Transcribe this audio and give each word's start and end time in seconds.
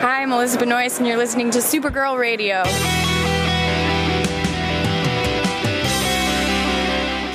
Hi, 0.00 0.22
I'm 0.22 0.32
Elizabeth 0.32 0.66
Noyce, 0.66 0.96
and 0.96 1.06
you're 1.06 1.18
listening 1.18 1.50
to 1.50 1.58
Supergirl 1.58 2.18
Radio. 2.18 2.62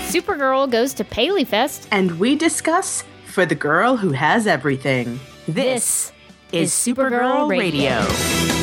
Supergirl 0.07 0.71
goes 0.71 0.95
to 0.95 1.03
Paleyfest. 1.03 1.87
And 1.91 2.19
we 2.19 2.35
discuss 2.35 3.03
For 3.27 3.45
the 3.45 3.53
Girl 3.53 3.97
Who 3.97 4.13
Has 4.13 4.47
Everything. 4.47 5.19
This 5.47 6.11
is 6.51 6.71
Supergirl 6.71 7.47
Radio. 7.47 7.99
Welcome 7.99 8.54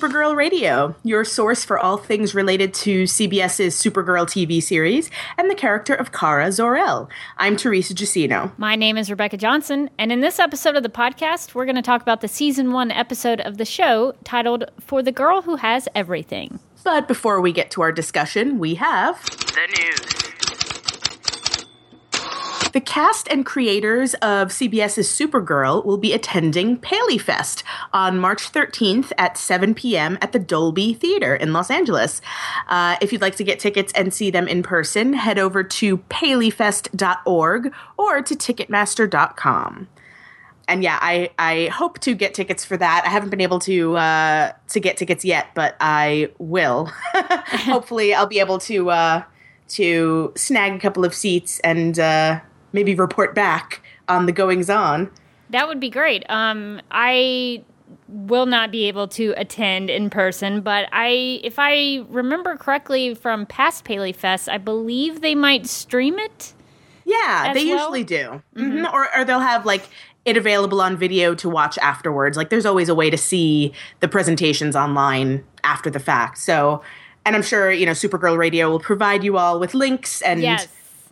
Supergirl 0.00 0.34
Radio, 0.34 0.94
your 1.04 1.26
source 1.26 1.62
for 1.62 1.78
all 1.78 1.98
things 1.98 2.34
related 2.34 2.72
to 2.72 3.02
CBS's 3.02 3.74
Supergirl 3.74 4.24
TV 4.24 4.62
series 4.62 5.10
and 5.36 5.50
the 5.50 5.54
character 5.54 5.92
of 5.92 6.10
Kara 6.10 6.50
Zor-El. 6.50 7.10
I'm 7.36 7.54
Teresa 7.54 7.92
Giussino. 7.92 8.50
My 8.56 8.76
name 8.76 8.96
is 8.96 9.10
Rebecca 9.10 9.36
Johnson, 9.36 9.90
and 9.98 10.10
in 10.10 10.22
this 10.22 10.38
episode 10.38 10.74
of 10.74 10.82
the 10.82 10.88
podcast, 10.88 11.54
we're 11.54 11.66
going 11.66 11.76
to 11.76 11.82
talk 11.82 12.00
about 12.00 12.22
the 12.22 12.28
season 12.28 12.72
one 12.72 12.90
episode 12.90 13.42
of 13.42 13.58
the 13.58 13.66
show 13.66 14.14
titled 14.24 14.64
For 14.80 15.02
the 15.02 15.12
Girl 15.12 15.42
Who 15.42 15.56
Has 15.56 15.86
Everything. 15.94 16.60
But 16.82 17.06
before 17.06 17.42
we 17.42 17.52
get 17.52 17.70
to 17.72 17.82
our 17.82 17.92
discussion, 17.92 18.58
we 18.58 18.76
have 18.76 19.22
the 19.26 19.68
news. 19.78 20.29
The 22.72 22.80
cast 22.80 23.26
and 23.28 23.44
creators 23.44 24.14
of 24.14 24.48
CBS's 24.48 25.08
Supergirl 25.08 25.84
will 25.84 25.98
be 25.98 26.12
attending 26.12 26.78
Paleyfest 26.78 27.64
on 27.92 28.18
March 28.18 28.52
13th 28.52 29.10
at 29.18 29.36
7 29.36 29.74
p.m. 29.74 30.18
at 30.20 30.30
the 30.32 30.38
Dolby 30.38 30.94
Theater 30.94 31.34
in 31.34 31.52
Los 31.52 31.70
Angeles. 31.70 32.22
Uh, 32.68 32.96
if 33.00 33.12
you'd 33.12 33.22
like 33.22 33.34
to 33.36 33.44
get 33.44 33.58
tickets 33.58 33.92
and 33.94 34.14
see 34.14 34.30
them 34.30 34.46
in 34.46 34.62
person, 34.62 35.14
head 35.14 35.38
over 35.38 35.64
to 35.64 35.98
paleyfest.org 35.98 37.72
or 37.96 38.22
to 38.22 38.34
ticketmaster.com 38.36 39.88
and 40.68 40.84
yeah, 40.84 41.00
I, 41.02 41.30
I 41.36 41.66
hope 41.66 41.98
to 42.00 42.14
get 42.14 42.32
tickets 42.32 42.64
for 42.64 42.76
that. 42.76 43.02
I 43.04 43.08
haven't 43.08 43.30
been 43.30 43.40
able 43.40 43.58
to 43.60 43.96
uh, 43.96 44.52
to 44.68 44.78
get 44.78 44.96
tickets 44.96 45.24
yet, 45.24 45.48
but 45.52 45.74
I 45.80 46.30
will. 46.38 46.92
Hopefully, 47.14 48.14
I'll 48.14 48.28
be 48.28 48.38
able 48.38 48.60
to 48.60 48.90
uh, 48.90 49.22
to 49.70 50.32
snag 50.36 50.74
a 50.74 50.78
couple 50.78 51.04
of 51.04 51.12
seats 51.12 51.58
and 51.60 51.98
uh, 51.98 52.38
maybe 52.72 52.94
report 52.94 53.34
back 53.34 53.82
on 54.08 54.26
the 54.26 54.32
goings 54.32 54.70
on. 54.70 55.10
That 55.50 55.68
would 55.68 55.80
be 55.80 55.90
great. 55.90 56.24
Um, 56.30 56.80
I 56.90 57.64
will 58.08 58.46
not 58.46 58.70
be 58.70 58.86
able 58.86 59.08
to 59.08 59.34
attend 59.36 59.90
in 59.90 60.10
person, 60.10 60.60
but 60.60 60.88
I, 60.92 61.40
if 61.42 61.58
I 61.58 62.04
remember 62.08 62.56
correctly 62.56 63.14
from 63.14 63.46
past 63.46 63.84
Paley 63.84 64.12
Fest, 64.12 64.48
I 64.48 64.58
believe 64.58 65.20
they 65.20 65.34
might 65.34 65.66
stream 65.66 66.18
it. 66.18 66.54
Yeah, 67.04 67.52
they 67.52 67.64
well. 67.66 67.78
usually 67.78 68.04
do, 68.04 68.42
mm-hmm. 68.54 68.60
Mm-hmm. 68.60 68.94
Or, 68.94 69.08
or 69.16 69.24
they'll 69.24 69.40
have 69.40 69.66
like 69.66 69.82
it 70.24 70.36
available 70.36 70.80
on 70.80 70.96
video 70.96 71.34
to 71.36 71.48
watch 71.48 71.78
afterwards. 71.78 72.36
Like 72.36 72.50
there's 72.50 72.66
always 72.66 72.88
a 72.88 72.94
way 72.94 73.10
to 73.10 73.16
see 73.16 73.72
the 74.00 74.06
presentations 74.06 74.76
online 74.76 75.44
after 75.64 75.90
the 75.90 75.98
fact. 75.98 76.38
So, 76.38 76.82
and 77.24 77.34
I'm 77.34 77.42
sure 77.42 77.72
you 77.72 77.86
know 77.86 77.92
Supergirl 77.92 78.36
Radio 78.36 78.70
will 78.70 78.80
provide 78.80 79.24
you 79.24 79.38
all 79.38 79.58
with 79.58 79.74
links 79.74 80.22
and. 80.22 80.40
Yes 80.42 80.68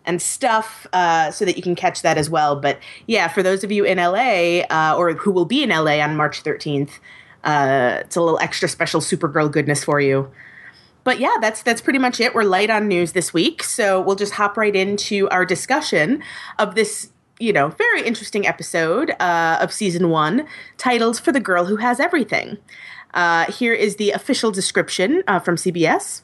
and 0.08 0.20
stuff 0.20 0.86
uh, 0.94 1.30
so 1.30 1.44
that 1.44 1.56
you 1.56 1.62
can 1.62 1.76
catch 1.76 2.02
that 2.02 2.18
as 2.18 2.28
well. 2.28 2.56
But 2.56 2.80
yeah, 3.06 3.28
for 3.28 3.42
those 3.42 3.62
of 3.62 3.70
you 3.70 3.84
in 3.84 3.98
LA 3.98 4.62
uh, 4.70 4.96
or 4.96 5.12
who 5.12 5.30
will 5.30 5.44
be 5.44 5.62
in 5.62 5.68
LA 5.68 6.00
on 6.00 6.16
March 6.16 6.42
13th, 6.42 6.98
uh, 7.44 7.98
it's 8.00 8.16
a 8.16 8.20
little 8.20 8.40
extra 8.40 8.68
special 8.68 9.00
Supergirl 9.00 9.52
goodness 9.52 9.84
for 9.84 10.00
you. 10.00 10.30
But 11.04 11.20
yeah, 11.20 11.36
that's 11.40 11.62
that's 11.62 11.80
pretty 11.80 11.98
much 11.98 12.20
it. 12.20 12.34
We're 12.34 12.42
light 12.42 12.70
on 12.70 12.88
news 12.88 13.12
this 13.12 13.32
week, 13.32 13.62
so 13.62 14.00
we'll 14.00 14.16
just 14.16 14.34
hop 14.34 14.56
right 14.56 14.74
into 14.74 15.28
our 15.30 15.46
discussion 15.46 16.22
of 16.58 16.74
this, 16.74 17.10
you 17.38 17.52
know, 17.52 17.68
very 17.68 18.02
interesting 18.02 18.46
episode 18.46 19.12
uh, 19.20 19.58
of 19.60 19.72
season 19.72 20.10
one, 20.10 20.46
titled 20.76 21.18
"For 21.18 21.32
the 21.32 21.40
Girl 21.40 21.66
Who 21.66 21.76
Has 21.76 22.00
Everything." 22.00 22.58
Uh, 23.14 23.50
here 23.50 23.72
is 23.72 23.96
the 23.96 24.10
official 24.10 24.50
description 24.50 25.22
uh, 25.26 25.38
from 25.38 25.56
CBS. 25.56 26.22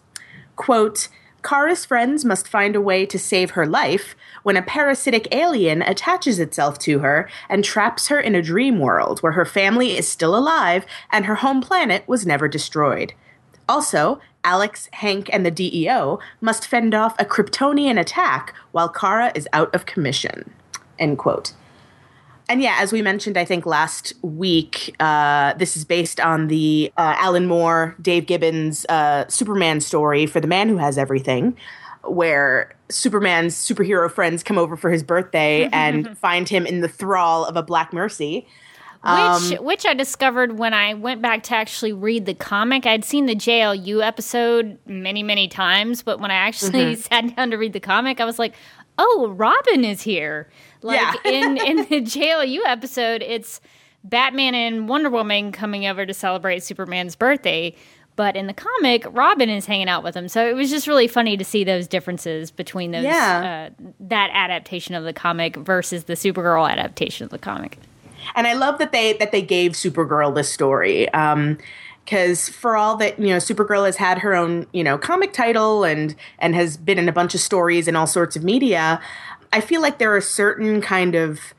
Quote. 0.56 1.09
Kara's 1.44 1.84
friends 1.84 2.25
must 2.25 2.49
find 2.49 2.75
a 2.75 2.81
way 2.81 3.05
to 3.05 3.19
save 3.19 3.50
her 3.50 3.66
life 3.66 4.16
when 4.43 4.56
a 4.56 4.62
parasitic 4.62 5.28
alien 5.31 5.82
attaches 5.82 6.41
itself 6.41 6.78
to 6.81 7.00
her 7.00 7.28
and 7.50 7.62
traps 7.62 8.09
her 8.09 8.19
in 8.19 8.34
a 8.34 8.43
dream 8.43 8.81
world 8.81 9.21
where 9.21 9.32
her 9.32 9.44
family 9.44 9.97
is 9.97 10.09
still 10.09 10.34
alive 10.34 10.87
and 11.12 11.27
her 11.27 11.37
home 11.37 11.60
planet 11.60 12.03
was 12.09 12.25
never 12.25 12.49
destroyed. 12.49 13.12
Also, 13.69 14.21
Alex, 14.43 14.88
Hank, 14.94 15.28
and 15.32 15.44
the 15.44 15.50
DEO 15.50 16.19
must 16.41 16.66
fend 16.66 16.94
off 16.94 17.15
a 17.19 17.27
Kryptonian 17.27 18.00
attack 18.00 18.55
while 18.72 18.88
Kara 18.88 19.31
is 19.34 19.47
out 19.53 19.72
of 19.75 19.87
commission. 19.87 20.50
End 20.99 21.19
quote 21.19 21.53
and 22.49 22.60
yeah, 22.60 22.77
as 22.78 22.93
we 22.93 23.00
mentioned, 23.00 23.38
I 23.38 23.44
think 23.44 23.65
last 23.65 24.12
week, 24.22 24.94
uh, 25.00 25.55
this 25.55 25.77
is 25.77 25.84
based 25.84 26.21
on 26.21 26.49
the 26.49 26.93
uh, 26.97 27.15
Alan 27.19 27.47
Moore, 27.47 27.97
Dave 28.03 28.27
Gibbons 28.27 28.84
uh, 28.88 29.27
Superman 29.28 29.81
story 29.81 30.27
for 30.27 30.41
The 30.41 30.49
Man 30.49 30.69
Who 30.69 30.77
Has 30.77 30.99
Everything, 30.99 31.56
where 32.03 32.75
Superman's 32.91 33.55
superhero 33.55 34.10
friends 34.10 34.43
come 34.43 34.59
over 34.59 34.77
for 34.77 34.91
his 34.91 35.03
birthday 35.03 35.69
and 35.72 36.19
find 36.19 36.49
him 36.49 36.66
in 36.66 36.81
the 36.81 36.88
thrall 36.88 37.47
of 37.47 37.56
a 37.56 37.62
Black 37.62 37.93
Mercy. 37.93 38.47
Um, 39.05 39.50
which, 39.50 39.61
which 39.61 39.87
I 39.87 39.94
discovered 39.94 40.59
when 40.59 40.72
I 40.72 40.94
went 40.94 41.21
back 41.21 41.43
to 41.44 41.55
actually 41.55 41.93
read 41.93 42.25
the 42.25 42.34
comic. 42.34 42.87
I'd 42.87 43.05
seen 43.05 43.26
the 43.26 43.34
JLU 43.34 44.03
episode 44.03 44.78
many, 44.87 45.22
many 45.22 45.47
times, 45.47 46.03
but 46.03 46.21
when 46.21 46.31
I 46.31 46.34
actually 46.34 46.94
mm-hmm. 46.94 47.00
sat 47.00 47.37
down 47.37 47.50
to 47.50 47.59
read 47.59 47.75
the 47.75 47.81
comic, 47.81 48.21
I 48.21 48.25
was 48.25 48.38
like, 48.38 48.55
"Oh, 48.99 49.28
Robin 49.37 49.84
is 49.84 50.00
here!" 50.03 50.49
Like 50.84 51.00
yeah. 51.25 51.31
in 51.31 51.56
in 51.56 51.77
the 51.89 52.03
JLU 52.03 52.61
episode, 52.67 53.22
it's 53.22 53.61
Batman 54.05 54.55
and 54.55 54.89
Wonder 54.89 55.11
Woman 55.11 55.50
coming 55.50 55.87
over 55.87 56.05
to 56.05 56.15
celebrate 56.15 56.62
Superman's 56.62 57.17
birthday. 57.17 57.75
But 58.17 58.37
in 58.37 58.47
the 58.47 58.55
comic, 58.55 59.05
Robin 59.11 59.50
is 59.50 59.67
hanging 59.67 59.89
out 59.89 60.05
with 60.05 60.15
him. 60.15 60.28
So 60.28 60.47
it 60.47 60.55
was 60.55 60.71
just 60.71 60.87
really 60.87 61.09
funny 61.09 61.37
to 61.37 61.44
see 61.44 61.65
those 61.65 61.89
differences 61.89 62.53
between 62.53 62.93
those 62.93 63.03
yeah. 63.03 63.71
uh, 63.71 63.84
that 63.99 64.31
adaptation 64.33 64.94
of 64.94 65.03
the 65.03 65.12
comic 65.12 65.56
versus 65.56 66.05
the 66.05 66.12
Supergirl 66.12 66.71
adaptation 66.71 67.25
of 67.25 67.31
the 67.31 67.39
comic. 67.39 67.78
And 68.37 68.47
I 68.47 68.53
love 68.53 68.78
that 68.78 68.93
they 68.93 69.15
that 69.15 69.33
they 69.33 69.43
gave 69.43 69.73
Supergirl 69.73 70.34
this 70.34 70.53
story. 70.53 71.12
Um, 71.12 71.59
because 72.05 72.50
for 72.50 72.77
all 72.77 72.97
that 72.97 73.19
you 73.19 73.28
know 73.28 73.39
supergirl 73.39 73.87
has 73.87 73.97
had 73.97 74.19
her 74.19 74.34
own 74.34 74.67
you 74.73 74.84
know 74.84 74.99
comic 74.99 75.33
title 75.33 75.84
and 75.84 76.15
and 76.39 76.55
has 76.55 76.77
been 76.77 76.99
in 76.99 77.09
a 77.09 77.12
bunch 77.12 77.34
of 77.34 77.41
stories 77.41 77.89
and 77.89 77.97
all 77.97 78.06
sorts 78.06 78.37
of 78.37 78.44
media 78.44 79.00
I 79.55 79.61
feel 79.61 79.81
like 79.81 79.99
there 79.99 80.15
are 80.17 80.21
certain 80.21 80.81
kind 80.81 81.15
of 81.15 81.55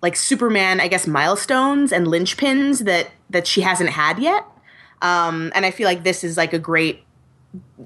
like 0.00 0.14
Superman, 0.14 0.80
I 0.80 0.86
guess, 0.86 1.08
milestones 1.08 1.90
and 1.90 2.06
linchpins 2.06 2.84
that 2.84 3.10
that 3.30 3.48
she 3.48 3.62
hasn't 3.62 3.90
had 3.90 4.20
yet. 4.20 4.46
Um, 5.02 5.50
and 5.56 5.66
I 5.66 5.72
feel 5.72 5.86
like 5.86 6.04
this 6.04 6.22
is 6.22 6.36
like 6.36 6.52
a 6.52 6.58
great. 6.58 7.02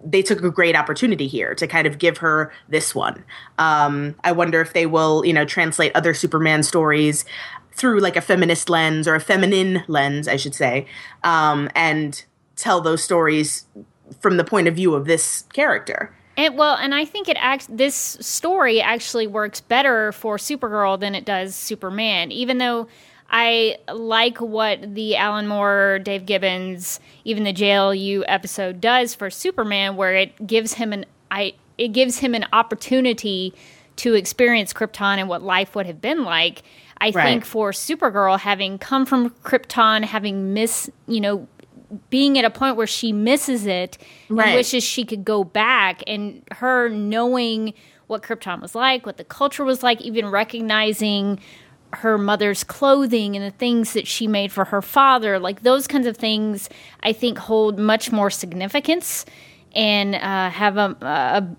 They 0.05 0.21
took 0.21 0.43
a 0.43 0.51
great 0.51 0.77
opportunity 0.77 1.27
here 1.27 1.55
to 1.55 1.67
kind 1.67 1.87
of 1.87 1.99
give 1.99 2.19
her 2.19 2.53
this 2.69 2.95
one. 2.95 3.25
Um, 3.59 4.15
I 4.23 4.31
wonder 4.33 4.61
if 4.61 4.75
they 4.75 4.85
will, 4.85 5.25
you 5.25 5.33
know, 5.33 5.47
translate 5.47 5.91
other 5.95 6.13
Superman 6.13 6.63
stories 6.63 7.25
through 7.73 8.01
like 8.01 8.17
a 8.17 8.21
feminist 8.21 8.69
lens 8.69 9.09
or 9.09 9.15
a 9.15 9.21
feminine 9.21 9.83
lens, 9.89 10.29
I 10.29 10.37
should 10.37 10.55
say, 10.55 10.87
um, 11.25 11.71
and 11.75 12.23
tell 12.57 12.83
those 12.83 13.03
stories 13.03 13.65
from 14.21 14.37
the 14.37 14.45
point 14.45 14.69
of 14.69 14.77
view 14.77 14.95
of 14.95 15.07
this 15.07 15.45
character. 15.55 16.15
And 16.37 16.57
well, 16.59 16.77
and 16.77 16.95
I 16.95 17.05
think 17.05 17.29
it 17.29 17.37
acts 17.41 17.67
this 17.71 17.95
story 17.95 18.81
actually 18.81 19.27
works 19.27 19.61
better 19.61 20.13
for 20.13 20.37
Supergirl 20.37 20.99
than 21.01 21.15
it 21.15 21.25
does 21.25 21.55
Superman, 21.57 22.31
even 22.31 22.59
though 22.59 22.89
I 23.31 23.79
like 23.93 24.39
what 24.39 24.95
the 24.95 25.17
Alan 25.17 25.47
Moore, 25.49 25.99
Dave 26.03 26.27
Gibbons, 26.27 27.01
even 27.25 27.45
the 27.45 27.53
JLU 27.53 28.23
episode 28.29 28.81
does 28.81 29.15
for 29.15 29.31
Superman, 29.31 29.97
where 29.97 30.15
it 30.15 30.47
gives 30.47 30.75
him 30.75 30.93
an 30.93 31.07
I 31.31 31.55
it 31.79 31.89
gives 31.89 32.19
him 32.19 32.35
an 32.35 32.47
opportunity 32.53 33.53
to 33.97 34.15
experience 34.15 34.73
Krypton 34.73 35.19
and 35.19 35.29
what 35.29 35.43
life 35.43 35.75
would 35.75 35.87
have 35.87 36.01
been 36.01 36.25
like. 36.25 36.63
I 36.99 37.11
Right. 37.11 37.25
think 37.25 37.45
for 37.45 37.73
Supergirl, 37.73 38.39
having 38.39 38.79
come 38.79 39.05
from 39.07 39.31
Krypton, 39.43 40.05
having 40.05 40.55
miss, 40.55 40.91
you 41.07 41.21
know, 41.21 41.47
being 42.11 42.39
at 42.39 42.45
a 42.45 42.51
point 42.51 42.77
where 42.77 42.87
she 42.87 43.13
misses 43.13 43.67
it 43.67 43.99
Right. 44.29 44.49
and 44.49 44.57
wishes 44.57 44.83
she 44.85 45.05
could 45.05 45.25
go 45.25 45.45
back, 45.45 46.03
and 46.07 46.43
her 46.53 46.89
knowing 46.89 47.75
what 48.09 48.23
Krypton 48.23 48.61
was 48.63 48.75
like, 48.75 49.05
what 49.07 49.17
the 49.17 49.25
culture 49.25 49.65
was 49.65 49.83
like, 49.83 50.01
even 50.01 50.27
recognizing 50.27 51.41
her 51.93 52.19
mother's 52.19 52.63
clothing 52.65 53.37
and 53.37 53.45
the 53.45 53.57
things 53.57 53.93
that 53.95 54.07
she 54.07 54.27
made 54.27 54.53
for 54.53 54.67
her 54.67 54.83
father, 54.83 55.39
like 55.39 55.63
those 55.63 55.87
kinds 55.87 56.07
of 56.07 56.17
things, 56.17 56.69
I 57.03 57.13
think 57.13 57.39
hold 57.39 57.79
much 57.79 58.13
more 58.13 58.31
significance 58.31 59.25
and 59.75 60.15
uh, 60.17 60.51
have 60.51 60.77
a, 60.77 60.97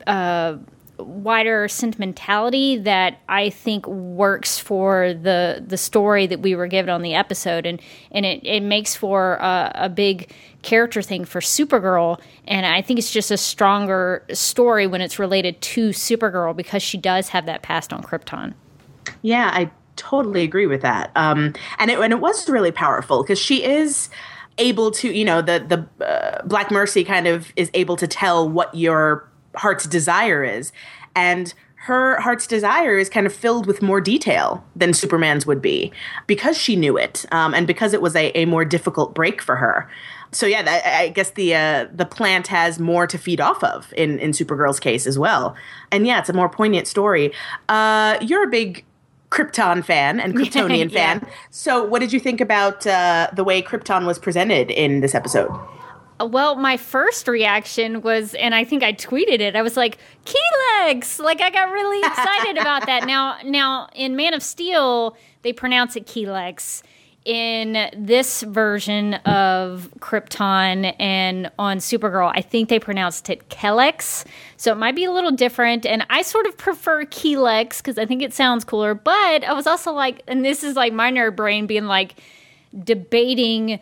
a, 0.07 0.11
a 0.11 0.59
wider 0.99 1.67
sentimentality 1.67 2.77
that 2.77 3.19
I 3.29 3.49
think 3.49 3.87
works 3.87 4.59
for 4.59 5.13
the 5.13 5.63
the 5.65 5.77
story 5.77 6.27
that 6.27 6.41
we 6.41 6.55
were 6.55 6.67
given 6.67 6.89
on 6.89 7.01
the 7.01 7.13
episode, 7.13 7.65
and 7.65 7.81
and 8.11 8.25
it, 8.25 8.45
it 8.45 8.61
makes 8.61 8.95
for 8.95 9.35
a, 9.35 9.71
a 9.75 9.89
big 9.89 10.31
character 10.61 11.01
thing 11.01 11.25
for 11.25 11.39
Supergirl, 11.39 12.19
and 12.45 12.65
I 12.65 12.81
think 12.81 12.99
it's 12.99 13.11
just 13.11 13.31
a 13.31 13.37
stronger 13.37 14.23
story 14.33 14.87
when 14.87 15.01
it's 15.01 15.19
related 15.19 15.61
to 15.61 15.89
Supergirl 15.89 16.55
because 16.55 16.83
she 16.83 16.97
does 16.97 17.29
have 17.29 17.45
that 17.45 17.61
past 17.61 17.93
on 17.93 18.01
Krypton. 18.01 18.53
Yeah, 19.21 19.51
I 19.53 19.71
totally 19.95 20.43
agree 20.43 20.67
with 20.67 20.81
that. 20.81 21.11
Um, 21.15 21.53
and 21.79 21.91
it 21.91 21.99
and 21.99 22.13
it 22.13 22.19
was 22.19 22.49
really 22.49 22.71
powerful 22.71 23.23
because 23.23 23.39
she 23.39 23.63
is 23.63 24.09
able 24.57 24.91
to, 24.91 25.11
you 25.11 25.25
know, 25.25 25.41
the 25.41 25.87
the 25.99 26.05
uh, 26.05 26.43
Black 26.45 26.71
Mercy 26.71 27.03
kind 27.03 27.27
of 27.27 27.51
is 27.55 27.69
able 27.73 27.95
to 27.97 28.07
tell 28.07 28.49
what 28.49 28.73
your 28.73 29.29
heart's 29.57 29.85
desire 29.85 30.43
is, 30.43 30.71
and 31.15 31.53
her 31.81 32.19
heart's 32.19 32.47
desire 32.47 32.97
is 32.97 33.09
kind 33.09 33.25
of 33.25 33.33
filled 33.33 33.65
with 33.65 33.81
more 33.81 34.01
detail 34.01 34.63
than 34.75 34.93
Superman's 34.93 35.45
would 35.45 35.61
be 35.61 35.91
because 36.25 36.57
she 36.57 36.75
knew 36.75 36.97
it, 36.97 37.25
um, 37.31 37.53
and 37.53 37.65
because 37.67 37.93
it 37.93 38.01
was 38.01 38.15
a, 38.15 38.31
a 38.37 38.45
more 38.45 38.65
difficult 38.65 39.13
break 39.15 39.41
for 39.41 39.55
her. 39.57 39.89
So 40.33 40.45
yeah, 40.45 40.61
that, 40.63 40.85
I 40.85 41.07
guess 41.09 41.29
the 41.31 41.55
uh, 41.55 41.87
the 41.93 42.05
plant 42.05 42.47
has 42.47 42.79
more 42.79 43.07
to 43.07 43.17
feed 43.17 43.39
off 43.39 43.63
of 43.63 43.93
in 43.95 44.19
in 44.19 44.31
Supergirl's 44.31 44.79
case 44.79 45.07
as 45.07 45.17
well. 45.17 45.55
And 45.91 46.05
yeah, 46.05 46.19
it's 46.19 46.27
a 46.29 46.33
more 46.33 46.49
poignant 46.49 46.87
story. 46.87 47.31
Uh, 47.69 48.17
you're 48.21 48.43
a 48.43 48.49
big 48.49 48.83
Krypton 49.31 49.83
fan 49.85 50.19
and 50.19 50.35
Kryptonian 50.37 50.91
Yeah. 50.91 51.19
fan. 51.19 51.27
So, 51.51 51.83
what 51.83 51.99
did 51.99 52.11
you 52.11 52.19
think 52.19 52.41
about 52.41 52.85
uh, 52.85 53.29
the 53.33 53.45
way 53.45 53.61
Krypton 53.61 54.05
was 54.05 54.19
presented 54.19 54.69
in 54.71 54.99
this 54.99 55.15
episode? 55.15 55.49
Well, 56.19 56.55
my 56.55 56.77
first 56.77 57.27
reaction 57.27 58.01
was, 58.01 58.33
and 58.35 58.55
I 58.55 58.63
think 58.63 58.83
I 58.83 58.93
tweeted 58.93 59.39
it. 59.39 59.55
I 59.55 59.61
was 59.61 59.77
like, 59.77 59.97
"Key 60.25 60.39
legs!" 60.79 61.19
Like 61.19 61.41
I 61.41 61.49
got 61.49 61.71
really 61.71 61.99
excited 61.99 62.57
about 62.61 62.85
that. 62.87 63.05
Now, 63.05 63.37
now 63.43 63.89
in 63.93 64.15
Man 64.15 64.33
of 64.33 64.41
Steel, 64.41 65.15
they 65.43 65.53
pronounce 65.53 65.95
it 65.95 66.07
key 66.07 66.25
legs. 66.25 66.83
In 67.23 67.89
this 67.93 68.41
version 68.43 69.15
of 69.15 69.89
Krypton 69.99 70.95
and 70.97 71.51
on 71.59 71.79
Supergirl, 71.79 72.31
I 72.33 72.39
think 72.39 72.69
they 72.69 72.79
pronounced 72.79 73.29
it 73.29 73.49
Kelex. 73.49 74.23
So 74.55 74.71
it 74.71 74.75
might 74.75 74.95
be 74.95 75.03
a 75.03 75.11
little 75.11 75.31
different. 75.31 75.85
And 75.85 76.05
I 76.09 76.21
sort 76.21 76.45
of 76.45 76.57
prefer 76.57 77.03
Kelex 77.03 77.79
because 77.79 77.97
I 77.97 78.05
think 78.05 78.21
it 78.21 78.33
sounds 78.33 78.63
cooler. 78.63 78.93
But 78.93 79.43
I 79.43 79.51
was 79.51 79.67
also 79.67 79.91
like, 79.91 80.21
and 80.25 80.45
this 80.45 80.63
is 80.63 80.77
like 80.77 80.93
my 80.93 81.11
nerd 81.11 81.35
brain 81.35 81.67
being 81.67 81.83
like 81.83 82.15
debating 82.83 83.81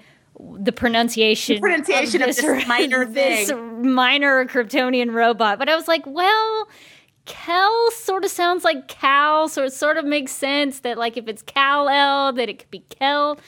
the 0.60 0.72
pronunciation, 0.72 1.56
The 1.56 1.62
pronunciation 1.62 2.22
of 2.22 2.36
this 2.36 2.68
minor 2.68 3.06
this 3.12 3.50
thing. 3.50 3.94
minor 3.94 4.46
Kryptonian 4.46 5.14
robot. 5.14 5.60
But 5.60 5.70
I 5.70 5.76
was 5.76 5.88
like, 5.88 6.06
well, 6.06 6.68
Kel 7.26 7.92
sort 7.92 8.24
of 8.24 8.30
sounds 8.30 8.64
like 8.64 8.88
Kal, 8.88 9.48
so 9.48 9.64
it 9.64 9.74
sort 9.74 9.98
of 9.98 10.06
makes 10.06 10.32
sense 10.32 10.82
that 10.82 10.98
like 10.98 11.18
if 11.18 11.28
it's 11.28 11.42
Kal-El, 11.42 12.34
that 12.34 12.50
it 12.50 12.60
could 12.60 12.70
be 12.72 12.84
Kel, 12.90 13.40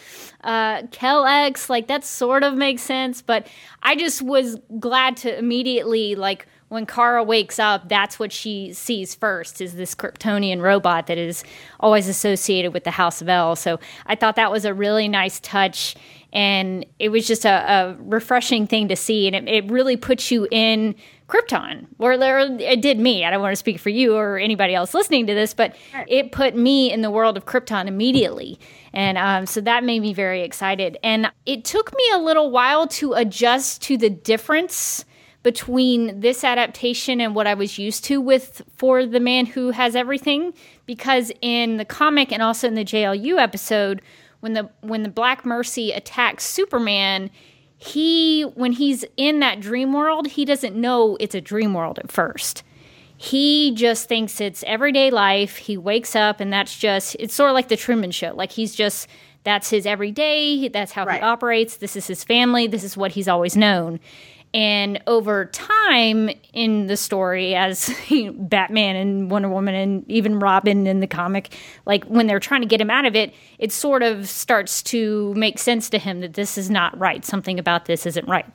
uh, 0.44 0.84
Kel 0.92 1.26
X. 1.26 1.70
Like 1.70 1.88
that 1.88 2.04
sort 2.04 2.44
of 2.44 2.56
makes 2.56 2.82
sense. 2.82 3.22
But 3.22 3.48
I 3.84 3.96
just 3.96 4.22
was 4.22 4.58
glad 4.80 5.18
to 5.18 5.38
immediately 5.38 6.16
like 6.16 6.48
when 6.70 6.86
Kara 6.86 7.24
wakes 7.24 7.60
up, 7.60 7.88
that's 7.88 8.20
what 8.20 8.32
she 8.34 8.74
sees 8.74 9.16
first 9.16 9.62
is 9.62 9.76
this 9.76 9.96
Kryptonian 9.96 10.60
robot 10.62 11.08
that 11.08 11.18
is 11.18 11.44
always 11.80 12.10
associated 12.10 12.74
with 12.74 12.84
the 12.84 12.92
House 12.92 13.22
of 13.22 13.30
El. 13.30 13.56
So 13.56 13.80
I 14.06 14.16
thought 14.16 14.36
that 14.36 14.52
was 14.52 14.66
a 14.66 14.74
really 14.74 15.08
nice 15.08 15.40
touch. 15.40 15.96
And 16.34 16.86
it 17.00 17.10
was 17.10 17.26
just 17.26 17.46
a, 17.46 17.50
a 17.50 17.96
refreshing 18.00 18.68
thing 18.68 18.88
to 18.90 18.96
see. 18.96 19.28
And 19.28 19.36
it, 19.36 19.48
it 19.48 19.72
really 19.72 19.98
puts 19.98 20.30
you 20.30 20.48
in 20.52 20.96
Krypton, 21.28 21.88
or 22.00 22.18
there, 22.18 22.40
it 22.40 22.82
did 22.82 23.00
me. 23.00 23.26
I 23.26 23.30
don't 23.30 23.42
want 23.42 23.52
to 23.52 23.58
speak 23.58 23.80
for 23.80 23.90
you 23.90 24.16
or 24.16 24.38
anybody 24.38 24.74
else 24.74 24.94
listening 24.94 25.28
to 25.28 25.34
this, 25.34 25.54
but 25.54 25.76
it 26.08 26.32
put 26.32 26.56
me 26.56 26.92
in 26.92 27.02
the 27.02 27.12
world 27.12 27.36
of 27.36 27.46
Krypton 27.46 27.88
immediately. 27.88 28.58
And 28.94 29.18
um, 29.18 29.46
so 29.46 29.60
that 29.62 29.84
made 29.84 30.02
me 30.02 30.14
very 30.14 30.44
excited. 30.44 30.98
And 31.04 31.30
it 31.46 31.66
took 31.66 31.94
me 31.94 32.04
a 32.14 32.18
little 32.18 32.50
while 32.50 32.88
to 32.88 33.14
adjust 33.14 33.82
to 33.84 33.98
the 33.98 34.10
difference 34.10 35.04
between 35.44 36.20
this 36.20 36.44
adaptation 36.44 37.22
and 37.22 37.36
what 37.36 37.48
I 37.48 37.54
was 37.54 37.78
used 37.78 38.04
to 38.06 38.20
with 38.20 38.62
For 38.76 39.06
the 39.06 39.20
Man 39.20 39.46
Who 39.46 39.72
Has 39.72 39.96
Everything 39.96 40.54
because 40.86 41.32
in 41.42 41.78
the 41.78 41.86
comic 41.86 42.32
and 42.32 42.42
also 42.42 42.68
in 42.68 42.74
the 42.74 42.84
JLU 42.84 43.38
episode 43.38 44.02
when 44.40 44.54
the 44.54 44.70
when 44.82 45.04
the 45.04 45.10
Black 45.10 45.46
Mercy 45.46 45.92
attacks 45.92 46.44
Superman 46.46 47.30
he 47.80 48.42
when 48.56 48.72
he's 48.72 49.06
in 49.18 49.40
that 49.40 49.60
dream 49.60 49.94
world 49.94 50.28
he 50.28 50.46
doesn't 50.46 50.76
know 50.76 51.16
it's 51.20 51.36
a 51.36 51.42
dream 51.42 51.74
world 51.74 52.00
at 52.00 52.12
first. 52.12 52.64
He 53.20 53.72
just 53.74 54.08
thinks 54.08 54.40
it's 54.40 54.64
everyday 54.68 55.10
life. 55.12 55.58
He 55.58 55.76
wakes 55.78 56.16
up 56.16 56.40
and 56.40 56.52
that's 56.54 56.78
just 56.78 57.16
it's 57.20 57.34
sort 57.34 57.50
of 57.50 57.56
like 57.56 57.68
the 57.68 57.78
truman 57.78 58.12
show. 58.12 58.34
Like 58.36 58.52
he's 58.52 58.76
just 58.76 59.08
that's 59.44 59.70
his 59.70 59.86
everyday. 59.86 60.68
That's 60.68 60.92
how 60.92 61.06
Right. 61.06 61.22
he 61.22 61.26
operates. 61.26 61.78
This 61.78 61.96
is 61.96 62.06
his 62.08 62.24
family. 62.24 62.68
This 62.68 62.84
is 62.84 62.98
what 62.98 63.12
he's 63.14 63.28
always 63.28 63.56
known 63.56 64.00
and 64.54 65.02
over 65.08 65.46
time 65.46 66.30
in 66.54 66.88
the 66.88 66.98
story 66.98 67.56
as 67.56 67.94
batman 68.34 68.96
and 68.96 69.30
wonder 69.30 69.50
woman 69.50 69.76
and 69.76 70.10
even 70.10 70.40
robin 70.40 70.88
in 70.88 71.00
the 71.00 71.08
comic 71.08 71.56
like 71.86 72.04
when 72.06 72.28
they're 72.28 72.40
trying 72.40 72.62
to 72.62 72.68
get 72.68 72.80
him 72.80 72.90
out 72.90 73.06
of 73.06 73.16
it 73.16 73.34
it 73.60 73.72
sort 73.72 74.04
of 74.04 74.28
starts 74.30 74.84
to 74.84 75.34
make 75.34 75.58
sense 75.58 75.90
to 75.90 75.98
him 75.98 76.22
that 76.22 76.34
this 76.34 76.58
is 76.58 76.70
not 76.70 76.98
right. 76.98 77.26
Something 77.26 77.60
about 77.60 77.86
this 77.86 78.06
isn't 78.06 78.28
right. 78.28 78.46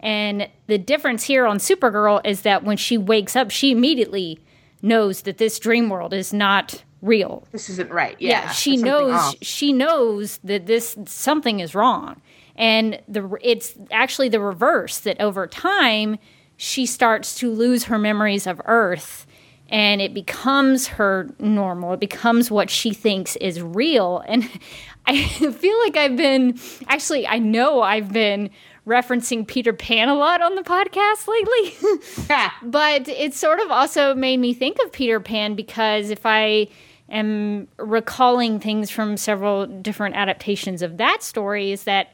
And 0.00 0.48
the 0.66 0.78
difference 0.78 1.24
here 1.24 1.46
on 1.46 1.58
supergirl 1.58 2.20
is 2.24 2.42
that 2.42 2.64
when 2.64 2.76
she 2.76 2.98
wakes 2.98 3.36
up 3.36 3.50
she 3.50 3.70
immediately 3.70 4.38
knows 4.82 5.22
that 5.22 5.38
this 5.38 5.58
dream 5.58 5.88
world 5.90 6.12
is 6.12 6.32
not 6.32 6.82
real. 7.02 7.46
This 7.50 7.68
isn't 7.70 7.90
right. 7.90 8.16
Yeah, 8.18 8.44
yeah, 8.44 8.50
she 8.50 8.76
knows 8.76 9.12
off. 9.12 9.34
she 9.40 9.72
knows 9.72 10.38
that 10.44 10.66
this 10.66 10.96
something 11.06 11.60
is 11.60 11.74
wrong 11.74 12.20
and 12.56 13.00
the 13.08 13.36
it's 13.42 13.74
actually 13.90 14.28
the 14.28 14.40
reverse 14.40 14.98
that 15.00 15.20
over 15.20 15.46
time 15.46 16.18
she 16.56 16.86
starts 16.86 17.34
to 17.36 17.50
lose 17.50 17.84
her 17.84 17.98
memories 17.98 18.46
of 18.46 18.60
earth 18.66 19.26
and 19.72 20.00
it 20.02 20.12
becomes 20.12 20.88
her 20.88 21.28
normal. 21.38 21.92
It 21.92 22.00
becomes 22.00 22.50
what 22.50 22.70
she 22.70 22.92
thinks 22.92 23.36
is 23.36 23.62
real. 23.62 24.22
And 24.26 24.48
i 25.06 25.26
feel 25.26 25.78
like 25.78 25.96
i've 25.96 26.14
been 26.14 26.60
actually 26.86 27.26
i 27.26 27.38
know 27.38 27.80
i've 27.80 28.12
been 28.12 28.50
referencing 28.86 29.46
peter 29.46 29.72
pan 29.72 30.10
a 30.10 30.14
lot 30.14 30.42
on 30.42 30.54
the 30.56 30.62
podcast 30.62 31.26
lately. 31.26 31.96
But 32.62 33.08
it 33.08 33.34
sort 33.34 33.60
of 33.60 33.70
also 33.70 34.14
made 34.14 34.38
me 34.38 34.52
think 34.52 34.76
of 34.84 34.92
Peter 34.92 35.20
Pan 35.20 35.54
because 35.54 36.10
if 36.10 36.24
I 36.26 36.68
am 37.08 37.68
recalling 37.78 38.60
things 38.60 38.90
from 38.90 39.16
several 39.16 39.66
different 39.66 40.16
adaptations 40.16 40.82
of 40.82 40.98
that 40.98 41.22
story, 41.22 41.72
is 41.72 41.84
that 41.84 42.12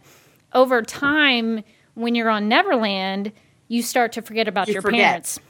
over 0.56 0.82
time, 0.82 1.62
when 1.94 2.14
you're 2.16 2.30
on 2.30 2.48
Neverland, 2.48 3.30
you 3.68 3.82
start 3.82 4.10
to 4.12 4.22
forget 4.22 4.48
about 4.48 4.66
You 4.66 4.74
your 4.74 4.82
forget. 4.82 5.00
parents. 5.00 5.40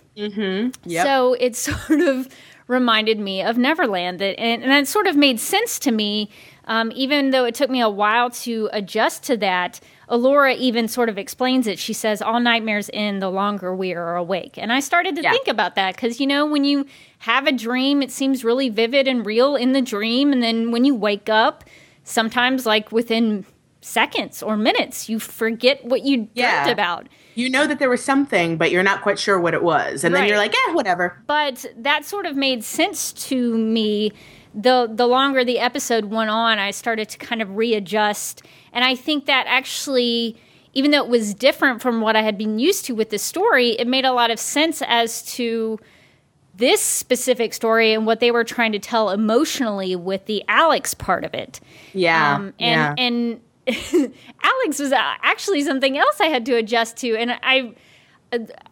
Yep. 0.84 1.06
So 1.06 1.34
it 1.34 1.56
sort 1.66 2.00
of 2.00 2.28
reminded 2.68 3.18
me 3.18 3.42
of 3.42 3.56
Neverland, 3.56 4.18
that, 4.18 4.38
and, 4.40 4.62
and 4.62 4.70
that 4.72 4.88
sort 4.88 5.06
of 5.06 5.16
made 5.16 5.38
sense 5.38 5.78
to 5.80 5.92
me, 5.92 6.28
um, 6.64 6.90
even 6.94 7.30
though 7.30 7.44
it 7.44 7.54
took 7.54 7.70
me 7.70 7.80
a 7.80 7.88
while 7.88 8.28
to 8.30 8.68
adjust 8.72 9.22
to 9.24 9.36
that. 9.38 9.80
Alura 10.08 10.56
even 10.56 10.86
sort 10.88 11.08
of 11.08 11.18
explains 11.18 11.66
it. 11.66 11.78
She 11.80 11.92
says, 11.92 12.22
All 12.22 12.38
nightmares 12.40 12.88
end 12.92 13.20
the 13.20 13.28
longer 13.28 13.74
we 13.74 13.92
are 13.92 14.16
awake. 14.16 14.56
And 14.56 14.72
I 14.72 14.78
started 14.80 15.16
to 15.16 15.22
Yeah. 15.22 15.30
think 15.32 15.48
about 15.48 15.74
that 15.76 15.96
because, 15.96 16.20
you 16.20 16.26
know, 16.28 16.46
when 16.46 16.64
you 16.64 16.86
have 17.20 17.46
a 17.48 17.52
dream, 17.52 18.02
it 18.02 18.10
seems 18.12 18.44
really 18.44 18.68
vivid 18.68 19.08
and 19.08 19.26
real 19.26 19.56
in 19.56 19.72
the 19.72 19.82
dream. 19.82 20.32
And 20.32 20.42
then 20.42 20.70
when 20.70 20.84
you 20.84 20.94
wake 20.94 21.28
up, 21.28 21.64
sometimes 22.04 22.66
like 22.66 22.92
within 22.92 23.44
seconds 23.86 24.42
or 24.42 24.56
minutes, 24.56 25.08
you 25.08 25.18
forget 25.18 25.84
what 25.84 26.02
you 26.04 26.28
Yeah. 26.34 26.64
dreamt 26.64 26.72
about. 26.72 27.06
you 27.34 27.48
know 27.50 27.66
that 27.66 27.78
there 27.78 27.90
was 27.90 28.02
something, 28.02 28.56
but 28.56 28.70
you're 28.70 28.82
not 28.82 29.02
quite 29.02 29.18
sure 29.18 29.38
what 29.38 29.52
it 29.54 29.62
was, 29.62 30.04
and 30.04 30.14
then 30.14 30.26
you're 30.26 30.38
like, 30.38 30.54
eh, 30.68 30.72
whatever. 30.72 31.18
but 31.26 31.64
that 31.76 32.04
sort 32.04 32.24
of 32.26 32.34
made 32.34 32.64
sense 32.64 33.12
to 33.12 33.56
me 33.58 34.10
the 34.54 34.90
the 34.90 35.06
longer 35.06 35.44
the 35.44 35.58
episode 35.58 36.06
went 36.06 36.30
on 36.30 36.58
i 36.58 36.70
started 36.70 37.10
to 37.10 37.18
kind 37.18 37.42
of 37.42 37.56
readjust 37.58 38.40
and 38.72 38.86
i 38.86 38.94
think 38.94 39.26
that 39.26 39.44
actually 39.46 40.34
even 40.72 40.90
though 40.92 41.04
it 41.04 41.10
was 41.10 41.34
different 41.34 41.82
from 41.82 42.00
what 42.00 42.16
i 42.16 42.22
had 42.22 42.38
been 42.38 42.58
used 42.58 42.86
to 42.86 42.94
with 42.94 43.10
the 43.10 43.18
story 43.18 43.72
it 43.72 43.86
made 43.86 44.06
a 44.06 44.12
lot 44.12 44.30
of 44.30 44.38
sense 44.38 44.80
as 44.88 45.20
to 45.34 45.78
this 46.54 46.80
specific 46.80 47.52
story 47.52 47.92
and 47.92 48.06
what 48.06 48.20
they 48.20 48.30
were 48.30 48.44
trying 48.44 48.72
to 48.72 48.78
tell 48.78 49.10
emotionally 49.10 49.94
with 49.94 50.24
the 50.24 50.42
Alex 50.48 50.94
part 50.94 51.22
of 51.22 51.34
it. 51.34 51.60
Yeah. 51.92 52.36
Um, 52.36 52.54
and 52.58 52.80
yeah. 52.80 52.94
and 52.96 53.40
Alex 54.42 54.78
was 54.78 54.92
uh, 54.92 54.96
actually 55.22 55.62
something 55.62 55.96
else 55.98 56.20
I 56.20 56.26
had 56.26 56.46
to 56.46 56.54
adjust 56.56 56.96
to, 56.98 57.16
and 57.16 57.32
I, 57.42 57.74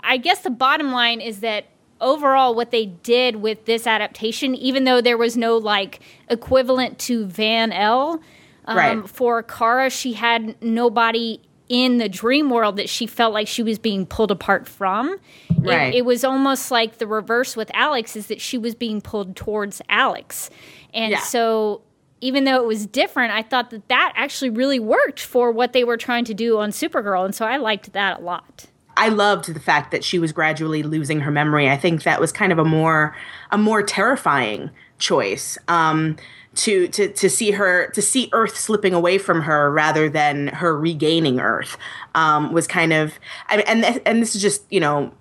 I 0.01 0.17
guess 0.19 0.41
the 0.41 0.51
bottom 0.51 0.93
line 0.93 1.21
is 1.21 1.41
that 1.41 1.67
overall, 2.01 2.55
what 2.55 2.71
they 2.71 2.87
did 2.87 3.37
with 3.37 3.65
this 3.65 3.87
adaptation, 3.87 4.55
even 4.55 4.85
though 4.85 5.01
there 5.01 5.17
was 5.19 5.37
no 5.37 5.57
like 5.57 6.01
equivalent 6.29 6.99
to 7.01 7.27
Van-El, 7.27 8.21
um, 8.67 8.77
Right. 8.77 9.09
for 9.09 9.43
Kara, 9.43 9.91
she 9.91 10.15
had 10.15 10.61
nobody 10.63 11.41
in 11.69 11.97
the 11.99 12.09
dream 12.11 12.51
world 12.51 12.77
that 12.77 12.89
she 12.91 13.07
felt 13.07 13.33
like 13.33 13.49
she 13.49 13.63
was 13.63 13.79
being 13.79 14.05
pulled 14.07 14.31
apart 14.31 14.69
from. 14.69 15.15
It- 15.15 15.21
Right. 15.63 15.95
It, 15.95 16.05
was 16.05 16.25
almost 16.25 16.71
like 16.71 16.99
the 16.99 17.07
reverse 17.07 17.57
with 17.57 17.71
Alex 17.73 18.17
is 18.17 18.27
that 18.27 18.39
she 18.41 18.59
was 18.59 18.75
being 18.75 19.01
pulled 19.01 19.35
towards 19.35 19.81
Alex. 19.89 20.51
And 20.93 21.13
Yeah. 21.13 21.21
so 21.21 21.81
even 22.21 22.45
though 22.45 22.57
it 22.57 22.67
was 22.67 22.87
different, 22.87 23.33
I 23.33 23.43
thought 23.43 23.71
that 23.71 23.89
that 23.89 24.13
actually 24.17 24.51
really 24.51 24.79
worked 24.79 25.21
for 25.21 25.51
what 25.51 25.73
they 25.73 25.85
were 25.85 25.97
trying 25.97 26.25
to 26.27 26.35
do 26.35 26.59
on 26.59 26.71
Supergirl. 26.71 27.25
And 27.25 27.35
so 27.35 27.45
I 27.45 27.57
liked 27.57 27.93
that 27.93 28.21
a 28.21 28.23
lot. 28.23 28.67
I 28.97 29.09
loved 29.09 29.53
the 29.53 29.61
fact 29.61 29.91
that 29.91 30.05
she 30.05 30.19
was 30.19 30.33
gradually 30.33 30.83
losing 30.83 31.21
her 31.21 31.31
memory. 31.31 31.69
I 31.69 31.77
think 31.77 32.05
that 32.05 32.21
was 32.21 32.33
kind 32.33 32.53
of 32.53 32.59
a 32.59 32.65
more 32.65 33.17
a 33.51 33.59
more 33.59 33.83
terrifying 33.83 34.71
choice. 34.99 35.59
Um, 35.69 36.17
to, 36.57 36.87
to 36.89 37.09
to 37.13 37.29
see 37.29 37.51
her 37.51 37.89
to 37.91 38.01
see 38.01 38.29
Earth 38.33 38.57
slipping 38.57 38.95
away 38.95 39.19
from 39.19 39.43
her 39.43 39.73
rather 39.73 40.09
than 40.09 40.49
her 40.49 40.79
regaining 40.79 41.41
Earth 41.41 41.77
um, 42.15 42.53
was 42.53 42.69
kind 42.69 42.93
of 42.93 43.19
and 43.49 43.85
and 44.07 44.23
this 44.23 44.37
is 44.37 44.43
just 44.43 44.63
you 44.71 44.79
know 44.79 45.13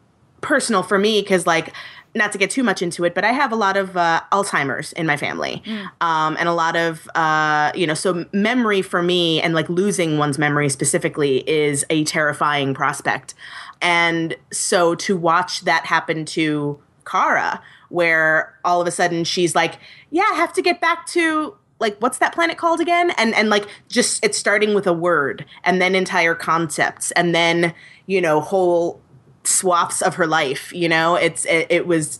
personal 0.41 0.83
for 0.83 0.99
me 0.99 1.21
because 1.21 1.47
like 1.47 1.73
not 2.15 2.31
to 2.31 2.37
get 2.37 2.49
too 2.49 2.63
much 2.63 2.81
into 2.81 3.03
it 3.03 3.15
but 3.15 3.23
i 3.23 3.31
have 3.31 3.51
a 3.51 3.55
lot 3.55 3.77
of 3.77 3.97
uh, 3.97 4.21
alzheimer's 4.31 4.93
in 4.93 5.05
my 5.05 5.17
family. 5.17 5.63
Um, 6.01 6.35
and 6.39 6.47
a 6.49 6.53
lot 6.53 6.75
of 6.75 7.09
uh, 7.15 7.71
you 7.75 7.87
know 7.87 7.93
so 7.93 8.25
memory 8.33 8.81
for 8.81 9.01
me 9.01 9.41
and 9.41 9.53
like 9.53 9.69
losing 9.69 10.17
one's 10.17 10.37
memory 10.37 10.69
specifically 10.69 11.47
is 11.49 11.85
a 11.89 12.03
terrifying 12.03 12.73
prospect. 12.73 13.33
And 13.81 14.35
so 14.51 14.95
to 14.95 15.17
watch 15.17 15.61
that 15.61 15.85
happen 15.85 16.25
to 16.25 16.79
kara 17.05 17.61
where 17.89 18.57
all 18.63 18.79
of 18.79 18.87
a 18.87 18.91
sudden 18.91 19.25
she's 19.25 19.53
like 19.53 19.77
yeah 20.09 20.23
i 20.31 20.35
have 20.35 20.53
to 20.53 20.61
get 20.61 20.79
back 20.79 21.05
to 21.05 21.53
like 21.79 21.97
what's 21.99 22.17
that 22.19 22.33
planet 22.33 22.57
called 22.57 22.79
again? 22.79 23.11
And 23.17 23.35
and 23.35 23.49
like 23.49 23.67
just 23.89 24.23
it's 24.23 24.37
starting 24.37 24.73
with 24.73 24.87
a 24.87 24.93
word 24.93 25.45
and 25.63 25.81
then 25.81 25.95
entire 25.95 26.33
concepts 26.33 27.11
and 27.11 27.35
then 27.35 27.73
you 28.07 28.21
know 28.21 28.39
whole 28.39 29.01
swaths 29.43 30.01
of 30.01 30.15
her 30.15 30.27
life 30.27 30.71
you 30.73 30.87
know 30.87 31.15
it's 31.15 31.45
it, 31.45 31.67
it 31.69 31.87
was 31.87 32.19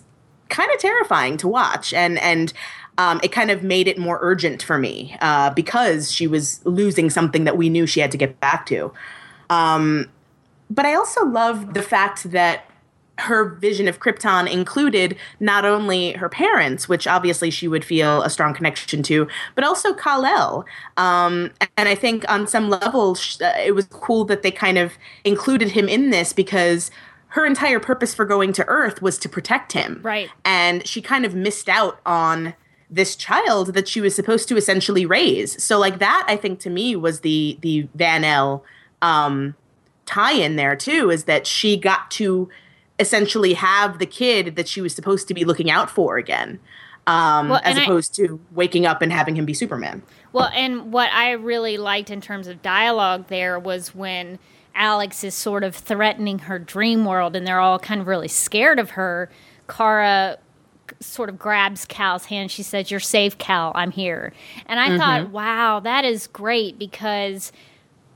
kind 0.50 0.72
of 0.72 0.80
terrifying 0.80 1.38
to 1.38 1.48
watch 1.48 1.94
and 1.94 2.20
and 2.20 2.53
um, 3.00 3.20
it 3.24 3.32
kind 3.32 3.50
of 3.50 3.63
made 3.63 3.88
it 3.88 3.98
more 3.98 4.20
urgent 4.22 4.62
for 4.62 4.77
me 4.77 5.18
uh, 5.20 5.50
because 5.50 6.12
she 6.12 6.27
was 6.27 6.63
losing 6.63 7.10
something 7.10 7.44
that 7.44 7.58
we 7.58 7.68
knew 7.68 7.88
she 7.88 8.00
had 8.00 8.12
to 8.12 8.18
get 8.18 8.39
back 8.39 8.65
to 8.68 8.94
um, 9.50 10.10
but 10.70 10.86
i 10.86 10.94
also 10.94 11.25
love 11.25 11.74
the 11.74 11.82
fact 11.82 12.32
that 12.32 12.70
her 13.20 13.46
vision 13.46 13.88
of 13.88 14.00
Krypton 14.00 14.51
included 14.51 15.15
not 15.39 15.65
only 15.65 16.13
her 16.13 16.30
parents, 16.30 16.89
which 16.89 17.06
obviously 17.06 17.51
she 17.51 17.68
would 17.68 17.86
feel 17.86 18.24
a 18.24 18.30
strong 18.30 18.53
connection 18.53 19.03
to, 19.03 19.27
but 19.56 19.63
also 19.63 19.94
Kal-El. 19.94 20.65
Um, 20.98 21.51
and 21.77 21.88
I 21.88 21.96
think 21.96 22.30
on 22.30 22.48
some 22.48 22.70
level, 22.70 23.15
uh, 23.39 23.53
it 23.63 23.75
was 23.75 23.86
cool 23.86 24.25
that 24.25 24.42
they 24.42 24.51
kind 24.51 24.77
of 24.77 24.94
included 25.24 25.70
him 25.72 25.88
in 25.88 26.10
this 26.10 26.34
because 26.34 26.89
her 27.34 27.46
entire 27.48 27.80
purpose 27.80 28.13
for 28.13 28.25
going 28.25 28.54
to 28.54 28.63
Earth 28.68 29.02
was 29.02 29.18
to 29.18 29.28
protect 29.28 29.72
him. 29.74 30.00
Right. 30.04 30.30
And 30.46 30.88
she 30.88 31.02
kind 31.02 31.25
of 31.25 31.34
missed 31.34 31.68
out 31.68 32.00
on 32.06 32.54
this 32.92 33.16
child 33.16 33.74
that 33.74 33.88
she 33.88 34.00
was 34.00 34.13
supposed 34.13 34.48
to 34.50 34.56
essentially 34.56 35.04
raise. 35.04 35.62
So 35.63 35.80
like 35.80 35.98
that, 35.98 36.24
I 36.28 36.36
think 36.36 36.60
to 36.60 36.70
me 36.70 36.96
was 36.96 37.22
the 37.22 37.58
the 37.62 37.88
Van 37.96 38.24
El 38.24 38.63
um, 39.02 39.56
tie 40.06 40.34
in 40.34 40.58
there 40.58 40.75
too, 40.75 41.10
is 41.10 41.24
that 41.24 41.48
she 41.48 41.75
got 41.75 42.12
to 42.12 42.50
essentially 43.00 43.54
have 43.56 43.98
the 43.98 44.06
kid 44.06 44.56
that 44.56 44.68
she 44.68 44.80
was 44.80 44.94
supposed 44.94 45.28
to 45.28 45.34
be 45.34 45.44
looking 45.44 45.72
out 45.72 45.90
for 45.90 46.18
again, 46.18 46.60
um, 47.08 47.50
Well, 47.50 47.62
as 47.63 47.72
and 47.75 47.80
I- 47.80 47.84
opposed 47.86 48.13
to 48.18 48.40
waking 48.52 48.86
up 48.86 49.02
and 49.02 49.12
having 49.12 49.36
him 49.36 49.46
be 49.46 49.56
Superman. 49.56 50.04
Well, 50.32 50.52
and 50.54 50.94
what 50.94 51.10
I 51.12 51.32
really 51.32 51.78
liked 51.78 52.12
in 52.12 52.22
terms 52.22 52.46
of 52.48 52.62
dialogue 52.62 53.25
there 53.28 53.58
was 53.60 53.96
when 53.96 54.38
Alex 54.75 55.24
is 55.24 55.36
sort 55.36 55.63
of 55.63 55.75
threatening 55.75 56.39
her 56.39 56.60
dream 56.60 57.06
world 57.06 57.36
and 57.36 57.46
they're 57.46 57.60
all 57.60 57.80
kind 57.80 58.01
of 58.01 58.08
really 58.08 58.27
scared 58.27 58.80
of 58.80 58.92
her. 58.92 59.30
Kara 59.68 60.38
sort 61.00 61.30
of 61.30 61.39
grabs 61.39 61.86
Kal's 61.86 62.25
hand. 62.25 62.51
She 62.51 62.63
says, 62.63 62.92
You're 62.92 63.00
safe, 63.00 63.38
Kal. 63.38 63.72
I'm 63.75 63.92
here. 63.92 64.34
And 64.65 64.80
I 64.80 64.98
thought, 64.98 65.24
mm-hmm. 65.24 65.32
wow, 65.32 65.80
that 65.80 66.06
is 66.06 66.27
great 66.27 66.77
because 66.77 67.51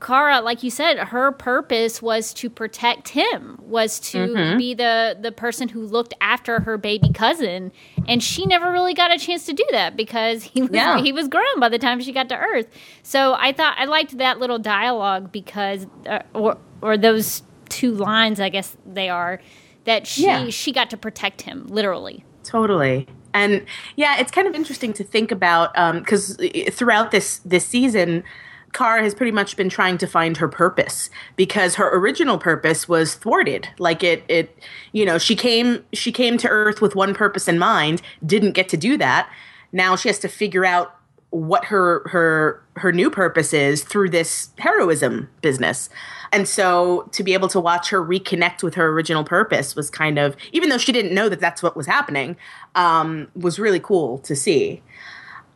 Kara, 0.00 0.40
like 0.40 0.62
you 0.62 0.70
said, 0.70 0.98
her 0.98 1.32
purpose 1.32 2.00
was 2.00 2.32
to 2.34 2.48
protect 2.48 3.08
him, 3.08 3.58
was 3.62 3.98
to 4.00 4.28
mm-hmm. 4.28 4.58
be 4.58 4.74
the 4.74 5.16
the 5.20 5.32
person 5.32 5.68
who 5.68 5.84
looked 5.84 6.14
after 6.20 6.60
her 6.60 6.78
baby 6.78 7.10
cousin, 7.12 7.72
and 8.08 8.22
she 8.22 8.46
never 8.46 8.72
really 8.72 8.94
got 8.94 9.12
a 9.14 9.18
chance 9.18 9.46
to 9.46 9.52
do 9.52 9.64
that 9.70 9.96
because 9.96 10.42
he 10.42 10.62
was 10.62 10.70
Yeah. 10.72 10.98
he 11.00 11.12
was 11.12 11.28
grown 11.28 11.60
by 11.60 11.68
the 11.68 11.78
time 11.78 12.00
she 12.00 12.12
got 12.12 12.28
to 12.30 12.36
Earth. 12.36 12.66
So 13.02 13.34
I 13.38 13.52
thought 13.52 13.76
I 13.78 13.84
liked 13.84 14.18
that 14.18 14.38
little 14.40 14.58
dialogue 14.58 15.30
because, 15.30 15.86
uh, 16.08 16.20
or 16.34 16.56
or 16.82 16.96
those 16.96 17.42
two 17.68 17.92
lines, 17.92 18.40
I 18.40 18.48
guess 18.48 18.76
they 18.86 19.08
are, 19.08 19.40
that 19.84 20.06
she 20.06 20.24
Yeah. 20.24 20.48
she 20.48 20.72
got 20.72 20.90
to 20.90 20.96
protect 20.96 21.42
him 21.42 21.66
literally. 21.68 22.24
Totally. 22.44 23.06
And 23.34 23.64
yeah, 23.96 24.18
it's 24.18 24.30
kind 24.30 24.48
of 24.48 24.54
interesting 24.54 24.92
to 24.94 25.04
think 25.04 25.30
about 25.30 25.74
because 25.96 26.36
throughout 26.72 27.10
this 27.10 27.38
this 27.44 27.66
season, 27.66 28.24
Kara 28.72 29.02
has 29.02 29.14
pretty 29.14 29.32
much 29.32 29.56
been 29.56 29.68
trying 29.68 29.98
to 29.98 30.06
find 30.06 30.36
her 30.36 30.48
purpose 30.48 31.10
because 31.36 31.76
her 31.76 31.96
original 31.96 32.38
purpose 32.38 32.88
was 32.88 33.14
thwarted. 33.14 33.68
Like 33.78 34.02
it, 34.02 34.24
it, 34.28 34.56
you 34.92 35.04
know, 35.04 35.18
she 35.18 35.36
came 35.36 35.84
she 35.92 36.12
came 36.12 36.38
to 36.38 36.48
Earth 36.48 36.80
with 36.80 36.94
one 36.94 37.14
purpose 37.14 37.48
in 37.48 37.58
mind, 37.58 38.02
didn't 38.24 38.52
get 38.52 38.68
to 38.70 38.76
do 38.76 38.96
that. 38.98 39.30
Now 39.72 39.96
she 39.96 40.08
has 40.08 40.18
to 40.20 40.28
figure 40.28 40.64
out 40.64 40.94
what 41.30 41.66
her 41.66 42.08
her 42.08 42.62
her 42.76 42.92
new 42.92 43.10
purpose 43.10 43.52
is 43.52 43.84
through 43.84 44.10
this 44.10 44.50
heroism 44.58 45.28
business. 45.42 45.90
And 46.32 46.48
so 46.48 47.08
to 47.12 47.22
be 47.22 47.34
able 47.34 47.48
to 47.48 47.60
watch 47.60 47.90
her 47.90 48.04
reconnect 48.04 48.62
with 48.62 48.74
her 48.74 48.88
original 48.88 49.24
purpose 49.24 49.74
was 49.74 49.90
kind 49.90 50.18
of 50.18 50.36
even 50.52 50.68
though 50.68 50.78
she 50.78 50.92
didn't 50.92 51.14
know 51.14 51.28
that 51.28 51.40
that's 51.40 51.62
what 51.62 51.76
was 51.76 51.86
happening, 51.86 52.36
um, 52.74 53.28
was 53.34 53.58
really 53.58 53.80
cool 53.80 54.18
to 54.18 54.34
see. 54.34 54.82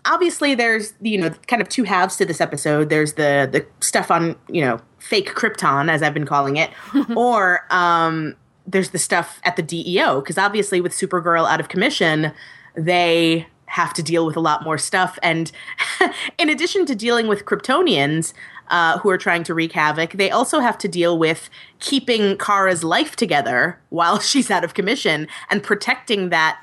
Obviously, 0.04 0.54
there's 0.54 0.94
you 1.00 1.18
know 1.18 1.30
kind 1.47 1.62
of 1.62 1.68
two 1.68 1.85
halves 1.85 2.16
to 2.16 2.25
this 2.25 2.40
episode. 2.40 2.88
There's 2.88 3.14
the 3.14 3.49
the 3.50 3.66
stuff 3.85 4.11
on 4.11 4.37
you 4.49 4.62
know 4.62 4.80
fake 4.99 5.35
Krypton, 5.35 5.90
as 5.90 6.02
I've 6.02 6.14
been 6.14 6.26
calling 6.26 6.56
it, 6.56 6.71
or 7.16 7.66
um, 7.71 8.35
there's 8.66 8.90
the 8.90 8.99
stuff 8.99 9.40
at 9.44 9.56
the 9.56 9.62
DEO 9.62 10.21
because 10.21 10.38
obviously 10.38 10.80
with 10.80 10.92
Supergirl 10.92 11.49
out 11.49 11.61
of 11.61 11.68
commission, 11.68 12.32
they 12.75 13.47
have 13.73 13.94
to 13.94 14.02
deal 14.02 14.26
with 14.26 14.37
a 14.37 14.40
lot 14.40 14.62
more 14.62 14.76
stuff. 14.76 15.18
And 15.23 15.50
in 16.38 16.50
addition 16.50 16.85
to 16.87 16.94
dealing 16.94 17.26
with 17.26 17.47
Kryptonians 17.47 18.35
uh, 18.68 18.99
who 18.99 19.09
are 19.09 19.16
trying 19.16 19.44
to 19.44 19.54
wreak 19.54 19.73
havoc, 19.73 20.12
they 20.12 20.30
also 20.30 20.61
have 20.61 20.76
to 20.78 20.88
deal 20.88 21.18
with 21.18 21.49
keeping 21.78 22.37
Kara's 22.37 22.85
life 22.85 23.16
together 23.16 23.80
while 23.88 24.18
she's 24.21 24.50
out 24.50 24.62
of 24.62 24.75
commission 24.75 25.26
and 25.50 25.62
protecting 25.62 26.28
that 26.28 26.61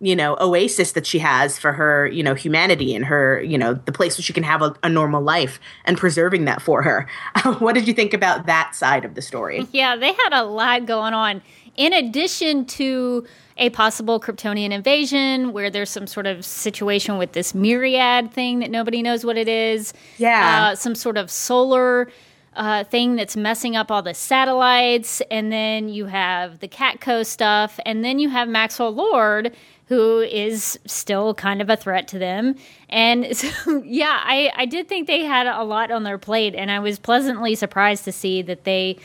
you 0.00 0.16
know 0.16 0.36
oasis 0.40 0.92
that 0.92 1.06
she 1.06 1.18
has 1.18 1.58
for 1.58 1.72
her 1.72 2.06
you 2.08 2.22
know 2.22 2.34
humanity 2.34 2.94
and 2.94 3.04
her 3.04 3.40
you 3.42 3.58
know 3.58 3.74
the 3.74 3.92
place 3.92 4.16
where 4.16 4.22
she 4.22 4.32
can 4.32 4.42
have 4.42 4.62
a, 4.62 4.74
a 4.82 4.88
normal 4.88 5.22
life 5.22 5.60
and 5.84 5.98
preserving 5.98 6.44
that 6.46 6.60
for 6.60 6.82
her 6.82 7.06
what 7.58 7.74
did 7.74 7.86
you 7.86 7.94
think 7.94 8.12
about 8.14 8.46
that 8.46 8.74
side 8.74 9.04
of 9.04 9.14
the 9.14 9.22
story 9.22 9.66
Yeah, 9.72 9.96
they 9.96 10.12
had 10.12 10.32
a 10.32 10.44
lot 10.44 10.86
going 10.86 11.14
on. 11.14 11.42
In 11.76 11.92
addition 11.92 12.66
to 12.66 13.26
a 13.56 13.70
possible 13.70 14.20
Kryptonian 14.20 14.72
invasion, 14.72 15.52
where 15.52 15.70
there's 15.70 15.90
some 15.90 16.06
sort 16.06 16.26
of 16.26 16.44
situation 16.44 17.18
with 17.18 17.32
this 17.32 17.54
myriad 17.54 18.32
thing 18.32 18.60
that 18.60 18.70
nobody 18.70 19.02
knows 19.02 19.24
what 19.24 19.36
it 19.36 19.48
is. 19.48 19.92
Yeah. 20.18 20.70
Uh, 20.72 20.74
some 20.74 20.94
sort 20.94 21.16
of 21.16 21.30
solar 21.30 22.10
uh, 22.54 22.84
thing 22.84 23.16
that's 23.16 23.36
messing 23.36 23.76
up 23.76 23.90
all 23.90 24.02
the 24.02 24.14
satellites. 24.14 25.22
And 25.30 25.52
then 25.52 25.88
you 25.88 26.06
have 26.06 26.60
the 26.60 26.68
Catco 26.68 27.24
stuff. 27.24 27.78
And 27.84 28.04
then 28.04 28.18
you 28.18 28.28
have 28.30 28.48
Maxwell 28.48 28.92
Lord, 28.92 29.54
who 29.90 30.20
is 30.20 30.78
still 30.86 31.34
kind 31.34 31.60
of 31.60 31.68
a 31.68 31.76
threat 31.76 32.06
to 32.06 32.18
them. 32.18 32.54
And 32.88 33.36
so, 33.36 33.82
yeah, 33.84 34.20
I, 34.22 34.52
I 34.54 34.64
did 34.64 34.88
think 34.88 35.08
they 35.08 35.24
had 35.24 35.48
a 35.48 35.64
lot 35.64 35.90
on 35.90 36.04
their 36.04 36.16
plate. 36.16 36.54
And 36.54 36.70
I 36.70 36.78
was 36.78 36.98
pleasantly 36.98 37.56
surprised 37.56 38.04
to 38.04 38.12
see 38.12 38.40
that 38.42 38.64
they 38.64 38.98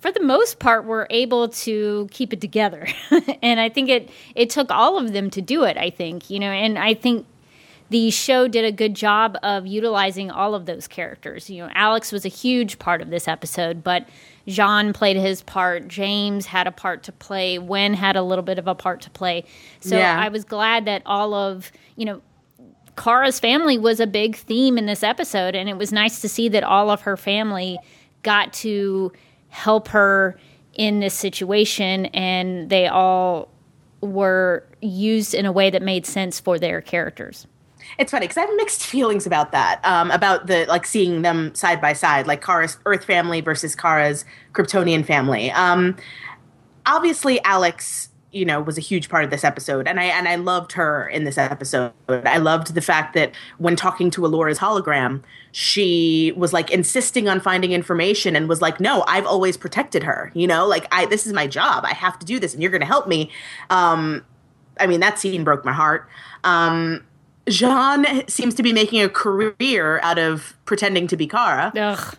for 0.00 0.12
the 0.12 0.22
most 0.22 0.58
part 0.58 0.84
were 0.84 1.06
able 1.10 1.48
to 1.48 2.06
keep 2.10 2.34
it 2.34 2.38
together 2.38 2.86
and 3.42 3.58
i 3.58 3.70
think 3.70 3.88
it 3.88 4.10
it 4.34 4.50
took 4.50 4.70
all 4.70 4.98
of 4.98 5.14
them 5.14 5.30
to 5.30 5.40
do 5.40 5.64
it 5.64 5.78
i 5.78 5.88
think 5.88 6.28
you 6.28 6.38
know 6.38 6.50
and 6.50 6.78
i 6.78 6.92
think 6.92 7.24
the 7.88 8.10
show 8.10 8.46
did 8.46 8.66
a 8.66 8.72
good 8.72 8.94
job 8.94 9.38
of 9.42 9.66
utilizing 9.66 10.30
all 10.30 10.54
of 10.54 10.66
those 10.66 10.88
characters. 10.88 11.50
You 11.50 11.62
know, 11.64 11.70
Alex 11.74 12.12
was 12.12 12.24
a 12.24 12.28
huge 12.28 12.78
part 12.78 13.02
of 13.02 13.10
this 13.10 13.28
episode, 13.28 13.84
but 13.84 14.08
J'onn 14.46 14.92
played 14.92 15.16
his 15.16 15.42
part. 15.42 15.88
James 15.88 16.46
had 16.46 16.66
a 16.66 16.72
part 16.72 17.02
to 17.04 17.12
play. 17.12 17.58
Winn 17.58 17.94
had 17.94 18.16
a 18.16 18.22
little 18.22 18.44
bit 18.44 18.58
of 18.58 18.68
a 18.68 18.74
part 18.74 19.00
to 19.02 19.10
play. 19.10 19.44
So 19.80 19.96
Yeah. 19.96 20.18
I 20.20 20.28
was 20.28 20.44
glad 20.44 20.84
that 20.84 21.02
all 21.06 21.32
of, 21.34 21.72
you 21.96 22.04
know, 22.04 22.20
Kara's 22.96 23.40
family 23.40 23.78
was 23.78 24.00
a 24.00 24.06
big 24.06 24.36
theme 24.36 24.78
in 24.78 24.86
this 24.86 25.02
episode, 25.02 25.54
and 25.56 25.68
it 25.68 25.76
was 25.76 25.92
nice 25.92 26.20
to 26.20 26.28
see 26.28 26.48
that 26.50 26.62
all 26.62 26.90
of 26.90 27.02
her 27.02 27.16
family 27.16 27.78
got 28.22 28.52
to 28.52 29.12
help 29.48 29.88
her 29.88 30.38
in 30.74 31.00
this 31.00 31.14
situation, 31.14 32.06
and 32.06 32.70
they 32.70 32.86
all 32.86 33.48
were 34.00 34.64
used 34.80 35.34
in 35.34 35.46
a 35.46 35.52
way 35.52 35.70
that 35.70 35.82
made 35.82 36.06
sense 36.06 36.38
for 36.38 36.58
their 36.58 36.80
characters. 36.80 37.46
It's 37.98 38.10
funny 38.10 38.24
because 38.24 38.38
I 38.38 38.42
have 38.42 38.56
mixed 38.56 38.84
feelings 38.86 39.26
about 39.26 39.52
that. 39.52 39.80
Um, 39.84 40.10
about 40.10 40.46
the 40.46 40.66
like 40.66 40.86
seeing 40.86 41.22
them 41.22 41.54
side 41.54 41.80
by 41.80 41.92
side, 41.92 42.26
like 42.26 42.42
Kara's 42.42 42.78
Earth 42.86 43.04
family 43.04 43.40
versus 43.40 43.74
Kara's 43.74 44.24
Kryptonian 44.52 45.04
family. 45.04 45.50
Um, 45.50 45.96
obviously, 46.86 47.42
Alex, 47.44 48.08
you 48.32 48.44
know, 48.44 48.60
was 48.60 48.76
a 48.76 48.80
huge 48.80 49.08
part 49.08 49.24
of 49.24 49.30
this 49.30 49.44
episode, 49.44 49.86
and 49.86 50.00
I 50.00 50.04
and 50.04 50.28
I 50.28 50.36
loved 50.36 50.72
her 50.72 51.08
in 51.08 51.24
this 51.24 51.38
episode. 51.38 51.92
I 52.08 52.38
loved 52.38 52.74
the 52.74 52.82
fact 52.82 53.14
that 53.14 53.32
when 53.58 53.76
talking 53.76 54.10
to 54.10 54.22
Alura's 54.22 54.58
hologram, 54.58 55.22
she 55.52 56.32
was 56.36 56.52
like 56.52 56.70
insisting 56.70 57.28
on 57.28 57.38
finding 57.38 57.72
information 57.72 58.34
and 58.34 58.48
was 58.48 58.60
like, 58.60 58.80
"No, 58.80 59.04
I've 59.06 59.26
always 59.26 59.56
protected 59.56 60.02
her. 60.02 60.32
You 60.34 60.46
know, 60.46 60.66
like 60.66 60.88
I 60.92 61.06
this 61.06 61.26
is 61.26 61.32
my 61.32 61.46
job. 61.46 61.84
I 61.84 61.94
have 61.94 62.18
to 62.18 62.26
do 62.26 62.40
this, 62.40 62.54
and 62.54 62.62
you're 62.62 62.72
going 62.72 62.80
to 62.80 62.86
help 62.86 63.06
me." 63.06 63.30
Um, 63.70 64.24
I 64.80 64.86
mean, 64.88 65.00
that 65.00 65.18
scene 65.18 65.44
broke 65.44 65.64
my 65.64 65.72
heart. 65.72 66.08
Um, 66.42 67.04
J'onn 67.46 68.28
seems 68.28 68.54
to 68.54 68.62
be 68.62 68.72
making 68.72 69.02
a 69.02 69.08
career 69.08 70.00
out 70.02 70.18
of 70.18 70.54
pretending 70.64 71.06
to 71.08 71.16
be 71.16 71.26
Kara, 71.26 71.72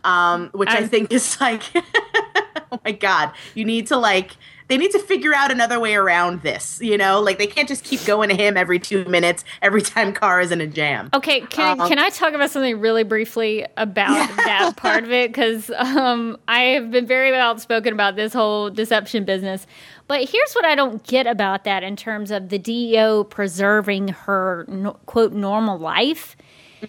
um, 0.03 0.49
which 0.53 0.69
I, 0.69 0.79
I- 0.79 0.87
think 0.87 1.11
is 1.11 1.39
like, 1.41 1.63
oh 2.71 2.79
my 2.85 2.91
god, 2.91 3.31
you 3.55 3.65
need 3.65 3.87
to 3.87 3.97
like, 3.97 4.37
they 4.67 4.77
need 4.77 4.91
to 4.91 4.99
figure 4.99 5.33
out 5.33 5.51
another 5.51 5.79
way 5.79 5.95
around 5.95 6.41
this. 6.41 6.79
You 6.81 6.97
know, 6.97 7.21
like 7.21 7.37
they 7.37 7.47
can't 7.47 7.67
just 7.67 7.83
keep 7.83 8.03
going 8.05 8.29
to 8.29 8.35
him 8.35 8.57
every 8.57 8.79
two 8.79 9.05
minutes 9.05 9.43
every 9.61 9.81
time 9.81 10.13
Car 10.13 10.41
is 10.41 10.51
in 10.51 10.61
a 10.61 10.67
jam. 10.67 11.09
Okay, 11.13 11.41
can 11.41 11.79
Um, 11.79 11.87
can 11.87 11.99
I 11.99 12.09
talk 12.09 12.33
about 12.33 12.49
something 12.49 12.79
really 12.79 13.03
briefly 13.03 13.65
about 13.77 14.29
that 14.37 14.75
part 14.77 15.03
of 15.03 15.11
it? 15.11 15.31
Because 15.31 15.69
um, 15.71 16.37
I 16.47 16.61
have 16.61 16.91
been 16.91 17.05
very 17.05 17.35
outspoken 17.35 17.93
about 17.93 18.15
this 18.15 18.33
whole 18.33 18.69
deception 18.69 19.25
business. 19.25 19.67
But 20.07 20.29
here's 20.29 20.53
what 20.53 20.65
I 20.65 20.75
don't 20.75 21.03
get 21.03 21.27
about 21.27 21.63
that 21.63 21.83
in 21.83 21.95
terms 21.95 22.31
of 22.31 22.49
the 22.49 22.59
DEO 22.59 23.23
preserving 23.25 24.09
her 24.09 24.65
no, 24.67 24.93
quote 25.05 25.33
normal 25.33 25.77
life. 25.77 26.35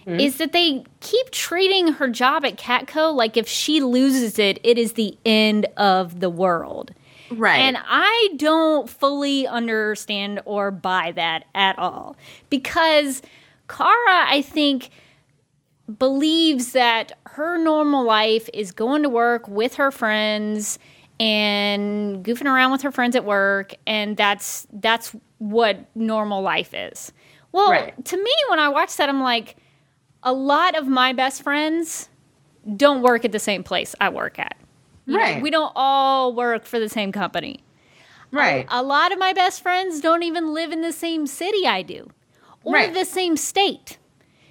Is 0.05 0.37
that 0.37 0.53
they 0.53 0.85
keep 1.01 1.31
treating 1.31 1.95
her 1.95 2.09
job 2.09 2.45
at 2.45 2.59
Catco 2.59 3.15
like 3.15 3.39
if 3.39 3.49
she 3.49 3.81
loses 3.81 4.39
it, 4.39 4.59
it 4.63 4.77
is 4.77 4.93
the 4.93 5.17
end 5.25 5.65
of 5.79 6.21
the 6.21 6.29
world. 6.29 6.93
Right. 7.31 7.59
And 7.59 7.77
I 7.87 8.29
don't 8.37 8.89
fully 8.89 9.47
understand 9.47 10.41
or 10.45 10.71
buy 10.71 11.13
that 11.17 11.45
at 11.55 11.79
all. 11.79 12.17
Because 12.51 13.23
Kara, 13.69 14.27
I 14.29 14.43
think, 14.43 14.91
believes 15.99 16.73
that 16.73 17.13
her 17.27 17.59
normal 17.59 18.05
life 18.05 18.49
is 18.53 18.73
going 18.73 19.03
to 19.05 19.09
work 19.09 19.47
with 19.49 19.75
her 19.75 19.91
friends 19.91 20.79
and 21.21 22.25
goofing 22.25 22.47
around 22.47 22.73
with 22.73 22.83
her 22.83 22.91
friends 22.93 23.17
at 23.17 23.25
work 23.25 23.75
and 23.87 24.17
that's 24.17 24.67
that's 24.73 25.15
what 25.39 25.79
normal 25.95 26.43
life 26.43 26.75
is. 26.75 27.13
Well, 27.53 27.71
Right. 27.71 28.05
to 28.05 28.17
me 28.17 28.33
when 28.51 28.59
I 28.59 28.69
watch 28.69 28.97
that 28.97 29.09
I'm 29.09 29.23
like 29.23 29.57
a 30.23 30.33
lot 30.33 30.77
of 30.77 30.87
my 30.89 31.13
best 31.13 31.43
friends 31.43 32.09
don't 32.77 33.01
work 33.03 33.25
at 33.25 33.33
the 33.33 33.39
same 33.39 33.63
place 33.63 33.95
I 34.01 34.09
work 34.09 34.39
at. 34.39 34.57
You 35.07 35.17
know, 35.17 35.23
Right. 35.23 35.43
we 35.43 35.51
don't 35.51 35.73
all 35.77 36.33
work 36.35 36.65
for 36.67 36.79
the 36.79 36.89
same 36.89 37.13
company. 37.13 37.61
right. 38.33 38.67
A 38.71 38.83
lot 38.83 39.13
of 39.13 39.19
my 39.21 39.33
best 39.33 39.63
friends 39.63 40.01
don't 40.01 40.23
even 40.25 40.53
live 40.53 40.73
in 40.73 40.83
the 40.83 40.93
same 40.93 41.27
city 41.29 41.65
I 41.67 41.83
do 41.83 42.09
or 42.65 42.75
Right. 42.75 42.93
the 42.93 43.05
same 43.05 43.37
state. 43.37 43.99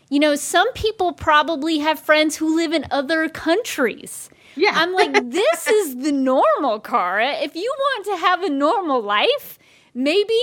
You 0.09 0.19
know, 0.19 0.35
some 0.35 0.71
people 0.73 1.11
probably 1.11 1.79
have 1.79 1.99
friends 1.99 2.37
who 2.37 2.55
live 2.55 2.71
in 2.73 2.85
other 2.89 3.27
countries. 3.27 4.29
Yeah. 4.55 4.71
I'm 4.75 4.93
like, 4.93 5.11
this 5.31 5.67
is 5.67 5.97
the 5.97 6.11
normal, 6.13 6.79
Kara. 6.79 7.33
If 7.33 7.55
you 7.55 7.73
want 7.77 8.05
to 8.05 8.15
have 8.25 8.41
a 8.43 8.49
normal 8.49 9.01
life, 9.01 9.59
maybe 9.93 10.33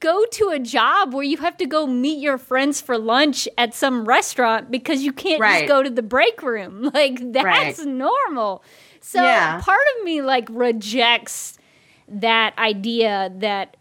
go 0.00 0.24
to 0.32 0.48
a 0.48 0.58
job 0.58 1.14
where 1.14 1.22
you 1.22 1.36
have 1.36 1.56
to 1.58 1.66
go 1.66 1.86
meet 1.86 2.18
your 2.18 2.36
friends 2.36 2.80
for 2.80 2.98
lunch 2.98 3.46
at 3.56 3.72
some 3.74 4.04
restaurant 4.04 4.70
because 4.72 5.02
you 5.04 5.12
can't 5.12 5.40
Right. 5.40 5.60
just 5.60 5.68
go 5.68 5.82
to 5.84 5.90
the 5.90 6.02
break 6.02 6.42
room. 6.42 6.90
Like, 6.92 7.32
that's 7.32 7.78
Right. 7.78 7.86
normal. 7.86 8.64
So 9.12 9.22
Yeah. 9.22 9.60
part 9.60 9.78
of 9.98 10.04
me 10.04 10.22
like 10.22 10.48
rejects 10.50 11.58
that 12.08 12.56
idea 12.58 13.30
that 13.36 13.76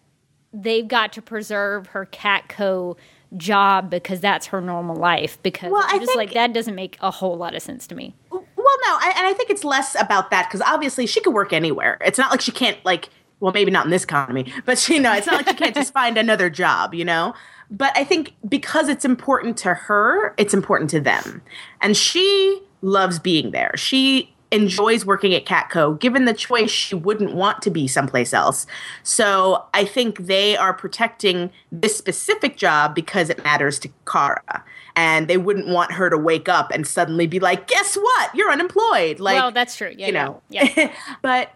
they've 0.53 0.87
got 0.87 1.13
to 1.13 1.21
preserve 1.21 1.87
her 1.87 2.05
Catco 2.05 2.97
job 3.37 3.89
because 3.89 4.19
that's 4.19 4.47
her 4.47 4.59
normal 4.59 4.97
life. 4.97 5.41
Because 5.41 5.71
Well, 5.71 5.83
I'm 5.85 6.01
just 6.01 6.17
like 6.17 6.29
think- 6.29 6.33
that 6.35 6.53
doesn't 6.53 6.75
make 6.75 6.97
a 6.99 7.11
whole 7.11 7.37
lot 7.37 7.55
of 7.55 7.61
sense 7.61 7.87
to 7.87 7.95
me. 7.95 8.13
Well, 8.29 8.43
no, 8.85 8.97
I, 8.99 9.13
and 9.17 9.25
I 9.25 9.31
think 9.33 9.49
it's 9.49 9.63
less 9.63 9.95
about 9.99 10.31
that 10.31 10.49
because 10.49 10.61
obviously 10.61 11.05
she 11.07 11.21
could 11.21 11.33
work 11.33 11.53
anywhere. 11.53 11.97
It's 12.01 12.17
not 12.17 12.29
like 12.29 12.41
she 12.41 12.51
can't 12.51 12.77
like, 12.83 13.07
well, 13.39 13.53
maybe 13.53 13.71
not 13.71 13.85
in 13.85 13.91
this 13.91 14.03
economy, 14.03 14.51
but 14.65 14.77
she, 14.77 14.95
you 14.95 14.99
know, 15.01 15.13
it's 15.13 15.27
not 15.27 15.35
like 15.37 15.47
she 15.47 15.55
can't 15.55 15.73
just 15.75 15.93
find 15.93 16.17
another 16.17 16.49
job, 16.49 16.93
you 16.93 17.05
know. 17.05 17.33
But 17.71 17.93
I 17.97 18.03
think 18.03 18.33
because 18.49 18.89
it's 18.89 19.05
important 19.05 19.55
to 19.59 19.73
her, 19.73 20.33
it's 20.37 20.53
important 20.53 20.89
to 20.89 20.99
them, 20.99 21.41
and 21.79 21.95
she 21.95 22.61
loves 22.81 23.17
being 23.17 23.51
there. 23.51 23.71
She 23.77 24.35
enjoys 24.51 25.05
working 25.05 25.33
at 25.33 25.45
Catco. 25.45 25.97
Given 25.97 26.25
the 26.25 26.33
choice, 26.33 26.69
she 26.69 26.93
wouldn't 26.93 27.33
want 27.33 27.61
to 27.61 27.69
be 27.69 27.87
someplace 27.87 28.33
else. 28.33 28.67
So 29.01 29.65
I 29.73 29.85
think 29.85 30.25
they 30.25 30.57
are 30.57 30.73
protecting 30.73 31.51
this 31.71 31.97
specific 31.97 32.57
job 32.57 32.93
because 32.93 33.29
it 33.29 33.43
matters 33.43 33.79
to 33.79 33.89
Kara. 34.05 34.63
And 34.95 35.29
they 35.29 35.37
wouldn't 35.37 35.69
want 35.69 35.93
her 35.93 36.09
to 36.09 36.17
wake 36.17 36.49
up 36.49 36.69
and 36.71 36.85
suddenly 36.85 37.25
be 37.25 37.39
like, 37.39 37.67
guess 37.67 37.95
what? 37.95 38.35
You're 38.35 38.51
unemployed. 38.51 39.21
Like, 39.21 39.35
well, 39.35 39.51
that's 39.51 39.77
true. 39.77 39.93
Yeah, 39.97 40.07
you 40.07 40.11
know. 40.11 40.41
yeah. 40.49 40.93
but 41.21 41.51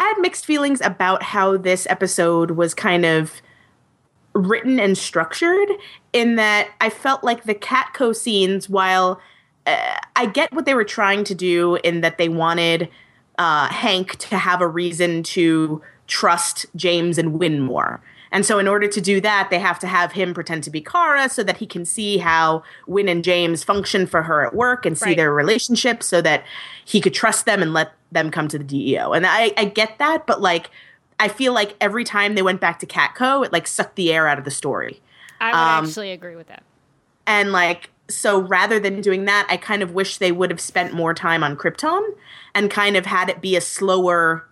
I 0.00 0.04
had 0.08 0.18
mixed 0.18 0.44
feelings 0.44 0.80
about 0.80 1.22
how 1.22 1.56
this 1.56 1.86
episode 1.88 2.52
was 2.52 2.74
kind 2.74 3.04
of 3.04 3.40
written 4.32 4.80
and 4.80 4.96
structured 4.96 5.68
in 6.12 6.36
that 6.36 6.70
I 6.80 6.90
felt 6.90 7.22
like 7.22 7.44
the 7.44 7.54
Catco 7.54 8.14
scenes, 8.14 8.68
while 8.68 9.20
I 10.16 10.26
get 10.26 10.52
what 10.52 10.64
they 10.66 10.74
were 10.74 10.84
trying 10.84 11.24
to 11.24 11.34
do 11.34 11.76
in 11.76 12.00
that 12.02 12.18
they 12.18 12.28
wanted 12.28 12.88
uh, 13.38 13.68
Hank 13.68 14.16
to 14.18 14.36
have 14.36 14.60
a 14.60 14.66
reason 14.68 15.22
to 15.24 15.80
trust 16.06 16.66
James 16.76 17.18
and 17.18 17.38
Winn 17.38 17.60
more. 17.60 18.00
And 18.32 18.46
so, 18.46 18.58
in 18.60 18.68
order 18.68 18.86
to 18.86 19.00
do 19.00 19.20
that, 19.22 19.48
they 19.50 19.58
have 19.58 19.78
to 19.80 19.88
have 19.88 20.12
him 20.12 20.34
pretend 20.34 20.62
to 20.64 20.70
be 20.70 20.80
Kara 20.80 21.28
so 21.28 21.42
that 21.42 21.56
he 21.56 21.66
can 21.66 21.84
see 21.84 22.18
how 22.18 22.62
Winn 22.86 23.08
and 23.08 23.24
James 23.24 23.64
function 23.64 24.06
for 24.06 24.22
her 24.22 24.46
at 24.46 24.54
work 24.54 24.86
and 24.86 24.96
see 24.96 25.06
Right. 25.10 25.16
their 25.16 25.32
relationship 25.34 26.02
so 26.02 26.20
that 26.22 26.44
he 26.84 27.00
could 27.00 27.12
trust 27.14 27.44
them 27.44 27.60
and 27.60 27.72
let 27.72 27.92
them 28.12 28.30
come 28.30 28.46
to 28.48 28.56
the 28.58 28.62
DEO. 28.64 29.12
And 29.14 29.26
I, 29.26 29.52
I 29.56 29.64
get 29.64 29.98
that, 29.98 30.26
but 30.28 30.40
like, 30.40 30.70
I 31.18 31.26
feel 31.26 31.52
like 31.52 31.74
every 31.80 32.04
time 32.04 32.34
they 32.36 32.42
went 32.42 32.60
back 32.60 32.78
to 32.80 32.86
Catco, 32.86 33.44
it 33.44 33.52
like 33.52 33.66
sucked 33.66 33.96
the 33.96 34.12
air 34.12 34.28
out 34.28 34.38
of 34.38 34.44
the 34.44 34.50
story. 34.52 35.00
I 35.40 35.46
would 35.50 35.56
Um, 35.80 35.84
actually 35.86 36.12
agree 36.12 36.36
with 36.36 36.46
that. 36.48 36.62
And 37.26 37.50
like, 37.50 37.90
so 38.10 38.40
rather 38.40 38.78
than 38.78 39.00
doing 39.00 39.24
that, 39.24 39.46
I 39.48 39.56
kind 39.56 39.82
of 39.82 39.92
wish 39.92 40.18
they 40.18 40.32
would 40.32 40.50
have 40.50 40.60
spent 40.60 40.92
more 40.92 41.14
time 41.14 41.42
on 41.42 41.56
Krypton 41.56 42.02
and 42.54 42.70
kind 42.70 42.96
of 42.96 43.06
had 43.06 43.28
it 43.30 43.40
be 43.40 43.56
a 43.56 43.60
slower 43.60 44.46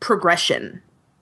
progression. 0.00 0.80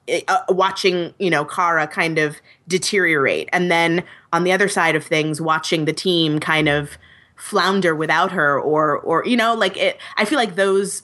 eh, 0.08 0.20
Uh, 0.28 0.42
watching, 0.50 1.14
you 1.18 1.30
know, 1.30 1.44
Kara 1.44 1.86
kind 1.88 2.18
of 2.18 2.36
deteriorate. 2.68 3.48
And 3.52 3.70
then 3.70 4.04
on 4.32 4.44
the 4.44 4.52
other 4.52 4.68
side 4.68 4.94
of 4.94 5.04
things, 5.04 5.40
watching 5.40 5.84
the 5.84 5.92
team 5.92 6.38
kind 6.38 6.68
of 6.68 6.98
flounder 7.34 7.94
without 7.94 8.32
her 8.32 8.60
or, 8.60 8.98
or, 8.98 9.24
you 9.26 9.36
know, 9.36 9.54
like 9.54 9.76
it, 9.76 9.98
I 10.16 10.24
feel 10.24 10.38
like 10.38 10.54
those 10.54 11.02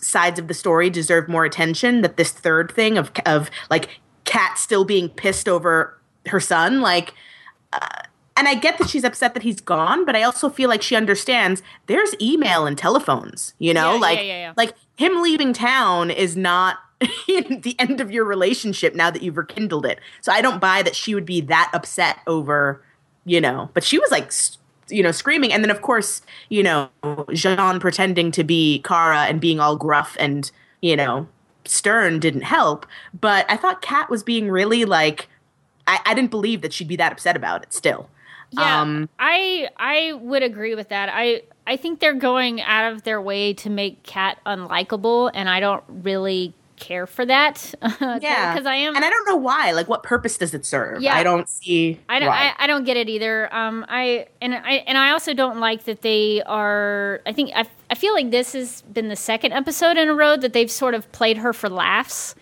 sides 0.00 0.38
of 0.38 0.48
the 0.48 0.54
story 0.54 0.90
deserve 0.90 1.28
more 1.28 1.44
attention 1.44 2.02
that 2.02 2.16
this 2.16 2.30
third 2.32 2.70
thing 2.72 2.98
of, 2.98 3.10
of 3.24 3.50
like 3.70 4.00
Cat 4.24 4.58
still 4.58 4.84
being 4.84 5.08
pissed 5.08 5.48
over 5.48 5.98
her 6.26 6.40
son, 6.40 6.80
like, 6.80 7.14
and 8.36 8.48
I 8.48 8.54
get 8.54 8.78
that 8.78 8.88
she's 8.88 9.04
upset 9.04 9.34
that 9.34 9.42
he's 9.42 9.60
gone, 9.60 10.04
but 10.04 10.16
I 10.16 10.22
also 10.22 10.48
feel 10.48 10.68
like 10.68 10.82
she 10.82 10.96
understands 10.96 11.62
there's 11.86 12.14
email 12.20 12.66
and 12.66 12.76
telephones, 12.76 13.54
you 13.58 13.72
know, 13.72 13.94
Yeah, 13.94 14.00
like 14.00 14.18
yeah, 14.18 14.24
yeah. 14.24 14.52
like 14.56 14.74
him 14.96 15.22
leaving 15.22 15.52
town 15.52 16.10
is 16.10 16.36
not 16.36 16.78
the 17.00 17.76
end 17.78 18.00
of 18.00 18.10
your 18.10 18.24
relationship 18.24 18.94
now 18.94 19.10
that 19.10 19.22
you've 19.22 19.36
rekindled 19.36 19.86
it. 19.86 20.00
So 20.20 20.32
I 20.32 20.40
don't 20.40 20.60
buy 20.60 20.82
that 20.82 20.96
she 20.96 21.14
would 21.14 21.26
be 21.26 21.40
that 21.42 21.70
upset 21.72 22.18
over, 22.26 22.82
you 23.24 23.40
know, 23.40 23.70
but 23.74 23.84
she 23.84 23.98
was 23.98 24.10
like 24.10 24.32
you 24.90 25.02
know 25.02 25.12
screaming 25.12 25.52
and 25.52 25.62
then 25.62 25.70
of 25.70 25.82
course, 25.82 26.22
you 26.48 26.62
know, 26.62 26.88
J'onn 27.02 27.80
pretending 27.80 28.30
to 28.32 28.44
be 28.44 28.80
Kara 28.84 29.22
and 29.26 29.40
being 29.40 29.60
all 29.60 29.76
gruff 29.76 30.16
and, 30.18 30.50
you 30.82 30.96
know, 30.96 31.28
stern 31.64 32.18
didn't 32.20 32.42
help, 32.42 32.84
but 33.18 33.46
I 33.48 33.56
thought 33.56 33.80
Cat 33.80 34.10
was 34.10 34.22
being 34.22 34.50
really 34.50 34.84
like 34.84 35.28
I, 35.86 36.00
I 36.04 36.14
didn't 36.14 36.30
believe 36.30 36.62
that 36.62 36.72
she'd 36.72 36.88
be 36.88 36.96
that 36.96 37.12
upset 37.12 37.36
about 37.36 37.62
it 37.62 37.72
still. 37.72 38.08
Yeah, 38.56 38.80
Um, 38.80 39.08
I 39.18 39.68
I 39.76 40.12
would 40.14 40.42
agree 40.42 40.74
with 40.74 40.88
that. 40.88 41.08
I 41.12 41.42
I 41.66 41.76
think 41.76 42.00
they're 42.00 42.12
going 42.14 42.60
out 42.60 42.92
of 42.92 43.02
their 43.02 43.20
way 43.20 43.54
to 43.54 43.70
make 43.70 44.02
Cat 44.02 44.38
unlikable, 44.46 45.30
and 45.32 45.48
I 45.48 45.60
don't 45.60 45.84
really 45.88 46.54
care 46.76 47.06
for 47.06 47.24
that. 47.24 47.72
yeah, 48.00 48.52
because 48.52 48.66
I 48.66 48.74
am 48.74 48.96
and 48.96 49.04
I 49.04 49.10
don't 49.10 49.26
know 49.26 49.36
why. 49.36 49.72
Like, 49.72 49.88
what 49.88 50.02
purpose 50.02 50.36
does 50.36 50.54
it 50.54 50.66
serve? 50.66 51.00
Yeah. 51.00 51.14
I 51.14 51.22
don't 51.22 51.48
see. 51.48 52.00
I 52.08 52.18
don't. 52.18 52.28
I, 52.30 52.52
I 52.58 52.66
don't 52.66 52.84
get 52.84 52.96
it 52.96 53.08
either. 53.08 53.52
Um, 53.54 53.86
I 53.88 54.26
and 54.40 54.54
I 54.54 54.84
and 54.86 54.98
I 54.98 55.10
also 55.10 55.34
don't 55.34 55.60
like 55.60 55.84
that 55.84 56.02
they 56.02 56.42
are. 56.42 57.20
I 57.26 57.32
think 57.32 57.52
I, 57.54 57.66
I 57.90 57.94
feel 57.94 58.12
like 58.12 58.30
this 58.30 58.52
has 58.52 58.82
been 58.82 59.08
the 59.08 59.16
second 59.16 59.52
episode 59.52 59.96
in 59.96 60.08
a 60.08 60.14
row 60.14 60.36
that 60.36 60.52
they've 60.52 60.70
sort 60.70 60.94
of 60.94 61.10
played 61.12 61.38
her 61.38 61.52
for 61.52 61.68
laughs. 61.68 62.34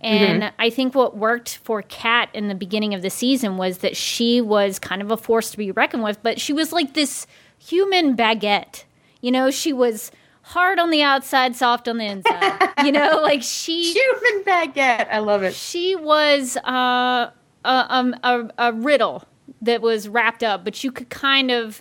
And 0.00 0.42
Mm-hmm. 0.42 0.54
I 0.58 0.70
think 0.70 0.94
what 0.94 1.16
worked 1.16 1.56
for 1.64 1.82
Cat 1.82 2.28
in 2.34 2.48
the 2.48 2.54
beginning 2.54 2.94
of 2.94 3.02
the 3.02 3.10
season 3.10 3.56
was 3.56 3.78
that 3.78 3.96
she 3.96 4.40
was 4.40 4.78
kind 4.78 5.00
of 5.02 5.10
a 5.10 5.16
force 5.16 5.50
to 5.52 5.56
be 5.58 5.70
reckoned 5.72 6.02
with, 6.04 6.22
but 6.22 6.40
she 6.40 6.52
was 6.52 6.72
like 6.72 6.94
this 6.94 7.26
human 7.58 8.16
baguette. 8.16 8.84
You 9.22 9.32
know, 9.32 9.50
she 9.50 9.72
was 9.72 10.10
hard 10.42 10.78
on 10.78 10.90
the 10.90 11.02
outside, 11.02 11.56
soft 11.56 11.88
on 11.88 11.96
the 11.98 12.04
inside. 12.04 12.72
you 12.84 12.92
know, 12.92 13.20
like 13.22 13.42
she 13.42 13.92
Human 13.92 14.44
baguette. 14.44 15.08
I 15.10 15.18
love 15.18 15.42
it. 15.42 15.54
she 15.54 15.96
was 15.96 16.56
uh, 16.58 17.30
a, 17.64 17.86
um, 17.88 18.14
a, 18.22 18.48
a 18.58 18.72
riddle 18.74 19.24
that 19.62 19.80
was 19.80 20.08
wrapped 20.08 20.42
up, 20.44 20.62
but 20.62 20.84
you 20.84 20.92
could 20.92 21.08
kind 21.08 21.50
of 21.50 21.80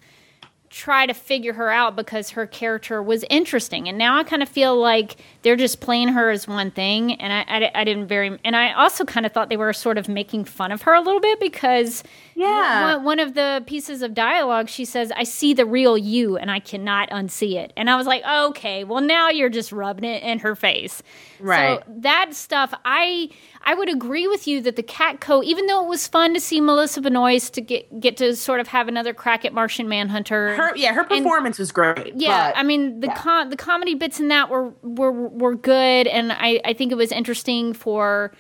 try 0.70 1.06
to 1.06 1.14
figure 1.14 1.54
her 1.54 1.70
out 1.70 1.96
because 1.96 2.32
her 2.32 2.46
character 2.48 3.02
was 3.02 3.24
interesting. 3.30 3.88
And 3.88 3.98
now 3.98 4.18
I 4.18 4.24
kind 4.24 4.42
of 4.42 4.50
feel 4.50 4.76
like 4.76 5.18
they're 5.46 5.56
just 5.56 5.80
playing 5.80 6.08
her 6.08 6.32
as 6.32 6.48
one 6.48 6.72
thing. 6.72 7.14
And 7.14 7.32
I, 7.32 7.46
I, 7.48 7.72
I 7.82 7.84
didn't 7.84 8.08
very, 8.08 8.40
and 8.44 8.56
I 8.56 8.74
also 8.74 9.06
kind 9.06 9.28
of 9.28 9.32
thought 9.32 9.50
they 9.50 9.58
were 9.58 9.72
sort 9.74 10.00
of 10.00 10.10
making 10.10 10.46
fun 10.46 10.72
of 10.72 10.82
her 10.82 10.94
a 10.96 11.00
little 11.02 11.22
bit 11.22 11.40
because 11.40 12.04
Yeah. 12.34 12.96
one, 12.96 13.04
one 13.06 13.20
of 13.20 13.36
the 13.36 13.64
pieces 13.68 14.02
of 14.02 14.16
dialogue, 14.16 14.70
she 14.70 14.86
says, 14.86 15.12
I 15.16 15.24
see 15.24 15.54
the 15.54 15.66
real 15.68 16.00
you 16.00 16.36
and 16.36 16.50
I 16.50 16.60
cannot 16.60 17.12
unsee 17.12 17.58
it. 17.58 17.74
And 17.78 17.92
I 17.92 17.96
was 17.96 18.08
like, 18.08 18.24
okay, 18.26 18.84
well, 18.84 19.02
now 19.02 19.30
you're 19.30 19.50
just 19.50 19.72
rubbing 19.72 20.04
it 20.06 20.24
in 20.24 20.40
her 20.40 20.56
face. 20.56 21.04
Right. 21.40 21.78
So 21.78 21.84
that 22.00 22.34
stuff, 22.34 22.74
I 22.84 23.30
I 23.68 23.74
would 23.74 23.90
agree 23.90 24.28
with 24.28 24.48
you 24.48 24.62
that 24.62 24.76
the 24.76 24.84
Catco, 24.84 25.44
even 25.44 25.66
though 25.66 25.84
it 25.84 25.90
was 25.90 26.08
fun 26.08 26.36
to 26.36 26.40
see 26.40 26.62
Melissa 26.62 27.02
Benoist 27.02 27.54
to 27.56 27.62
get 27.62 28.00
get 28.00 28.16
to 28.18 28.36
sort 28.36 28.60
of 28.60 28.68
have 28.68 28.88
another 28.88 29.14
crack 29.14 29.44
at 29.44 29.54
Martian 29.54 29.90
Manhunter. 29.90 30.56
Her, 30.56 30.76
yeah, 30.76 30.94
her 30.94 31.04
performance 31.04 31.58
was 31.60 31.72
great. 31.72 32.14
yeah, 32.16 32.52
but- 32.52 32.58
I 32.60 32.64
mean 32.64 33.00
the 33.02 33.08
yeah. 33.08 33.16
com- 33.16 33.50
the 33.50 33.58
comedy 33.58 33.96
bits 33.96 34.20
in 34.20 34.28
that 34.30 34.50
were 34.50 34.70
were 34.84 35.12
were 35.36 35.56
good, 35.56 36.08
and 36.08 36.32
I 36.32 36.60
I 36.66 36.74
think 36.74 36.92
it 36.92 36.96
was 36.96 37.12
interesting 37.12 37.74
for 37.74 38.32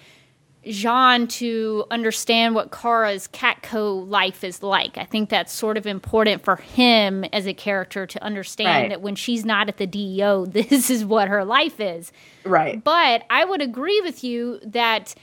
J'onn 0.66 1.30
to 1.30 1.86
understand 1.92 2.56
what 2.56 2.72
Kara's 2.72 3.28
Catco 3.28 4.10
life 4.10 4.44
is 4.44 4.64
like. 4.64 4.98
I 4.98 5.04
think 5.04 5.30
that's 5.30 5.54
sort 5.54 5.78
of 5.78 5.86
important 5.86 6.44
for 6.44 6.56
him 6.56 7.24
as 7.26 7.46
a 7.46 7.54
character 7.54 8.08
to 8.08 8.24
understand 8.24 8.68
Right. 8.84 8.90
that 8.90 9.02
when 9.02 9.14
she's 9.16 9.46
not 9.46 9.68
at 9.70 9.78
the 9.78 9.86
DEO, 9.86 10.46
this 10.48 10.90
is 10.90 11.06
what 11.06 11.28
her 11.28 11.46
life 11.46 11.80
is. 11.80 12.12
right. 12.44 12.84
But 12.84 13.26
I 13.30 13.46
would 13.46 13.62
agree 13.62 14.02
with 14.02 14.24
you 14.24 14.60
that 14.66 15.14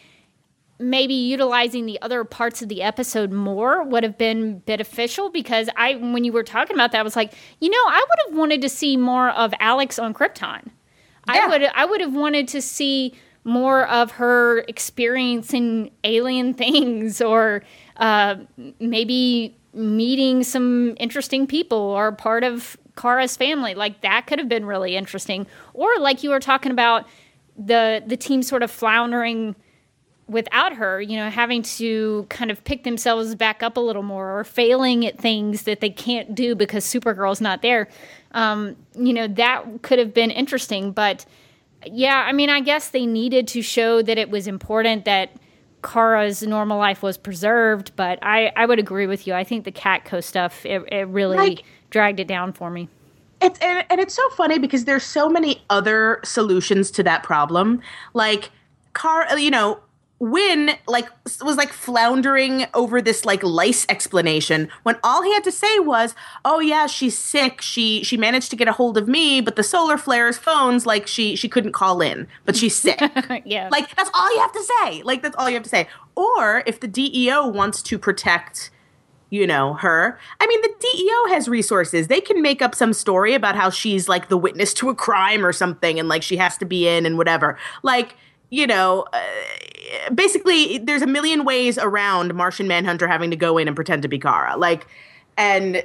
maybe 0.79 1.15
utilizing 1.15 1.87
the 1.87 2.01
other 2.03 2.23
parts 2.25 2.63
of 2.63 2.69
the 2.69 2.83
episode 2.83 3.31
more 3.33 3.83
would 3.85 4.03
have 4.05 4.19
been 4.19 4.59
beneficial 4.61 5.29
because 5.31 5.69
I 5.77 5.95
when 5.95 6.25
you 6.25 6.33
were 6.33 6.43
talking 6.43 6.75
about 6.75 6.93
that 6.93 6.99
I 7.01 7.03
was 7.03 7.15
like, 7.17 7.33
you 7.61 7.69
know, 7.69 7.77
I 7.89 7.99
would 8.09 8.19
have 8.31 8.39
wanted 8.39 8.63
to 8.63 8.69
see 8.69 8.97
more 8.97 9.31
of 9.31 9.53
Alex 9.61 9.99
on 9.99 10.13
Krypton. 10.15 10.69
I 11.27 11.47
would 11.47 11.63
I 11.75 11.85
would 11.85 12.01
have 12.01 12.15
wanted 12.15 12.49
to 12.49 12.63
see 12.63 13.15
more 13.45 13.87
of 13.89 14.13
her 14.13 14.61
experiencing 14.69 15.91
alien 16.05 16.55
things 16.63 17.21
or 17.21 17.63
uh, 17.97 18.37
maybe 18.81 19.57
meeting 19.75 20.43
some 20.43 20.95
interesting 20.99 21.47
people 21.47 21.79
or 21.79 22.13
part 22.13 22.45
of 22.45 22.77
Kara's 22.97 23.37
family. 23.37 23.75
Like 23.75 24.03
that 24.03 24.27
could 24.27 24.39
have 24.39 24.49
been 24.49 24.67
really 24.67 24.97
interesting. 24.97 25.47
Or 25.75 25.91
like 25.99 26.23
you 26.23 26.31
were 26.31 26.41
talking 26.41 26.73
about 26.73 27.07
the 27.57 28.03
the 28.07 28.17
team 28.17 28.43
sort 28.43 28.63
of 28.63 28.71
floundering 28.71 29.55
without 30.29 30.75
her, 30.75 31.01
you 31.01 31.17
know, 31.17 31.29
having 31.29 31.63
to 31.63 32.27
kind 32.31 32.51
of 32.51 32.63
pick 32.65 32.85
themselves 32.85 33.35
back 33.35 33.63
up 33.63 33.77
a 33.77 33.81
little 33.81 34.03
more 34.03 34.39
or 34.39 34.45
failing 34.45 35.05
at 35.07 35.19
things 35.19 35.63
that 35.63 35.81
they 35.81 35.91
can't 35.91 36.35
do 36.35 36.55
because 36.55 36.85
Supergirl's 36.85 37.41
not 37.41 37.61
there. 37.63 37.89
Um, 38.33 38.77
you 38.95 39.13
know, 39.13 39.27
that 39.29 39.83
could 39.83 39.99
have 39.99 40.15
been 40.15 40.31
interesting. 40.31 40.93
But 40.93 41.27
yeah, 41.85 42.25
I 42.27 42.33
mean, 42.33 42.49
I 42.51 42.61
guess 42.61 42.91
they 42.91 43.05
needed 43.05 43.49
to 43.49 43.63
show 43.63 44.01
that 44.03 44.17
it 44.17 44.31
was 44.31 44.47
important 44.47 45.05
that 45.05 45.31
Kara's 45.83 46.43
normal 46.43 46.79
life 46.79 47.03
was 47.03 47.19
preserved. 47.19 47.93
But 47.97 48.19
I, 48.23 48.53
I 48.57 48.67
would 48.67 48.79
agree 48.79 49.07
with 49.07 49.27
you. 49.27 49.35
I 49.35 49.45
think 49.45 49.65
the 49.65 49.73
Catco 49.73 50.23
stuff, 50.23 50.65
it, 50.65 50.83
it 50.93 51.09
really 51.09 51.37
Like- 51.37 51.65
dragged 51.91 52.21
it 52.21 52.29
down 52.29 52.53
for 52.53 52.71
me. 52.71 52.89
It's 53.43 53.59
and, 53.59 53.85
and 53.91 54.01
it's 54.01 54.15
so 54.15 54.27
funny 54.31 54.61
because 54.61 54.85
there's 54.85 55.03
so 55.03 55.29
many 55.29 55.61
other 55.69 56.21
solutions 56.25 56.93
to 56.93 57.03
that 57.03 57.25
problem. 57.25 57.83
Like 58.15 58.51
car, 58.93 59.27
you 59.37 59.51
know, 59.51 59.81
Winn 60.23 60.71
like 60.87 61.09
was 61.43 61.57
like 61.57 61.73
floundering 61.73 62.67
over 62.75 63.03
this 63.03 63.25
like 63.25 63.43
lice 63.43 63.85
explanation 63.89 64.69
when 64.85 64.97
all 65.03 65.25
he 65.25 65.35
had 65.35 65.43
to 65.43 65.51
say 65.51 65.81
was, 65.81 66.15
"Oh 66.45 66.61
yeah, 66.61 66.87
she's 66.87 67.19
sick. 67.19 67.61
She 67.61 68.05
she 68.05 68.17
managed 68.17 68.49
to 68.51 68.57
get 68.57 68.69
a 68.69 68.73
hold 68.73 68.97
of 68.97 69.09
me, 69.09 69.41
but 69.41 69.57
the 69.57 69.65
solar 69.65 69.99
flares 69.99 70.39
phones 70.39 70.87
like 70.87 71.09
she 71.09 71.35
she 71.35 71.49
couldn't 71.49 71.73
call 71.73 72.01
in, 72.01 72.29
but 72.45 72.55
she's 72.55 72.77
sick." 72.77 73.01
yeah. 73.45 73.69
Like 73.73 73.97
that's 73.97 74.11
all 74.15 74.33
you 74.33 74.41
have 74.41 74.53
to 74.53 74.63
say. 74.63 75.03
Like 75.03 75.23
that's 75.23 75.35
all 75.35 75.49
you 75.51 75.55
have 75.55 75.65
to 75.65 75.69
say. 75.69 75.89
Or 76.15 76.63
if 76.67 76.79
the 76.79 76.87
DEO 76.87 77.49
wants 77.49 77.83
to 77.83 77.99
protect 77.99 78.71
you 79.29 79.47
know, 79.47 79.73
her. 79.73 80.19
I 80.41 80.47
mean, 80.47 80.61
the 80.61 80.75
DEO 80.79 81.35
has 81.35 81.49
resources. 81.49 82.09
They 82.09 82.21
can 82.21 82.43
make 82.43 82.61
up 82.61 82.75
some 82.75 82.93
story 82.93 83.33
about 83.33 83.57
how 83.57 83.71
she's 83.71 84.07
like 84.07 84.29
the 84.29 84.37
witness 84.37 84.75
to 84.75 84.91
a 84.91 84.95
crime 84.95 85.47
or 85.47 85.55
something 85.55 85.99
and 85.99 86.07
like 86.07 86.23
she 86.23 86.37
has 86.37 86.59
to 86.59 86.67
be 86.67 86.87
in 86.87 87.07
and 87.07 87.17
whatever. 87.17 87.57
Like, 87.83 88.15
you 88.53 88.67
know, 88.67 89.07
uh, 89.15 90.11
basically, 90.15 90.77
there's 90.77 91.01
a 91.01 91.07
million 91.07 91.47
ways 91.47 91.79
around 91.79 92.35
Martian 92.35 92.69
Manhunter 92.69 93.09
having 93.09 93.31
to 93.31 93.37
go 93.37 93.57
in 93.57 93.67
and 93.67 93.75
pretend 93.75 94.03
to 94.03 94.09
be 94.09 94.19
Kara. 94.19 94.59
Like, 94.59 94.87
and 95.39 95.83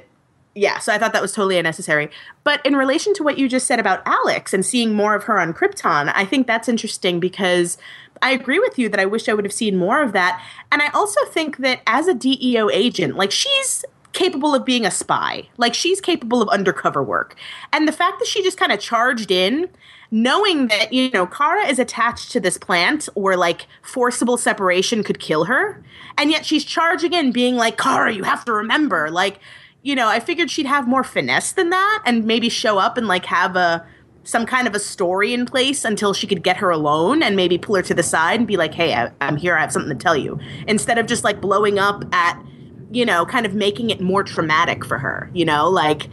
yeah, 0.54 0.78
so 0.78 0.92
I 0.92 0.98
thought 0.98 1.14
that 1.14 1.22
was 1.22 1.32
totally 1.32 1.56
unnecessary. 1.56 2.10
But 2.44 2.64
in 2.66 2.76
relation 2.76 3.14
to 3.14 3.22
what 3.22 3.38
you 3.38 3.48
just 3.48 3.66
said 3.66 3.80
about 3.80 4.02
Alex 4.04 4.52
and 4.52 4.66
seeing 4.66 4.92
more 4.92 5.14
of 5.14 5.24
her 5.24 5.40
on 5.40 5.54
Krypton, 5.54 6.12
I 6.14 6.26
think 6.26 6.46
that's 6.46 6.68
interesting 6.68 7.20
because 7.20 7.78
I 8.20 8.32
agree 8.32 8.58
with 8.58 8.78
you 8.78 8.90
that 8.90 9.00
I 9.00 9.06
wish 9.06 9.30
I 9.30 9.34
would 9.34 9.46
have 9.46 9.52
seen 9.52 9.78
more 9.78 10.02
of 10.02 10.12
that. 10.12 10.38
And 10.70 10.82
I 10.82 10.88
also 10.88 11.24
think 11.24 11.56
that 11.58 11.80
as 11.86 12.06
a 12.06 12.12
DEO 12.12 12.68
agent, 12.68 13.16
like 13.16 13.30
she's 13.30 13.82
capable 14.12 14.54
of 14.54 14.66
being 14.66 14.84
a 14.84 14.90
spy. 14.90 15.48
Like 15.56 15.72
she's 15.72 16.02
capable 16.02 16.42
of 16.42 16.50
undercover 16.50 17.02
work. 17.02 17.34
And 17.72 17.88
the 17.88 17.92
fact 17.92 18.18
that 18.18 18.28
she 18.28 18.42
just 18.42 18.58
kind 18.58 18.72
of 18.72 18.78
charged 18.78 19.30
in 19.30 19.70
knowing 20.10 20.68
that 20.68 20.92
you 20.92 21.10
know 21.10 21.26
Kara 21.26 21.66
is 21.66 21.78
attached 21.78 22.32
to 22.32 22.40
this 22.40 22.56
plant 22.56 23.08
where 23.14 23.36
like 23.36 23.66
forcible 23.82 24.36
separation 24.36 25.02
could 25.02 25.18
kill 25.18 25.44
her 25.44 25.82
and 26.16 26.30
yet 26.30 26.46
she's 26.46 26.64
charging 26.64 27.12
in 27.12 27.30
being 27.30 27.56
like 27.56 27.76
Kara 27.76 28.12
you 28.12 28.22
have 28.22 28.44
to 28.46 28.52
remember 28.52 29.10
like 29.10 29.40
you 29.82 29.94
know 29.94 30.08
I 30.08 30.20
figured 30.20 30.50
she'd 30.50 30.66
have 30.66 30.88
more 30.88 31.04
finesse 31.04 31.52
than 31.52 31.70
that 31.70 32.02
and 32.06 32.24
maybe 32.24 32.48
show 32.48 32.78
up 32.78 32.96
and 32.96 33.06
like 33.06 33.26
have 33.26 33.54
a 33.56 33.86
some 34.24 34.46
kind 34.46 34.66
of 34.66 34.74
a 34.74 34.78
story 34.78 35.32
in 35.32 35.46
place 35.46 35.84
until 35.84 36.12
she 36.12 36.26
could 36.26 36.42
get 36.42 36.58
her 36.58 36.70
alone 36.70 37.22
and 37.22 37.36
maybe 37.36 37.56
pull 37.56 37.76
her 37.76 37.82
to 37.82 37.94
the 37.94 38.02
side 38.02 38.40
and 38.40 38.46
be 38.46 38.56
like 38.56 38.72
hey 38.72 38.94
I, 38.94 39.12
I'm 39.20 39.36
here. 39.36 39.56
I 39.56 39.60
have 39.60 39.72
something 39.72 39.96
to 39.96 40.02
tell 40.02 40.16
you 40.16 40.38
instead 40.66 40.98
of 40.98 41.06
just 41.06 41.22
like 41.22 41.40
blowing 41.40 41.78
up 41.78 42.04
at 42.12 42.42
you 42.90 43.04
know 43.04 43.26
kind 43.26 43.44
of 43.44 43.54
making 43.54 43.90
it 43.90 44.00
more 44.00 44.24
traumatic 44.24 44.86
for 44.86 44.96
her 44.96 45.30
you 45.34 45.44
know? 45.44 45.68
Like 45.68 46.08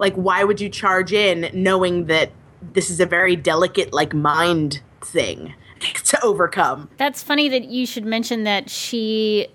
like 0.00 0.14
why 0.14 0.42
would 0.42 0.60
you 0.60 0.68
charge 0.68 1.12
in 1.12 1.48
knowing 1.54 2.06
that 2.06 2.32
this 2.72 2.90
is 2.90 3.00
a 3.00 3.06
very 3.06 3.36
delicate 3.36 3.92
like 3.92 4.14
mind 4.14 4.80
thing 5.02 5.54
to 6.04 6.22
overcome. 6.22 6.88
That's 6.96 7.22
funny 7.22 7.48
that 7.48 7.64
you 7.66 7.86
should 7.86 8.04
mention 8.04 8.44
that 8.44 8.70
she 8.70 9.48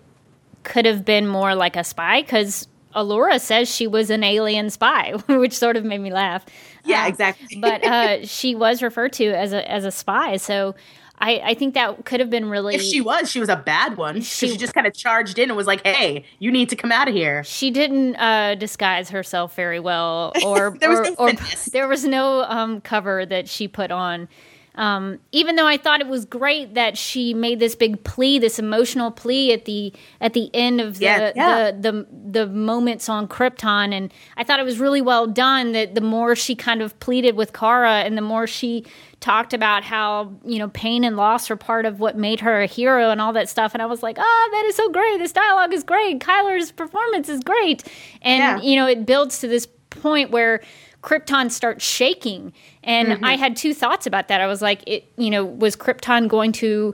could 0.64 0.86
have 0.86 1.04
been 1.04 1.28
more 1.28 1.56
like 1.56 1.76
a 1.76 1.84
spy 1.84 2.22
because 2.22 2.68
Alura 2.96 3.40
says 3.40 3.74
she 3.74 3.88
was 3.88 4.10
an 4.10 4.24
alien 4.24 4.70
spy, 4.70 5.14
which 5.28 5.54
sort 5.54 5.78
of 5.78 5.84
made 5.86 6.00
me 6.00 6.12
laugh. 6.12 6.46
Yeah, 6.84 7.06
Uh, 7.06 7.08
exactly. 7.08 7.58
but 7.60 7.84
uh, 7.86 8.26
she 8.26 8.54
was 8.56 8.84
referred 8.84 9.14
to 9.14 9.26
as 9.28 9.54
a 9.54 9.70
as 9.72 9.86
a 9.86 9.92
spy, 9.92 10.38
so 10.38 10.76
I, 11.22 11.42
I 11.46 11.54
think 11.54 11.76
that 11.76 12.04
could 12.04 12.20
have 12.20 12.30
been 12.30 12.50
really. 12.50 12.76
if 12.76 12.82
she 12.82 13.00
was, 13.00 13.30
she 13.32 13.40
was 13.40 13.48
a 13.50 13.56
bad 13.56 13.96
one. 13.96 14.22
She- 14.22 14.48
She, 14.50 14.58
just 14.58 14.74
kind 14.74 14.88
of 14.88 14.94
charged 14.94 15.38
in 15.40 15.50
and 15.50 15.56
was 15.56 15.68
like, 15.68 15.86
"Hey, 15.86 16.26
you 16.40 16.52
need 16.52 16.70
to 16.70 16.76
come 16.76 16.92
out 16.92 17.08
of 17.08 17.14
here." 17.14 17.44
she 17.44 17.70
didn't 17.72 18.16
uh, 18.18 18.56
disguise 18.56 19.10
herself 19.10 19.56
very 19.56 19.80
well, 19.80 20.34
or 20.44 20.76
There 20.80 20.90
was 20.90 21.00
or, 21.00 21.04
no 21.04 21.16
or 21.18 21.32
there 21.72 21.88
was 21.88 22.04
no 22.06 22.44
um, 22.44 22.82
cover 22.82 23.26
that 23.26 23.48
she 23.48 23.68
put 23.68 23.92
on. 23.92 24.28
um, 24.76 25.20
even 25.34 25.58
though 25.58 25.68
I 25.68 25.76
thought 25.78 26.00
it 26.00 26.08
was 26.08 26.24
great 26.26 26.76
that 26.76 26.98
she 26.98 27.34
made 27.34 27.60
this 27.60 27.76
big 27.76 28.02
plea, 28.06 28.40
this 28.40 28.58
emotional 28.58 29.12
plea 29.12 29.52
at 29.52 29.66
the 29.66 29.92
at 30.22 30.34
the 30.34 30.50
end 30.54 30.80
of 30.80 30.98
the 31.00 31.04
Yeah, 31.06 31.32
yeah. 31.36 31.72
the, 31.72 31.92
the 31.92 32.08
the 32.46 32.48
moments 32.48 33.10
on 33.10 33.28
Krypton, 33.28 33.94
and 33.94 34.14
I 34.38 34.44
thought 34.46 34.60
it 34.62 34.66
was 34.66 34.80
really 34.80 35.02
well 35.02 35.28
done. 35.28 35.74
That 35.74 35.94
the 35.94 36.02
more 36.02 36.36
she 36.36 36.56
kind 36.56 36.82
of 36.82 36.98
pleaded 37.02 37.36
with 37.36 37.52
Kara, 37.54 37.96
and 38.06 38.18
the 38.18 38.22
more 38.22 38.48
she 38.48 38.86
talked 39.22 39.54
about 39.54 39.84
how 39.84 40.34
you 40.44 40.60
know 40.60 40.68
pain 40.70 41.04
and 41.06 41.16
loss 41.16 41.50
are 41.50 41.56
part 41.56 41.86
of 41.86 42.00
what 42.02 42.18
made 42.18 42.42
her 42.42 42.62
a 42.62 42.66
hero 42.66 43.10
and 43.12 43.22
all 43.22 43.32
that 43.34 43.48
stuff, 43.48 43.74
and 43.74 43.82
I 43.82 43.86
was 43.86 44.04
like, 44.04 44.18
oh, 44.20 44.50
that 44.52 44.66
is 44.68 44.76
so 44.76 44.90
great. 44.90 45.18
This 45.20 45.32
dialogue 45.32 45.74
is 45.74 45.84
great. 45.84 46.20
Chyler's 46.20 46.72
performance 46.72 47.30
is 47.30 47.40
great, 47.42 47.84
and 48.22 48.40
Yeah. 48.40 48.70
you 48.70 48.76
know 48.76 48.88
it 48.88 49.06
builds 49.06 49.40
to 49.40 49.48
this 49.48 49.68
point 49.90 50.32
where 50.32 50.62
Krypton 51.04 51.50
starts 51.52 51.84
shaking. 51.86 52.54
And 52.84 53.10
Mm-hmm. 53.10 53.26
I 53.26 53.36
had 53.36 53.56
two 53.56 53.74
thoughts 53.74 54.06
about 54.08 54.28
that. 54.28 54.42
I 54.42 54.48
was 54.48 54.62
like, 54.62 54.84
it, 54.88 55.12
you 55.18 55.30
know, 55.30 55.44
was 55.46 55.76
Krypton 55.76 56.28
going 56.28 56.52
to 56.54 56.94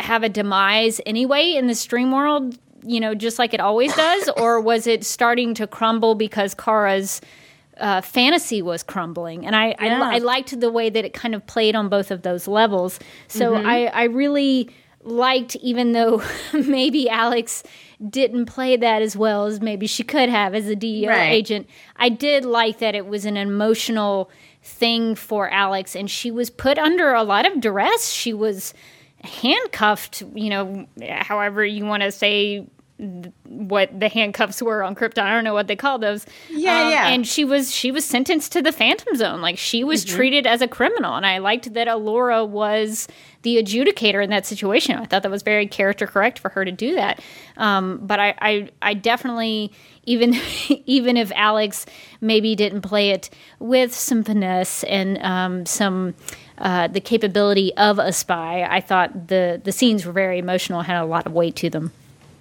have 0.00 0.22
a 0.24 0.28
demise 0.28 1.00
anyway 1.06 1.52
in 1.52 1.66
the 1.68 1.74
stream 1.74 2.10
world, 2.12 2.58
you 2.84 2.98
know, 3.00 3.14
just 3.14 3.38
like 3.38 3.54
it 3.54 3.60
always 3.60 3.94
does? 3.96 4.28
or 4.36 4.60
was 4.60 4.86
it 4.86 5.04
starting 5.04 5.54
to 5.54 5.66
crumble 5.68 6.14
because 6.16 6.54
Kara's 6.54 7.20
uh, 7.78 8.00
fantasy 8.00 8.62
was 8.62 8.82
crumbling? 8.82 9.44
And 9.46 9.54
I, 9.56 9.74
Yeah. 9.80 10.00
I, 10.02 10.14
I 10.16 10.18
liked 10.18 10.58
the 10.60 10.70
way 10.70 10.90
that 10.90 11.04
it 11.04 11.12
kind 11.14 11.34
of 11.34 11.46
played 11.46 11.74
on 11.74 11.88
both 11.88 12.10
of 12.10 12.22
those 12.22 12.46
levels. 12.48 12.98
So 13.28 13.52
Mm-hmm. 13.52 13.66
I, 13.66 13.86
I 13.86 14.04
really 14.04 14.70
liked, 15.02 15.54
even 15.56 15.92
though 15.92 16.22
maybe 16.52 17.10
Alex 17.10 17.62
didn't 18.08 18.46
play 18.46 18.76
that 18.76 19.02
as 19.02 19.16
well 19.16 19.46
as 19.46 19.60
maybe 19.60 19.86
she 19.86 20.02
could 20.02 20.28
have 20.28 20.54
as 20.54 20.66
a 20.68 20.74
DEO 20.76 21.08
Right. 21.10 21.32
agent. 21.32 21.68
I 21.96 22.08
did 22.08 22.44
like 22.44 22.78
that 22.78 22.94
it 22.94 23.06
was 23.06 23.24
an 23.26 23.36
emotional 23.36 24.30
thing 24.62 25.14
for 25.14 25.50
Alex, 25.50 25.94
and 25.94 26.10
she 26.10 26.30
was 26.30 26.48
put 26.48 26.78
under 26.78 27.12
a 27.12 27.22
lot 27.22 27.46
of 27.46 27.60
duress. 27.60 28.10
She 28.10 28.32
was 28.32 28.72
handcuffed, 29.22 30.22
you 30.34 30.50
know, 30.50 30.86
however 31.20 31.64
you 31.64 31.84
want 31.84 32.02
to 32.02 32.10
say 32.12 32.66
what 33.44 33.98
the 33.98 34.08
handcuffs 34.08 34.62
were 34.62 34.82
on 34.84 34.94
Krypton. 34.94 35.22
I 35.24 35.34
don't 35.34 35.42
know 35.44 35.52
what 35.54 35.66
they 35.66 35.74
call 35.76 35.98
those. 35.98 36.24
Um, 36.26 36.58
Yeah, 36.58 36.90
yeah. 36.90 37.08
And 37.08 37.26
she 37.26 37.44
was 37.44 37.74
she 37.74 37.90
was 37.90 38.04
sentenced 38.04 38.52
to 38.52 38.62
the 38.62 38.70
Phantom 38.72 39.16
Zone. 39.16 39.40
Like 39.40 39.58
she 39.58 39.82
was 39.82 40.04
Mm-hmm. 40.04 40.16
treated 40.16 40.46
as 40.46 40.62
a 40.62 40.68
criminal, 40.68 41.14
and 41.16 41.26
I 41.26 41.38
liked 41.38 41.74
that 41.74 41.88
Alura 41.88 42.46
was 42.48 43.08
the 43.42 43.56
adjudicator 43.62 44.22
in 44.22 44.30
that 44.30 44.46
situation. 44.46 44.96
I 44.96 45.04
thought 45.06 45.22
that 45.22 45.30
was 45.30 45.42
very 45.42 45.66
character 45.66 46.06
correct 46.06 46.38
for 46.38 46.48
her 46.50 46.64
to 46.64 46.70
do 46.72 46.94
that. 46.94 47.20
Um, 47.56 47.98
but 48.02 48.20
I, 48.20 48.34
I 48.40 48.68
I 48.80 48.94
definitely 48.94 49.72
even 50.04 50.34
even 50.86 51.16
if 51.16 51.32
Alex 51.34 51.86
maybe 52.20 52.54
didn't 52.54 52.82
play 52.82 53.10
it 53.10 53.28
with 53.58 53.92
some 53.94 54.22
finesse 54.24 54.84
and 54.84 55.18
um, 55.22 55.66
some. 55.66 56.14
Uh, 56.56 56.86
the 56.86 57.00
capability 57.00 57.76
of 57.76 57.98
a 57.98 58.12
spy, 58.12 58.62
I 58.62 58.80
thought 58.80 59.26
the 59.26 59.60
the 59.64 59.72
scenes 59.72 60.06
were 60.06 60.12
very 60.12 60.38
emotional, 60.38 60.82
had 60.82 61.02
a 61.02 61.04
lot 61.04 61.26
of 61.26 61.32
weight 61.32 61.56
to 61.56 61.68
them. 61.68 61.90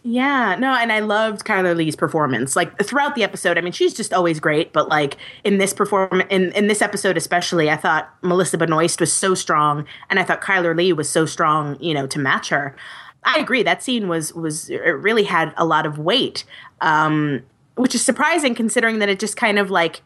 Yeah, 0.05 0.55
no, 0.59 0.73
and 0.73 0.91
I 0.91 0.99
loved 0.99 1.45
Chyler 1.45 1.75
Leigh's 1.75 1.95
performance. 1.95 2.57
Like 2.57 2.77
throughout 2.83 3.15
the 3.15 3.23
episode, 3.23 3.57
I 3.57 3.61
mean, 3.61 3.71
she's 3.71 3.93
just 3.93 4.11
always 4.13 4.39
great, 4.39 4.73
but 4.73 4.89
like 4.89 5.15
in 5.45 5.59
this 5.59 5.73
perform 5.73 6.21
in 6.29 6.51
in 6.51 6.67
this 6.67 6.81
episode 6.81 7.15
especially, 7.15 7.69
I 7.69 7.77
thought 7.77 8.13
Melissa 8.21 8.57
Benoist 8.57 8.99
was 8.99 9.13
so 9.13 9.33
strong, 9.33 9.85
and 10.09 10.19
I 10.19 10.23
thought 10.23 10.41
Kyler 10.41 10.75
Lee 10.75 10.91
was 10.91 11.09
so 11.09 11.25
strong, 11.25 11.77
you 11.79 11.93
know, 11.93 12.05
to 12.07 12.19
match 12.19 12.49
her. 12.49 12.75
I 13.23 13.39
agree. 13.39 13.63
That 13.63 13.81
scene 13.81 14.09
was 14.09 14.33
was 14.33 14.69
it 14.69 14.77
really 14.77 15.23
had 15.23 15.53
a 15.55 15.63
lot 15.63 15.85
of 15.85 15.97
weight, 15.97 16.43
um, 16.81 17.41
which 17.75 17.95
is 17.95 18.03
surprising 18.03 18.55
considering 18.55 18.99
that 18.99 19.07
it 19.07 19.19
just 19.19 19.37
kind 19.37 19.57
of 19.57 19.71
like 19.71 20.01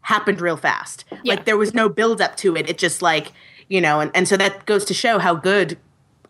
happened 0.00 0.40
real 0.40 0.56
fast. 0.56 1.04
Yeah. 1.10 1.34
Like 1.34 1.44
there 1.44 1.58
was 1.58 1.74
no 1.74 1.90
build 1.90 2.22
up 2.22 2.36
to 2.38 2.56
it. 2.56 2.70
It 2.70 2.78
just 2.78 3.02
like 3.02 3.32
you 3.68 3.82
know, 3.82 4.00
and, 4.00 4.10
and 4.14 4.26
so 4.26 4.36
that 4.38 4.64
goes 4.64 4.84
to 4.86 4.94
show 4.94 5.18
how 5.18 5.34
good 5.34 5.76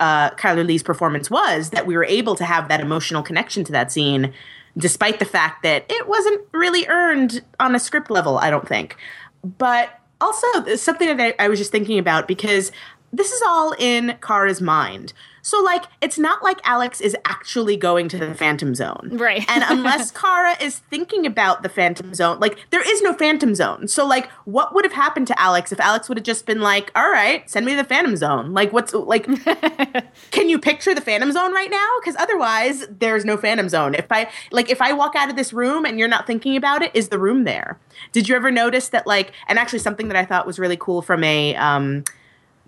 uh, 0.02 0.30
Chyler 0.30 0.66
Leigh's 0.66 0.82
performance 0.82 1.30
was 1.30 1.70
that 1.70 1.86
we 1.86 1.96
were 1.96 2.04
able 2.04 2.34
to 2.34 2.44
have 2.44 2.66
that 2.68 2.80
emotional 2.80 3.22
connection 3.22 3.62
to 3.62 3.72
that 3.72 3.92
scene, 3.92 4.32
despite 4.76 5.20
the 5.20 5.24
fact 5.24 5.62
that 5.62 5.84
it 5.88 6.08
wasn't 6.08 6.40
really 6.52 6.88
earned 6.88 7.40
on 7.60 7.76
a 7.76 7.78
script 7.78 8.10
level. 8.10 8.36
I 8.36 8.50
don't 8.50 8.66
think, 8.66 8.96
but 9.44 10.00
also 10.20 10.74
something 10.74 11.16
that 11.16 11.36
I, 11.38 11.44
I 11.44 11.48
was 11.48 11.60
just 11.60 11.70
thinking 11.70 12.00
about 12.00 12.26
because 12.26 12.72
this 13.12 13.30
is 13.30 13.42
all 13.46 13.76
in 13.78 14.16
Kara's 14.20 14.60
mind. 14.60 15.12
So 15.42 15.60
like 15.60 15.84
it's 16.00 16.18
not 16.18 16.42
like 16.42 16.60
Alex 16.64 17.00
is 17.00 17.16
actually 17.24 17.76
going 17.76 18.08
to 18.08 18.16
the 18.16 18.32
Phantom 18.32 18.74
Zone. 18.74 19.10
Right. 19.12 19.44
and 19.48 19.64
unless 19.66 20.10
Kara 20.22 20.56
is 20.62 20.78
thinking 20.78 21.26
about 21.26 21.62
the 21.64 21.68
Phantom 21.68 22.14
Zone, 22.14 22.38
like 22.38 22.58
there 22.70 22.88
is 22.88 23.02
no 23.02 23.12
Phantom 23.12 23.54
Zone. 23.54 23.88
So 23.88 24.06
like 24.06 24.30
what 24.44 24.72
would 24.74 24.84
have 24.84 24.92
happened 24.92 25.26
to 25.26 25.40
Alex 25.40 25.72
if 25.72 25.80
Alex 25.80 26.08
would 26.08 26.16
have 26.16 26.24
just 26.24 26.46
been 26.46 26.60
like, 26.60 26.92
"All 26.94 27.10
right, 27.10 27.48
send 27.50 27.66
me 27.66 27.74
the 27.74 27.84
Phantom 27.84 28.16
Zone." 28.16 28.52
Like 28.52 28.72
what's 28.72 28.94
like 28.94 29.26
can 30.30 30.48
you 30.48 30.58
picture 30.60 30.94
the 30.94 31.00
Phantom 31.00 31.32
Zone 31.32 31.52
right 31.52 31.70
now? 31.70 31.88
Cuz 32.04 32.14
otherwise 32.16 32.86
there's 32.88 33.24
no 33.24 33.36
Phantom 33.36 33.68
Zone. 33.68 33.94
If 33.96 34.10
I 34.10 34.30
like 34.52 34.70
if 34.70 34.80
I 34.80 34.92
walk 34.92 35.16
out 35.16 35.28
of 35.28 35.34
this 35.36 35.52
room 35.52 35.84
and 35.84 35.98
you're 35.98 36.08
not 36.08 36.26
thinking 36.26 36.56
about 36.56 36.82
it, 36.82 36.92
is 36.94 37.08
the 37.08 37.18
room 37.18 37.42
there? 37.44 37.78
Did 38.12 38.28
you 38.28 38.36
ever 38.36 38.52
notice 38.52 38.88
that 38.90 39.06
like 39.08 39.32
and 39.48 39.58
actually 39.58 39.80
something 39.80 40.06
that 40.06 40.16
I 40.16 40.24
thought 40.24 40.46
was 40.46 40.60
really 40.60 40.76
cool 40.76 41.02
from 41.02 41.24
a 41.24 41.56
um 41.56 42.04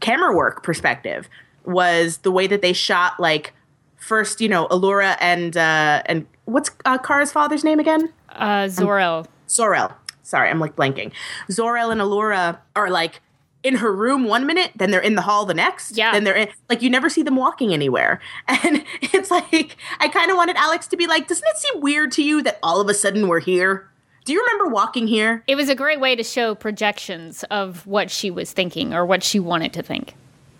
camera 0.00 0.34
work 0.34 0.62
perspective 0.64 1.28
was 1.64 2.18
the 2.18 2.30
way 2.30 2.46
that 2.46 2.62
they 2.62 2.72
shot 2.72 3.18
like 3.18 3.52
first 3.96 4.40
you 4.40 4.48
know 4.48 4.66
Alura 4.68 5.16
and 5.20 5.56
uh 5.56 6.02
and 6.06 6.26
what's 6.44 6.70
uh, 6.84 6.98
Kara's 6.98 7.32
father's 7.32 7.64
name 7.64 7.78
again 7.80 8.12
Uh, 8.30 8.68
Zor-El. 8.68 9.26
Zorel 9.48 9.92
sorry 10.22 10.50
I'm 10.50 10.60
like 10.60 10.76
blanking 10.76 11.12
Zor-El 11.50 11.90
and 11.90 12.00
Alura 12.00 12.58
are 12.76 12.90
like 12.90 13.20
in 13.62 13.76
her 13.76 13.90
room 13.92 14.24
one 14.24 14.44
minute 14.46 14.72
then 14.76 14.90
they're 14.90 15.00
in 15.00 15.14
the 15.14 15.22
hall 15.22 15.46
the 15.46 15.54
next 15.54 15.96
Yeah. 15.96 16.12
then 16.12 16.24
they're 16.24 16.36
in 16.36 16.48
like 16.68 16.82
you 16.82 16.90
never 16.90 17.08
see 17.08 17.22
them 17.22 17.36
walking 17.36 17.72
anywhere 17.72 18.20
and 18.48 18.84
it's 19.00 19.30
like 19.30 19.76
I 20.00 20.08
kind 20.08 20.30
of 20.30 20.36
wanted 20.36 20.56
Alex 20.56 20.86
to 20.88 20.96
be 20.98 21.06
like 21.06 21.28
doesn't 21.28 21.48
it 21.48 21.56
seem 21.56 21.80
weird 21.80 22.12
to 22.12 22.22
you 22.22 22.42
that 22.42 22.58
all 22.62 22.80
of 22.82 22.88
a 22.90 22.94
sudden 22.94 23.26
we're 23.28 23.40
here 23.40 23.88
do 24.26 24.32
you 24.34 24.42
remember 24.44 24.70
walking 24.74 25.06
here 25.06 25.42
It 25.46 25.54
was 25.54 25.68
a 25.70 25.74
great 25.74 26.00
way 26.00 26.14
to 26.16 26.22
show 26.22 26.54
projections 26.54 27.42
of 27.44 27.86
what 27.86 28.10
she 28.10 28.30
was 28.30 28.52
thinking 28.52 28.92
or 28.94 29.04
what 29.06 29.22
she 29.22 29.38
wanted 29.38 29.72
to 29.74 29.82
think. 29.82 30.14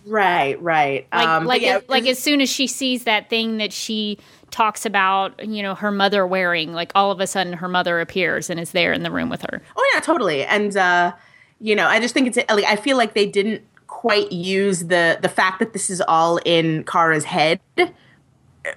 Right 0.07 0.61
right 0.61 1.07
Like, 1.13 1.29
um, 1.29 1.45
like, 1.47 1.63
yeah, 1.63 1.77
as, 1.77 1.89
like 1.89 2.07
as 2.07 2.19
soon 2.19 2.41
as 2.41 2.51
she 2.51 2.67
sees 2.67 3.05
that 3.05 3.31
thing 3.31 3.59
that 3.59 3.73
she 3.73 4.19
talks 4.51 4.87
about, 4.87 5.45
you 5.45 5.63
know, 5.63 5.75
her 5.75 5.91
mother 5.91 6.27
wearing, 6.27 6.73
like 6.73 6.93
all 6.95 7.11
of 7.11 7.21
a 7.21 7.27
sudden 7.27 7.55
her 7.55 7.69
mother 7.69 8.01
appears 8.01 8.51
and 8.51 8.61
is 8.61 8.73
there 8.73 8.93
in 8.93 9.03
the 9.03 9.11
room 9.11 9.29
with 9.29 9.43
her. 9.43 9.63
Oh 9.77 9.91
yeah, 9.93 10.01
totally. 10.01 10.45
And 10.45 10.77
uh, 10.77 11.13
you 11.61 11.75
know, 11.75 11.87
I 11.89 12.01
just 12.01 12.15
think 12.15 12.29
it's 12.29 12.37
like 12.51 12.65
I 12.65 12.77
feel 12.77 12.97
like 12.97 13.15
they 13.15 13.27
didn't 13.27 13.63
quite 13.87 14.31
use 14.31 14.85
the 14.87 15.19
the 15.21 15.29
fact 15.29 15.59
that 15.59 15.73
this 15.73 15.91
is 15.91 16.01
all 16.03 16.39
in 16.45 16.85
Kara's 16.85 17.25
head 17.25 17.61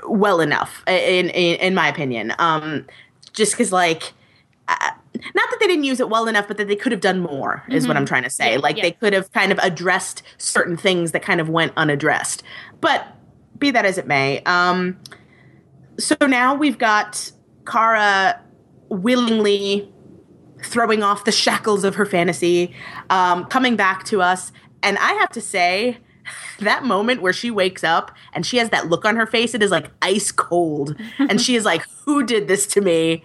well 0.08 0.42
enough, 0.42 0.84
in 0.88 1.30
in, 1.30 1.60
in 1.60 1.76
my 1.76 1.88
opinion. 1.88 2.34
Um, 2.40 2.86
just 3.34 3.54
because 3.54 3.72
like. 3.72 4.14
Uh, 4.70 4.92
not 5.36 5.50
that 5.50 5.58
they 5.60 5.68
didn't 5.68 5.84
use 5.84 6.00
it 6.00 6.10
well 6.10 6.28
enough, 6.28 6.48
but 6.48 6.58
that 6.58 6.68
they 6.68 6.76
could 6.76 6.92
have 6.92 7.02
done 7.02 7.20
more, 7.20 7.64
is 7.70 7.88
what 7.88 7.98
I'm 7.98 8.06
trying 8.06 8.24
to 8.24 8.30
say. 8.30 8.54
Yeah, 8.54 8.60
like 8.60 8.78
yeah. 8.78 8.84
they 8.84 8.92
could 8.92 9.14
have 9.14 9.32
kind 9.32 9.52
of 9.52 9.60
addressed 9.60 10.24
certain 10.38 10.78
things 10.78 11.12
that 11.12 11.22
kind 11.22 11.42
of 11.42 11.50
went 11.50 11.74
unaddressed. 11.78 12.44
But 12.82 13.08
be 13.58 13.72
that 13.72 13.86
as 13.86 13.98
it 13.98 14.08
may, 14.08 14.42
um, 14.44 14.98
so 16.00 16.16
now 16.28 16.54
we've 16.54 16.78
got 16.78 17.32
Kara 17.66 18.42
willingly 18.90 19.92
throwing 20.64 21.04
off 21.04 21.26
the 21.26 21.32
shackles 21.32 21.84
of 21.84 21.96
her 21.96 22.06
fantasy, 22.06 22.74
um, 23.10 23.46
coming 23.46 23.76
back 23.76 24.04
to 24.06 24.22
us. 24.22 24.52
And 24.84 24.98
I 24.98 25.14
have 25.14 25.30
to 25.32 25.42
say, 25.42 25.98
that 26.60 26.84
moment 26.84 27.22
where 27.22 27.34
she 27.34 27.52
wakes 27.52 27.84
up 27.84 28.16
and 28.34 28.46
she 28.46 28.58
has 28.58 28.70
that 28.70 28.88
look 28.88 29.06
on 29.06 29.16
her 29.16 29.26
face, 29.26 29.54
it 29.54 29.64
is 29.64 29.72
like 29.72 29.92
ice 30.02 30.32
cold. 30.32 30.96
and 31.20 31.42
she 31.42 31.56
is 31.56 31.66
like, 31.66 31.84
Who 32.06 32.24
did 32.24 32.48
this 32.48 32.68
to 32.68 32.82
me? 32.82 33.24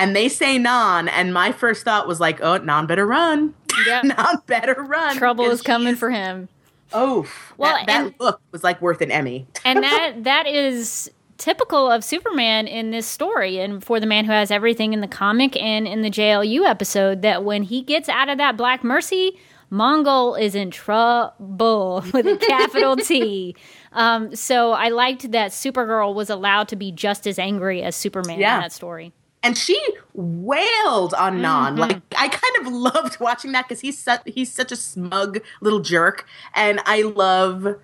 And 0.00 0.16
they 0.16 0.28
say 0.28 0.58
non, 0.58 1.08
and 1.08 1.32
my 1.32 1.52
first 1.52 1.84
thought 1.84 2.08
was 2.08 2.20
like, 2.20 2.40
Oh, 2.40 2.56
non 2.58 2.86
better 2.86 3.06
run. 3.06 3.54
Yep. 3.86 4.04
Non 4.16 4.36
better 4.46 4.74
run. 4.82 5.16
Trouble 5.16 5.44
is 5.50 5.62
coming 5.62 5.94
for 5.94 6.10
him. 6.10 6.48
Oh, 6.92 7.26
Well, 7.56 7.76
that, 7.76 7.86
that 7.86 8.04
and- 8.06 8.14
look 8.18 8.40
was 8.50 8.64
like 8.64 8.80
worth 8.82 9.00
an 9.00 9.10
Emmy. 9.10 9.46
and 9.64 9.82
that 9.82 10.24
that 10.24 10.46
is 10.46 11.10
typical 11.38 11.90
of 11.90 12.02
Superman 12.04 12.66
in 12.66 12.90
this 12.90 13.06
story 13.06 13.58
and 13.60 13.82
for 13.82 13.98
the 14.00 14.06
man 14.06 14.24
who 14.26 14.32
has 14.32 14.50
everything 14.50 14.92
in 14.92 15.00
the 15.00 15.08
comic 15.08 15.56
and 15.56 15.86
in 15.88 16.02
the 16.02 16.10
JLU 16.10 16.66
episode 16.68 17.22
that 17.22 17.44
when 17.44 17.62
he 17.62 17.80
gets 17.80 18.08
out 18.10 18.28
of 18.28 18.36
that 18.38 18.56
black 18.58 18.84
mercy 18.84 19.38
Mongul 19.72 20.38
is 20.38 20.54
in 20.56 20.70
trouble 20.72 22.04
with 22.12 22.26
a 22.26 22.36
capital 22.36 22.96
T. 22.96 23.54
Um, 23.92 24.34
so 24.34 24.72
I 24.72 24.88
liked 24.88 25.30
that 25.32 25.52
Supergirl 25.52 26.12
was 26.14 26.28
allowed 26.28 26.68
to 26.68 26.76
be 26.76 26.90
just 26.92 27.26
as 27.26 27.38
angry 27.38 27.82
as 27.82 27.94
Superman 27.96 28.40
Yeah. 28.40 28.56
in 28.56 28.60
that 28.62 28.72
story. 28.72 29.12
And 29.42 29.56
she 29.56 29.80
wailed 30.12 31.14
on 31.14 31.40
Non. 31.40 31.72
Mm-hmm. 31.72 31.80
Like 31.80 32.02
I 32.16 32.28
kind 32.28 32.66
of 32.66 32.72
loved 32.94 33.20
watching 33.20 33.52
that 33.52 33.68
because 33.68 33.80
he's 33.80 33.98
such 33.98 34.22
he's 34.26 34.52
such 34.52 34.70
a 34.70 34.76
smug 34.76 35.40
little 35.60 35.80
jerk, 35.80 36.26
and 36.54 36.80
I 36.84 37.02
love 37.02 37.76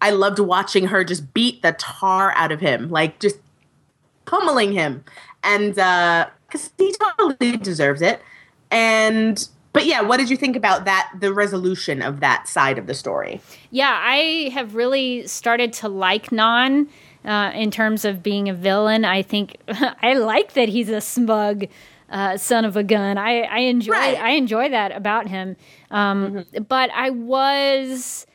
I 0.00 0.10
loved 0.10 0.38
watching 0.38 0.88
her 0.88 1.04
just 1.04 1.32
beat 1.34 1.62
the 1.62 1.72
tar 1.72 2.32
out 2.36 2.52
of 2.52 2.60
him, 2.60 2.90
like 2.90 3.20
just 3.20 3.38
pummeling 4.24 4.72
him, 4.72 5.04
and 5.42 5.74
because 5.74 6.70
he 6.78 6.94
totally 7.18 7.56
deserves 7.56 8.02
it. 8.02 8.20
And 8.70 9.46
but 9.72 9.84
yeah, 9.84 10.00
what 10.00 10.16
did 10.16 10.30
you 10.30 10.38
think 10.38 10.56
about 10.56 10.86
that? 10.86 11.12
The 11.20 11.32
resolution 11.32 12.00
of 12.00 12.20
that 12.20 12.48
side 12.48 12.78
of 12.78 12.86
the 12.86 12.94
story. 12.94 13.42
Yeah, 13.70 14.00
I 14.02 14.50
have 14.54 14.74
really 14.74 15.26
started 15.26 15.72
to 15.74 15.88
like 15.88 16.32
Non. 16.32 16.88
Uh, 17.26 17.50
in 17.54 17.70
terms 17.72 18.04
of 18.04 18.22
being 18.22 18.48
a 18.48 18.54
villain, 18.54 19.04
I 19.04 19.22
think 19.22 19.56
I 19.68 20.14
like 20.14 20.52
that 20.52 20.68
he's 20.68 20.88
a 20.88 21.00
smug 21.00 21.66
uh, 22.08 22.36
son 22.36 22.64
of 22.64 22.76
a 22.76 22.84
gun. 22.84 23.18
I, 23.18 23.42
I 23.42 23.58
enjoy 23.60 23.92
right. 23.92 24.16
I 24.16 24.30
enjoy 24.30 24.68
that 24.70 24.92
about 24.92 25.26
him. 25.26 25.56
Um, 25.90 26.32
mm-hmm. 26.32 26.62
But 26.62 26.90
I 26.92 27.10
was 27.10 28.26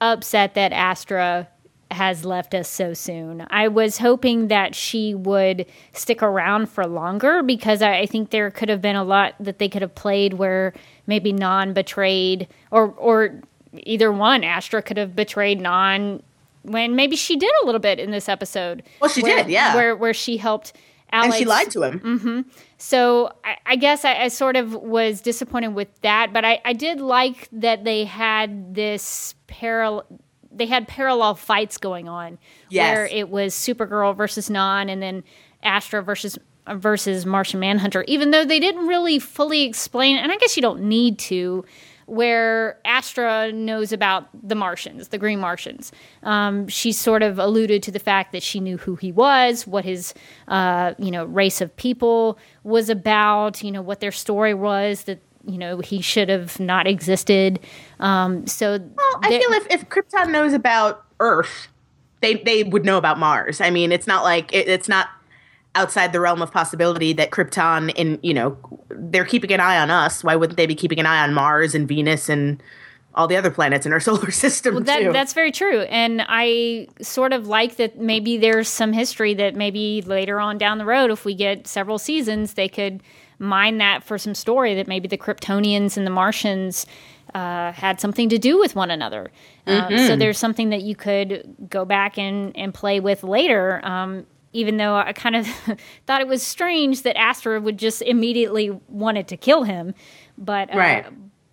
upset 0.00 0.54
that 0.54 0.72
Astra 0.72 1.48
has 1.90 2.24
left 2.24 2.54
us 2.54 2.68
so 2.68 2.94
soon. 2.94 3.46
I 3.50 3.68
was 3.68 3.98
hoping 3.98 4.48
that 4.48 4.74
she 4.74 5.14
would 5.14 5.66
stick 5.92 6.22
around 6.22 6.68
for 6.68 6.86
longer 6.86 7.42
because 7.42 7.82
I, 7.82 7.98
I 7.98 8.06
think 8.06 8.30
there 8.30 8.50
could 8.50 8.68
have 8.68 8.80
been 8.80 8.96
a 8.96 9.04
lot 9.04 9.34
that 9.40 9.58
they 9.58 9.68
could 9.68 9.82
have 9.82 9.94
played 9.94 10.34
where 10.34 10.72
maybe 11.06 11.32
non 11.32 11.72
betrayed 11.72 12.48
or 12.70 12.86
or 12.96 13.40
either 13.72 14.10
one 14.12 14.44
Astra 14.44 14.82
could 14.82 14.96
have 14.96 15.16
betrayed 15.16 15.60
non 15.60 16.22
when 16.62 16.96
maybe 16.96 17.16
she 17.16 17.36
did 17.36 17.50
a 17.62 17.66
little 17.66 17.80
bit 17.80 17.98
in 17.98 18.10
this 18.10 18.28
episode. 18.28 18.82
Well, 19.00 19.10
she 19.10 19.22
where, 19.22 19.36
did, 19.36 19.50
yeah. 19.50 19.74
Where 19.74 19.96
where 19.96 20.14
she 20.14 20.36
helped 20.36 20.72
Alex. 21.12 21.34
And 21.34 21.38
she 21.38 21.44
lied 21.44 21.70
to 21.72 21.82
him. 21.82 22.00
Mm-hmm. 22.00 22.40
So 22.78 23.32
I, 23.44 23.56
I 23.66 23.76
guess 23.76 24.04
I, 24.04 24.14
I, 24.14 24.28
sort 24.28 24.56
of 24.56 24.74
was 24.74 25.20
disappointed 25.20 25.74
with 25.74 25.88
that, 26.02 26.32
but 26.32 26.44
I, 26.44 26.60
I 26.64 26.72
did 26.72 27.00
like 27.00 27.48
that 27.52 27.84
they 27.84 28.04
had 28.04 28.74
this 28.74 29.34
parallel 29.46 30.06
they 30.52 30.66
had 30.66 30.88
parallel 30.88 31.36
fights 31.36 31.78
going 31.78 32.08
on 32.08 32.36
yes. 32.70 32.94
where 32.94 33.06
it 33.06 33.28
was 33.28 33.54
Supergirl 33.54 34.16
versus 34.16 34.50
Non 34.50 34.88
and 34.88 35.00
then 35.00 35.22
Astra 35.62 36.02
versus 36.02 36.38
versus 36.68 37.24
Martian 37.24 37.60
Manhunter 37.60 38.04
even 38.08 38.32
though 38.32 38.44
they 38.44 38.58
didn't 38.58 38.86
really 38.86 39.18
fully 39.18 39.62
explain 39.62 40.16
and 40.16 40.32
I 40.32 40.36
guess 40.36 40.56
you 40.56 40.60
don't 40.60 40.82
need 40.82 41.18
to 41.20 41.64
where 42.10 42.76
Astra 42.84 43.52
knows 43.52 43.92
about 43.92 44.28
the 44.42 44.56
Martians, 44.56 45.08
the 45.08 45.18
Green 45.18 45.38
Martians. 45.38 45.92
Um, 46.24 46.66
she 46.66 46.90
sort 46.90 47.22
of 47.22 47.38
alluded 47.38 47.84
to 47.84 47.92
the 47.92 48.00
fact 48.00 48.32
that 48.32 48.42
she 48.42 48.58
knew 48.58 48.78
who 48.78 48.96
he 48.96 49.12
was, 49.12 49.66
what 49.66 49.84
his 49.84 50.12
uh, 50.48 50.94
you 50.98 51.12
know 51.12 51.24
race 51.24 51.60
of 51.60 51.74
people 51.76 52.36
was 52.64 52.90
about, 52.90 53.62
you 53.62 53.70
know 53.70 53.80
what 53.80 54.00
their 54.00 54.12
story 54.12 54.54
was 54.54 55.04
that 55.04 55.22
you 55.46 55.56
know 55.56 55.78
he 55.78 56.02
should 56.02 56.28
have 56.28 56.58
not 56.58 56.88
existed. 56.88 57.60
Um, 58.00 58.46
so, 58.46 58.78
well, 58.78 59.20
I 59.22 59.28
feel 59.28 59.52
if 59.52 59.66
if 59.70 59.88
Krypton 59.88 60.30
knows 60.30 60.52
about 60.52 61.04
Earth, 61.20 61.68
they 62.20 62.34
they 62.34 62.64
would 62.64 62.84
know 62.84 62.98
about 62.98 63.18
Mars. 63.18 63.60
I 63.60 63.70
mean, 63.70 63.92
it's 63.92 64.08
not 64.08 64.24
like 64.24 64.52
it, 64.52 64.68
it's 64.68 64.88
not 64.88 65.08
outside 65.74 66.12
the 66.12 66.20
realm 66.20 66.42
of 66.42 66.50
possibility 66.50 67.12
that 67.12 67.30
Krypton 67.30 67.92
and 67.96 68.18
you 68.22 68.34
know 68.34 68.56
they're 68.90 69.24
keeping 69.24 69.52
an 69.52 69.60
eye 69.60 69.78
on 69.78 69.90
us. 69.90 70.24
Why 70.24 70.36
wouldn't 70.36 70.56
they 70.56 70.66
be 70.66 70.74
keeping 70.74 70.98
an 70.98 71.06
eye 71.06 71.22
on 71.22 71.34
Mars 71.34 71.74
and 71.74 71.86
Venus 71.86 72.28
and 72.28 72.62
all 73.14 73.26
the 73.26 73.36
other 73.36 73.50
planets 73.50 73.86
in 73.86 73.92
our 73.92 74.00
solar 74.08 74.30
system 74.30 74.74
well, 74.74 74.84
that, 74.84 75.12
That's 75.12 75.32
very 75.32 75.52
true, 75.52 75.80
and 75.82 76.24
I 76.28 76.88
sort 77.00 77.32
of 77.32 77.46
like 77.46 77.76
that. 77.76 77.98
Maybe 77.98 78.36
there's 78.36 78.68
some 78.68 78.92
history 78.92 79.34
that 79.34 79.54
maybe 79.54 80.02
later 80.02 80.40
on 80.40 80.58
down 80.58 80.78
the 80.78 80.84
road, 80.86 81.10
if 81.10 81.24
we 81.24 81.34
get 81.34 81.66
several 81.66 81.98
seasons, 81.98 82.54
they 82.54 82.68
could 82.68 83.02
mine 83.38 83.78
that 83.78 84.04
for 84.04 84.18
some 84.18 84.34
story 84.34 84.74
that 84.74 84.86
maybe 84.86 85.08
the 85.08 85.16
Kryptonians 85.16 85.96
and 85.96 86.06
the 86.06 86.10
Martians 86.10 86.84
uh, 87.34 87.72
had 87.72 88.00
something 88.00 88.28
to 88.28 88.38
do 88.38 88.58
with 88.58 88.76
one 88.76 88.90
another. 88.90 89.30
Uh, 89.66 89.88
mm-hmm. 89.88 90.06
So 90.06 90.16
there's 90.16 90.38
something 90.38 90.70
that 90.70 90.82
you 90.82 90.94
could 90.94 91.56
go 91.68 91.84
back 91.84 92.18
and, 92.18 92.56
and 92.56 92.74
play 92.74 93.00
with 93.00 93.22
later. 93.22 93.80
Um, 93.84 94.26
even 94.52 94.76
though 94.76 94.96
I 94.96 95.12
kind 95.12 95.36
of 95.36 95.46
thought 96.06 96.20
it 96.20 96.28
was 96.28 96.42
strange 96.42 97.02
that 97.02 97.16
Astra 97.16 97.60
would 97.60 97.78
just 97.78 98.02
immediately 98.02 98.70
wanted 98.88 99.28
to 99.28 99.36
kill 99.36 99.64
him, 99.64 99.94
but 100.36 100.72
uh, 100.74 100.78
right. 100.78 101.06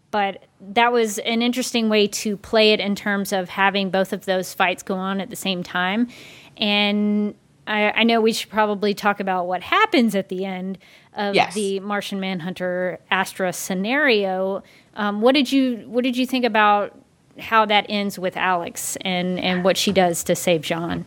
But 0.09 0.45
that 0.61 0.93
was 0.93 1.19
an 1.19 1.41
interesting 1.41 1.89
way 1.89 2.07
to 2.07 2.37
play 2.37 2.71
it 2.71 2.79
in 2.79 2.95
terms 2.95 3.33
of 3.33 3.49
having 3.49 3.89
both 3.89 4.13
of 4.13 4.23
those 4.23 4.53
fights 4.53 4.81
go 4.81 4.95
on 4.95 5.19
at 5.19 5.29
the 5.29 5.35
same 5.35 5.63
time, 5.63 6.07
and 6.55 7.35
I, 7.67 7.91
I 7.91 8.03
know 8.03 8.21
we 8.21 8.33
should 8.33 8.49
probably 8.49 8.93
talk 8.93 9.19
about 9.19 9.47
what 9.47 9.61
happens 9.61 10.15
at 10.15 10.29
the 10.29 10.45
end 10.45 10.77
of 11.13 11.35
yes. 11.35 11.53
the 11.53 11.81
Martian 11.81 12.19
Manhunter 12.19 12.99
Astra 13.11 13.51
scenario. 13.51 14.63
Um, 14.95 15.21
what 15.21 15.35
did 15.35 15.51
you 15.51 15.83
What 15.87 16.03
did 16.03 16.15
you 16.15 16.25
think 16.25 16.45
about 16.45 16.97
how 17.37 17.65
that 17.65 17.85
ends 17.89 18.17
with 18.17 18.37
Alex 18.37 18.97
and 19.01 19.39
and 19.39 19.63
what 19.63 19.77
she 19.77 19.91
does 19.91 20.23
to 20.23 20.35
save 20.35 20.61
J'onn? 20.61 21.03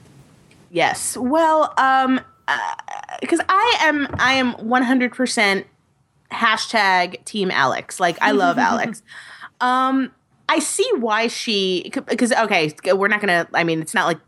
Yes. 0.70 1.16
Well, 1.16 1.74
um, 1.76 2.20
because 3.20 3.40
uh, 3.40 3.44
I 3.48 3.78
am 3.82 4.08
I 4.18 4.34
am 4.34 4.52
one 4.54 4.82
hundred 4.82 5.12
percent 5.12 5.66
hashtag 6.32 7.24
Team 7.24 7.50
Alex. 7.50 8.00
Like 8.00 8.16
I 8.20 8.32
love 8.32 8.58
Alex. 8.70 9.02
Um, 9.60 10.12
I 10.48 10.58
see 10.58 10.88
why 10.98 11.26
she 11.28 11.90
because 11.92 12.32
okay, 12.32 12.72
we're 12.92 13.08
not 13.08 13.20
gonna. 13.20 13.48
I 13.54 13.64
mean, 13.64 13.80
it's 13.80 13.94
not 13.94 14.06
like 14.06 14.18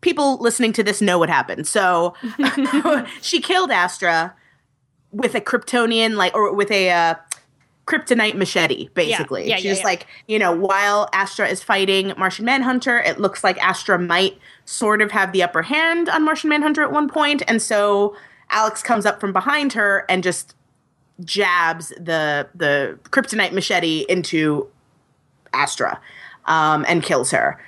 people 0.00 0.36
listening 0.38 0.72
to 0.72 0.82
this 0.82 1.00
know 1.02 1.18
what 1.18 1.28
happened. 1.28 1.66
So 1.66 2.14
she 3.20 3.40
killed 3.40 3.70
Astra 3.70 4.34
with 5.10 5.34
a 5.34 5.40
Kryptonian 5.40 6.16
like 6.16 6.34
or 6.34 6.52
with 6.54 6.70
a 6.70 6.90
uh, 6.90 7.14
kryptonite 7.86 8.34
machete, 8.34 8.88
basically. 8.94 9.42
Yeah, 9.42 9.50
yeah, 9.50 9.56
She's 9.56 9.78
yeah, 9.78 9.84
like, 9.84 10.06
you 10.26 10.38
know, 10.38 10.52
while 10.52 11.08
Astra 11.12 11.48
is 11.48 11.62
fighting 11.62 12.12
Martian 12.18 12.44
Manhunter, 12.44 12.98
it 12.98 13.20
looks 13.20 13.44
like 13.44 13.56
Astra 13.62 13.98
might 13.98 14.36
sort 14.64 15.00
of 15.00 15.12
have 15.12 15.32
the 15.32 15.42
upper 15.42 15.62
hand 15.62 16.08
on 16.08 16.24
Martian 16.24 16.50
Manhunter 16.50 16.82
at 16.82 16.92
one 16.92 17.08
point, 17.08 17.42
and 17.46 17.62
so 17.62 18.16
Alex 18.50 18.82
comes 18.82 19.06
up 19.06 19.20
from 19.20 19.32
behind 19.32 19.72
her 19.72 20.04
and 20.08 20.22
just 20.22 20.54
jabs 21.24 21.88
the 21.98 22.46
the 22.54 22.98
kryptonite 23.10 23.52
machete 23.52 24.04
into 24.08 24.68
Astra 25.54 25.98
um, 26.44 26.84
and 26.88 27.02
kills 27.02 27.30
her 27.30 27.58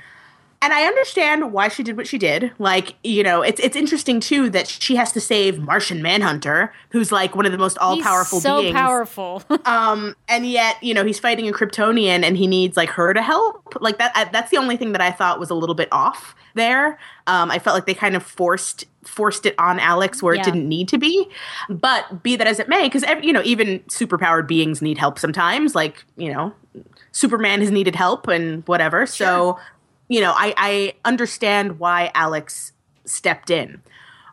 and 0.60 0.72
I 0.72 0.84
understand 0.84 1.52
why 1.52 1.68
she 1.68 1.84
did 1.84 1.96
what 1.96 2.08
she 2.08 2.18
did. 2.18 2.50
Like, 2.58 2.96
you 3.04 3.22
know, 3.22 3.42
it's 3.42 3.60
it's 3.60 3.76
interesting 3.76 4.18
too 4.18 4.50
that 4.50 4.66
she 4.66 4.96
has 4.96 5.12
to 5.12 5.20
save 5.20 5.60
Martian 5.60 6.02
Manhunter, 6.02 6.72
who's 6.90 7.12
like 7.12 7.36
one 7.36 7.46
of 7.46 7.52
the 7.52 7.58
most 7.58 7.78
all 7.78 8.00
powerful 8.02 8.40
so 8.40 8.62
beings. 8.62 8.74
powerful. 8.74 9.42
um, 9.64 10.16
and 10.28 10.46
yet, 10.46 10.82
you 10.82 10.94
know, 10.94 11.04
he's 11.04 11.20
fighting 11.20 11.48
a 11.48 11.52
Kryptonian, 11.52 12.24
and 12.24 12.36
he 12.36 12.48
needs 12.48 12.76
like 12.76 12.90
her 12.90 13.14
to 13.14 13.22
help. 13.22 13.76
Like 13.80 13.98
that. 13.98 14.10
I, 14.16 14.24
that's 14.24 14.50
the 14.50 14.56
only 14.56 14.76
thing 14.76 14.92
that 14.92 15.00
I 15.00 15.12
thought 15.12 15.38
was 15.38 15.50
a 15.50 15.54
little 15.54 15.76
bit 15.76 15.88
off 15.92 16.34
there. 16.54 16.98
Um, 17.28 17.52
I 17.52 17.60
felt 17.60 17.74
like 17.74 17.86
they 17.86 17.94
kind 17.94 18.16
of 18.16 18.24
forced 18.24 18.84
forced 19.04 19.46
it 19.46 19.54
on 19.58 19.78
Alex 19.78 20.22
where 20.22 20.34
yeah. 20.34 20.42
it 20.42 20.44
didn't 20.44 20.68
need 20.68 20.88
to 20.88 20.98
be. 20.98 21.28
But 21.68 22.22
be 22.22 22.34
that 22.34 22.48
as 22.48 22.58
it 22.58 22.68
may, 22.68 22.88
because 22.88 23.04
you 23.22 23.32
know, 23.32 23.42
even 23.44 23.78
superpowered 23.80 24.48
beings 24.48 24.82
need 24.82 24.98
help 24.98 25.20
sometimes. 25.20 25.76
Like 25.76 26.04
you 26.16 26.32
know, 26.32 26.52
Superman 27.12 27.60
has 27.60 27.70
needed 27.70 27.94
help 27.94 28.26
and 28.26 28.66
whatever. 28.66 29.06
Sure. 29.06 29.26
So 29.26 29.58
you 30.08 30.20
know, 30.20 30.32
I, 30.34 30.54
I 30.56 30.94
understand 31.04 31.78
why 31.78 32.10
Alex 32.14 32.72
stepped 33.04 33.50
in. 33.50 33.82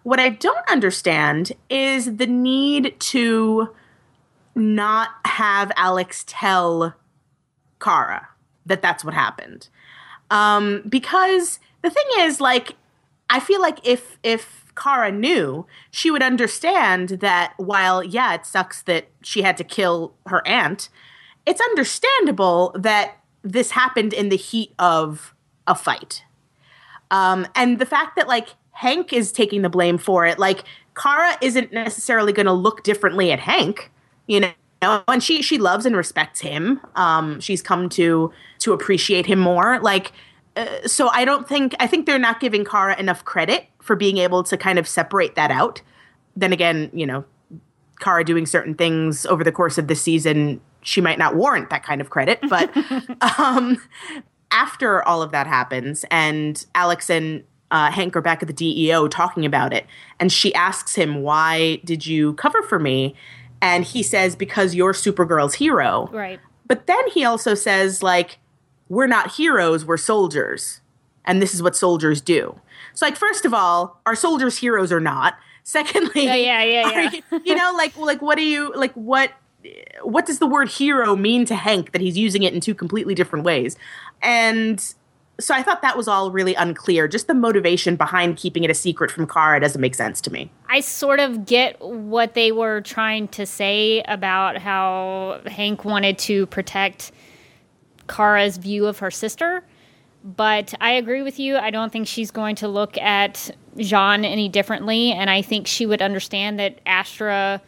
What 0.03 0.19
I 0.19 0.29
don't 0.29 0.69
understand 0.69 1.51
is 1.69 2.17
the 2.17 2.27
need 2.27 2.99
to 2.99 3.73
not 4.55 5.09
have 5.25 5.71
Alex 5.75 6.23
tell 6.27 6.95
Kara 7.81 8.29
that 8.65 8.81
that's 8.81 9.03
what 9.03 9.13
happened. 9.13 9.67
Um, 10.31 10.83
because 10.87 11.59
the 11.81 11.89
thing 11.89 12.05
is, 12.19 12.39
like, 12.39 12.75
I 13.29 13.39
feel 13.39 13.61
like 13.61 13.85
if 13.85 14.17
if 14.23 14.65
Kara 14.75 15.11
knew, 15.11 15.65
she 15.91 16.09
would 16.11 16.23
understand 16.23 17.09
that 17.09 17.53
while 17.57 18.03
yeah, 18.03 18.33
it 18.33 18.45
sucks 18.45 18.81
that 18.83 19.07
she 19.21 19.41
had 19.41 19.57
to 19.57 19.63
kill 19.63 20.13
her 20.27 20.45
aunt, 20.47 20.89
it's 21.45 21.61
understandable 21.61 22.75
that 22.77 23.17
this 23.43 23.71
happened 23.71 24.13
in 24.13 24.29
the 24.29 24.37
heat 24.37 24.73
of 24.79 25.34
a 25.67 25.75
fight. 25.75 26.23
Um, 27.11 27.47
and 27.55 27.79
the 27.79 27.85
fact 27.85 28.15
that 28.15 28.27
like 28.27 28.49
Hank 28.71 29.13
is 29.13 29.31
taking 29.31 29.61
the 29.61 29.69
blame 29.69 29.97
for 29.97 30.25
it, 30.25 30.39
like 30.39 30.63
Kara 30.95 31.37
isn't 31.41 31.71
necessarily 31.71 32.33
going 32.33 32.45
to 32.45 32.53
look 32.53 32.83
differently 32.83 33.31
at 33.31 33.39
Hank, 33.39 33.91
you 34.27 34.39
know. 34.39 34.51
And 34.81 35.23
she 35.23 35.41
she 35.41 35.57
loves 35.57 35.85
and 35.85 35.95
respects 35.95 36.41
him. 36.41 36.79
Um, 36.95 37.39
she's 37.39 37.61
come 37.61 37.89
to 37.89 38.31
to 38.59 38.73
appreciate 38.73 39.25
him 39.25 39.39
more. 39.39 39.79
Like, 39.79 40.11
uh, 40.55 40.87
so 40.87 41.07
I 41.09 41.25
don't 41.25 41.47
think 41.47 41.73
I 41.79 41.87
think 41.87 42.05
they're 42.05 42.19
not 42.19 42.39
giving 42.39 42.65
Kara 42.65 42.99
enough 42.99 43.25
credit 43.25 43.67
for 43.81 43.95
being 43.95 44.17
able 44.17 44.43
to 44.43 44.57
kind 44.57 44.77
of 44.77 44.87
separate 44.87 45.35
that 45.35 45.49
out. 45.49 45.81
Then 46.35 46.51
again, 46.53 46.91
you 46.93 47.05
know, 47.05 47.23
Kara 47.99 48.23
doing 48.23 48.45
certain 48.45 48.75
things 48.75 49.25
over 49.25 49.43
the 49.43 49.51
course 49.51 49.77
of 49.77 49.87
the 49.87 49.95
season, 49.95 50.61
she 50.81 51.01
might 51.01 51.17
not 51.17 51.35
warrant 51.35 51.69
that 51.69 51.83
kind 51.83 52.01
of 52.01 52.09
credit. 52.09 52.39
But 52.47 52.69
um, 53.39 53.81
after 54.51 55.05
all 55.07 55.21
of 55.21 55.31
that 55.31 55.47
happens, 55.47 56.05
and 56.11 56.65
Alex 56.75 57.09
and 57.09 57.43
uh, 57.71 57.91
Hank 57.91 58.15
are 58.15 58.21
back 58.21 58.41
at 58.41 58.47
the 58.47 58.53
DEO 58.53 59.07
talking 59.07 59.45
about 59.45 59.73
it, 59.73 59.85
and 60.19 60.31
she 60.31 60.53
asks 60.53 60.95
him, 60.95 61.21
"Why 61.21 61.77
did 61.83 62.05
you 62.05 62.33
cover 62.33 62.61
for 62.63 62.79
me?" 62.79 63.15
And 63.61 63.83
he 63.83 64.03
says, 64.03 64.35
"Because 64.35 64.75
you're 64.75 64.93
Supergirl's 64.93 65.55
hero." 65.55 66.09
Right. 66.11 66.39
But 66.67 66.87
then 66.87 67.09
he 67.11 67.25
also 67.25 67.53
says, 67.53 68.01
like, 68.01 68.39
"We're 68.89 69.07
not 69.07 69.33
heroes, 69.33 69.85
we're 69.85 69.97
soldiers, 69.97 70.81
and 71.25 71.41
this 71.41 71.53
is 71.53 71.61
what 71.61 71.75
soldiers 71.75 72.21
do." 72.21 72.59
So, 72.93 73.05
like, 73.05 73.17
first 73.17 73.45
of 73.45 73.53
all, 73.53 73.99
are 74.05 74.15
soldiers 74.15 74.57
heroes 74.57 74.91
or 74.91 74.99
not? 74.99 75.35
Secondly, 75.67 76.25
yeah, 76.25 76.35
yeah, 76.35 76.63
yeah, 76.63 76.91
yeah. 76.91 77.11
You, 77.11 77.41
you 77.43 77.55
know, 77.55 77.73
like, 77.75 77.97
like, 77.97 78.21
what 78.21 78.37
do 78.37 78.43
you 78.43 78.71
like? 78.75 78.93
What 78.93 79.31
what 80.01 80.25
does 80.25 80.39
the 80.39 80.47
word 80.47 80.69
hero 80.69 81.15
mean 81.15 81.45
to 81.45 81.55
Hank 81.55 81.91
that 81.91 82.01
he's 82.01 82.17
using 82.17 82.43
it 82.43 82.53
in 82.53 82.61
two 82.61 82.75
completely 82.75 83.15
different 83.15 83.45
ways? 83.45 83.77
And 84.21 84.83
so 85.39 85.53
I 85.53 85.63
thought 85.63 85.81
that 85.81 85.97
was 85.97 86.07
all 86.07 86.31
really 86.31 86.55
unclear. 86.55 87.07
Just 87.07 87.27
the 87.27 87.33
motivation 87.33 87.95
behind 87.95 88.37
keeping 88.37 88.63
it 88.63 88.69
a 88.69 88.73
secret 88.73 89.11
from 89.11 89.27
Kara 89.27 89.59
doesn't 89.59 89.81
make 89.81 89.95
sense 89.95 90.21
to 90.21 90.31
me. 90.31 90.49
I 90.69 90.79
sort 90.79 91.19
of 91.19 91.45
get 91.45 91.79
what 91.81 92.33
they 92.33 92.51
were 92.51 92.81
trying 92.81 93.27
to 93.29 93.45
say 93.45 94.01
about 94.03 94.57
how 94.57 95.41
Hank 95.45 95.83
wanted 95.83 96.17
to 96.19 96.45
protect 96.47 97.11
Kara's 98.07 98.57
view 98.57 98.85
of 98.85 98.99
her 98.99 99.11
sister. 99.11 99.63
But 100.23 100.73
I 100.81 100.91
agree 100.91 101.21
with 101.21 101.37
you. 101.37 101.57
I 101.57 101.69
don't 101.69 101.91
think 101.91 102.07
she's 102.07 102.31
going 102.31 102.55
to 102.57 102.67
look 102.67 102.97
at 102.97 103.51
J'onn 103.77 104.25
any 104.25 104.49
differently. 104.49 105.11
And 105.11 105.29
I 105.29 105.41
think 105.41 105.67
she 105.67 105.85
would 105.85 106.01
understand 106.01 106.59
that 106.59 106.79
Astra 106.85 107.61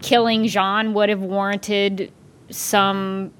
killing 0.00 0.44
J'onn 0.44 0.92
would 0.92 1.08
have 1.08 1.20
warranted 1.20 2.12
some 2.50 3.32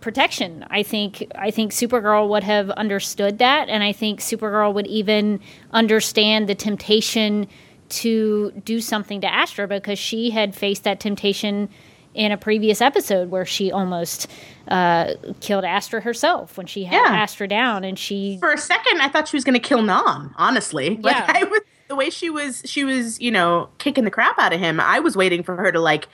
protection. 0.00 0.64
I 0.70 0.82
think 0.82 1.26
I 1.34 1.50
think 1.50 1.72
Supergirl 1.72 2.28
would 2.28 2.44
have 2.44 2.70
understood 2.70 3.38
that 3.38 3.68
and 3.68 3.82
I 3.82 3.92
think 3.92 4.20
Supergirl 4.20 4.72
would 4.74 4.86
even 4.86 5.40
understand 5.72 6.48
the 6.48 6.54
temptation 6.54 7.48
to 7.90 8.52
do 8.64 8.80
something 8.80 9.20
to 9.22 9.32
Astra 9.32 9.66
because 9.66 9.98
she 9.98 10.30
had 10.30 10.54
faced 10.54 10.84
that 10.84 11.00
temptation 11.00 11.68
in 12.14 12.32
a 12.32 12.36
previous 12.36 12.80
episode 12.80 13.30
where 13.30 13.44
she 13.44 13.70
almost 13.70 14.30
uh, 14.68 15.14
killed 15.40 15.64
Astra 15.64 16.00
herself 16.00 16.56
when 16.56 16.66
she 16.66 16.84
had 16.84 16.94
yeah. 16.94 17.16
Astra 17.16 17.48
down 17.48 17.84
and 17.84 17.98
she 17.98 18.38
For 18.40 18.52
a 18.52 18.58
second 18.58 19.00
I 19.00 19.08
thought 19.08 19.28
she 19.28 19.36
was 19.36 19.44
going 19.44 19.54
to 19.54 19.60
kill 19.60 19.82
Non, 19.82 20.34
honestly. 20.36 20.96
Like 20.96 21.16
yeah. 21.16 21.26
I 21.34 21.44
was 21.44 21.60
the 21.88 21.96
way 21.96 22.10
she 22.10 22.30
was 22.30 22.62
she 22.64 22.84
was, 22.84 23.20
you 23.20 23.30
know, 23.30 23.70
kicking 23.78 24.04
the 24.04 24.10
crap 24.10 24.38
out 24.38 24.52
of 24.52 24.60
him. 24.60 24.80
I 24.80 25.00
was 25.00 25.16
waiting 25.16 25.42
for 25.42 25.56
her 25.56 25.72
to 25.72 25.80
like 25.80 26.08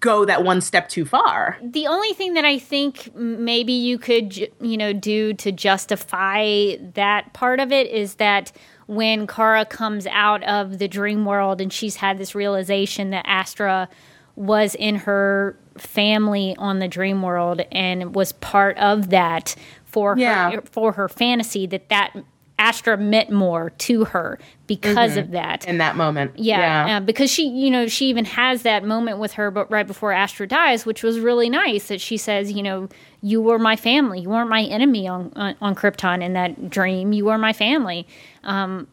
go 0.00 0.24
that 0.24 0.42
one 0.44 0.60
step 0.60 0.88
too 0.88 1.04
far. 1.04 1.58
The 1.62 1.86
only 1.86 2.12
thing 2.12 2.34
that 2.34 2.44
I 2.44 2.58
think 2.58 3.14
maybe 3.14 3.72
you 3.72 3.98
could, 3.98 4.36
you 4.60 4.76
know, 4.76 4.92
do 4.92 5.32
to 5.34 5.52
justify 5.52 6.76
that 6.94 7.32
part 7.32 7.60
of 7.60 7.72
it 7.72 7.88
is 7.88 8.16
that 8.16 8.52
when 8.86 9.26
Kara 9.26 9.64
comes 9.64 10.06
out 10.08 10.42
of 10.44 10.78
the 10.78 10.88
dream 10.88 11.24
world 11.24 11.60
and 11.60 11.72
she's 11.72 11.96
had 11.96 12.18
this 12.18 12.34
realization 12.34 13.10
that 13.10 13.24
Astra 13.26 13.88
was 14.36 14.74
in 14.74 14.96
her 14.96 15.58
family 15.78 16.54
on 16.58 16.78
the 16.78 16.88
dream 16.88 17.22
world 17.22 17.62
and 17.72 18.14
was 18.14 18.32
part 18.32 18.76
of 18.78 19.10
that 19.10 19.54
for 19.84 20.16
yeah. 20.18 20.50
her 20.50 20.62
for 20.62 20.92
her 20.92 21.08
fantasy 21.08 21.66
that 21.66 21.88
that 21.88 22.14
Astra 22.58 22.96
meant 22.96 23.30
more 23.30 23.70
to 23.70 24.04
her 24.06 24.38
because 24.66 25.12
mm-hmm. 25.12 25.20
of 25.20 25.30
that. 25.32 25.66
In 25.66 25.78
that 25.78 25.96
moment. 25.96 26.38
Yeah. 26.38 26.86
yeah. 26.86 26.96
Uh, 26.96 27.00
because 27.00 27.30
she, 27.30 27.48
you 27.48 27.70
know, 27.70 27.86
she 27.86 28.06
even 28.06 28.24
has 28.24 28.62
that 28.62 28.84
moment 28.84 29.18
with 29.18 29.32
her, 29.32 29.50
but 29.50 29.70
right 29.70 29.86
before 29.86 30.12
Astra 30.12 30.46
dies, 30.46 30.84
which 30.84 31.02
was 31.02 31.20
really 31.20 31.48
nice 31.48 31.88
that 31.88 32.00
she 32.00 32.16
says, 32.16 32.52
you 32.52 32.62
know, 32.62 32.88
you 33.22 33.40
were 33.40 33.58
my 33.58 33.76
family. 33.76 34.20
You 34.20 34.30
weren't 34.30 34.50
my 34.50 34.62
enemy 34.62 35.06
on, 35.06 35.32
on, 35.36 35.56
on 35.60 35.74
Krypton 35.74 36.22
in 36.22 36.32
that 36.34 36.70
dream. 36.70 37.12
You 37.12 37.26
were 37.26 37.38
my 37.38 37.52
family. 37.52 38.06
Um, 38.44 38.88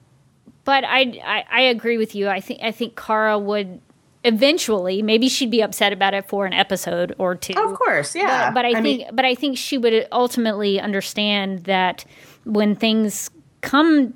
but 0.65 0.83
I, 0.85 1.19
I, 1.25 1.43
I 1.51 1.61
agree 1.61 1.97
with 1.97 2.15
you. 2.15 2.29
I 2.29 2.39
think, 2.39 2.61
I 2.63 2.71
think 2.71 2.95
Kara 2.95 3.37
would 3.37 3.81
eventually 4.25 5.01
maybe 5.01 5.27
she'd 5.27 5.51
be 5.51 5.61
upset 5.61 5.91
about 5.91 6.13
it 6.13 6.25
for 6.29 6.45
an 6.45 6.53
episode 6.53 7.13
or 7.17 7.35
two 7.35 7.53
of 7.57 7.77
course 7.77 8.15
yeah 8.15 8.49
but, 8.51 8.53
but 8.53 8.65
i, 8.65 8.69
I 8.69 8.81
think 8.81 8.83
mean, 8.83 9.09
but 9.11 9.25
i 9.25 9.35
think 9.35 9.57
she 9.57 9.77
would 9.77 10.07
ultimately 10.13 10.79
understand 10.79 11.65
that 11.65 12.05
when 12.45 12.73
things 12.73 13.29
come 13.59 14.13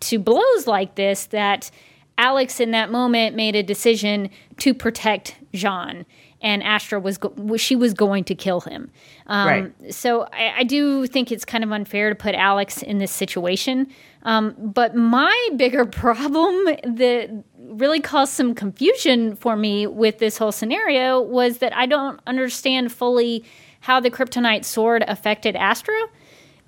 to 0.00 0.18
blows 0.18 0.66
like 0.66 0.94
this 0.94 1.26
that 1.26 1.70
Alex 2.16 2.60
in 2.60 2.72
that 2.72 2.90
moment 2.90 3.36
made 3.36 3.54
a 3.54 3.62
decision 3.62 4.30
to 4.58 4.74
protect 4.74 5.36
J'onn 5.52 6.04
and 6.40 6.62
Astra 6.62 7.00
was 7.00 7.18
go- 7.18 7.56
she 7.56 7.74
was 7.74 7.94
going 7.94 8.24
to 8.24 8.34
kill 8.34 8.60
him. 8.60 8.90
Um, 9.26 9.48
right. 9.48 9.94
So 9.94 10.22
I, 10.32 10.58
I, 10.58 10.64
do 10.64 11.06
think 11.06 11.32
it's 11.32 11.44
kind 11.44 11.64
of 11.64 11.72
unfair 11.72 12.10
to 12.10 12.14
put 12.14 12.34
Alex 12.34 12.82
in 12.82 12.98
this 12.98 13.10
situation. 13.10 13.88
Um, 14.22 14.54
but 14.58 14.94
my 14.94 15.48
bigger 15.56 15.84
problem 15.84 16.64
that 16.84 17.44
really 17.58 18.00
caused 18.00 18.32
some 18.32 18.54
confusion 18.54 19.34
for 19.36 19.56
me 19.56 19.86
with 19.86 20.18
this 20.18 20.38
whole 20.38 20.52
scenario 20.52 21.20
was 21.20 21.58
that 21.58 21.76
I 21.76 21.86
don't 21.86 22.20
understand 22.26 22.92
fully 22.92 23.44
how 23.80 24.00
the 24.00 24.10
kryptonite 24.10 24.64
sword 24.64 25.04
affected 25.08 25.56
Astra 25.56 25.98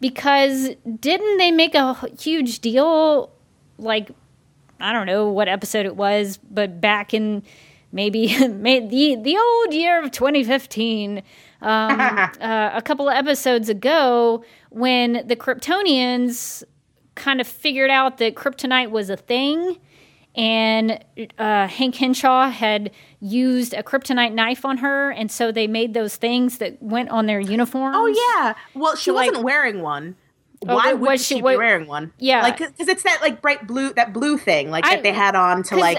because 0.01 0.71
didn't 0.99 1.39
they 1.39 1.51
make 1.51 1.75
a 1.75 1.95
huge 2.19 2.61
deal 2.61 3.31
like 3.79 4.11
I 4.81 4.93
don't 4.93 5.07
know 5.07 5.29
what 5.29 5.49
episode 5.49 5.85
it 5.85 5.97
was, 5.97 6.39
but 6.51 6.81
back 6.81 7.13
in 7.13 7.43
maybe 7.93 8.27
the 8.39 9.17
the 9.23 9.39
old 9.39 9.75
year 9.75 10.03
of 10.03 10.11
2015, 10.11 11.23
um, 11.63 12.01
uh, 12.01 12.71
a 12.75 12.83
couple 12.83 13.09
of 13.09 13.15
episodes 13.15 13.69
ago, 13.69 14.45
when 14.71 15.27
the 15.27 15.37
Kryptonians 15.37 16.65
kind 17.15 17.41
of 17.41 17.47
figured 17.47 17.91
out 17.91 18.19
that 18.19 18.35
kryptonite 18.35 18.91
was 18.91 19.11
a 19.11 19.17
thing 19.17 19.77
and 20.35 21.05
uh, 21.39 21.67
Hank 21.67 21.97
Henshaw 21.97 22.51
had 22.51 22.91
used 23.21 23.75
a 23.75 23.83
kryptonite 23.83 24.33
knife 24.33 24.65
on 24.65 24.79
her, 24.79 25.11
and 25.11 25.31
so 25.31 25.51
they 25.51 25.67
made 25.67 25.95
those 25.95 26.17
things 26.17 26.59
that 26.59 26.81
went 26.83 27.11
on 27.11 27.27
their 27.27 27.41
uniforms. 27.41 27.97
Oh 27.99 28.07
yeah, 28.07 28.55
well 28.75 28.97
she 28.97 29.11
wasn't 29.11 29.43
wearing 29.43 29.83
one. 29.83 30.17
Oh, 30.69 30.77
Why 30.77 30.93
would 30.93 31.21
she, 31.21 31.37
she 31.37 31.41
be 31.41 31.43
wearing 31.43 31.87
one? 31.87 32.13
Yeah, 32.19 32.43
like 32.43 32.59
because 32.59 32.89
it's 32.89 33.03
that 33.03 33.21
like 33.23 33.43
bright 33.43 33.67
blue, 33.67 33.93
that 33.95 34.13
blue 34.13 34.39
thing, 34.39 34.71
like 34.71 34.87
I, 34.87 34.97
that 34.97 35.03
they 35.03 35.13
had 35.13 35.35
on 35.35 35.63
to 35.65 35.77
like. 35.77 35.97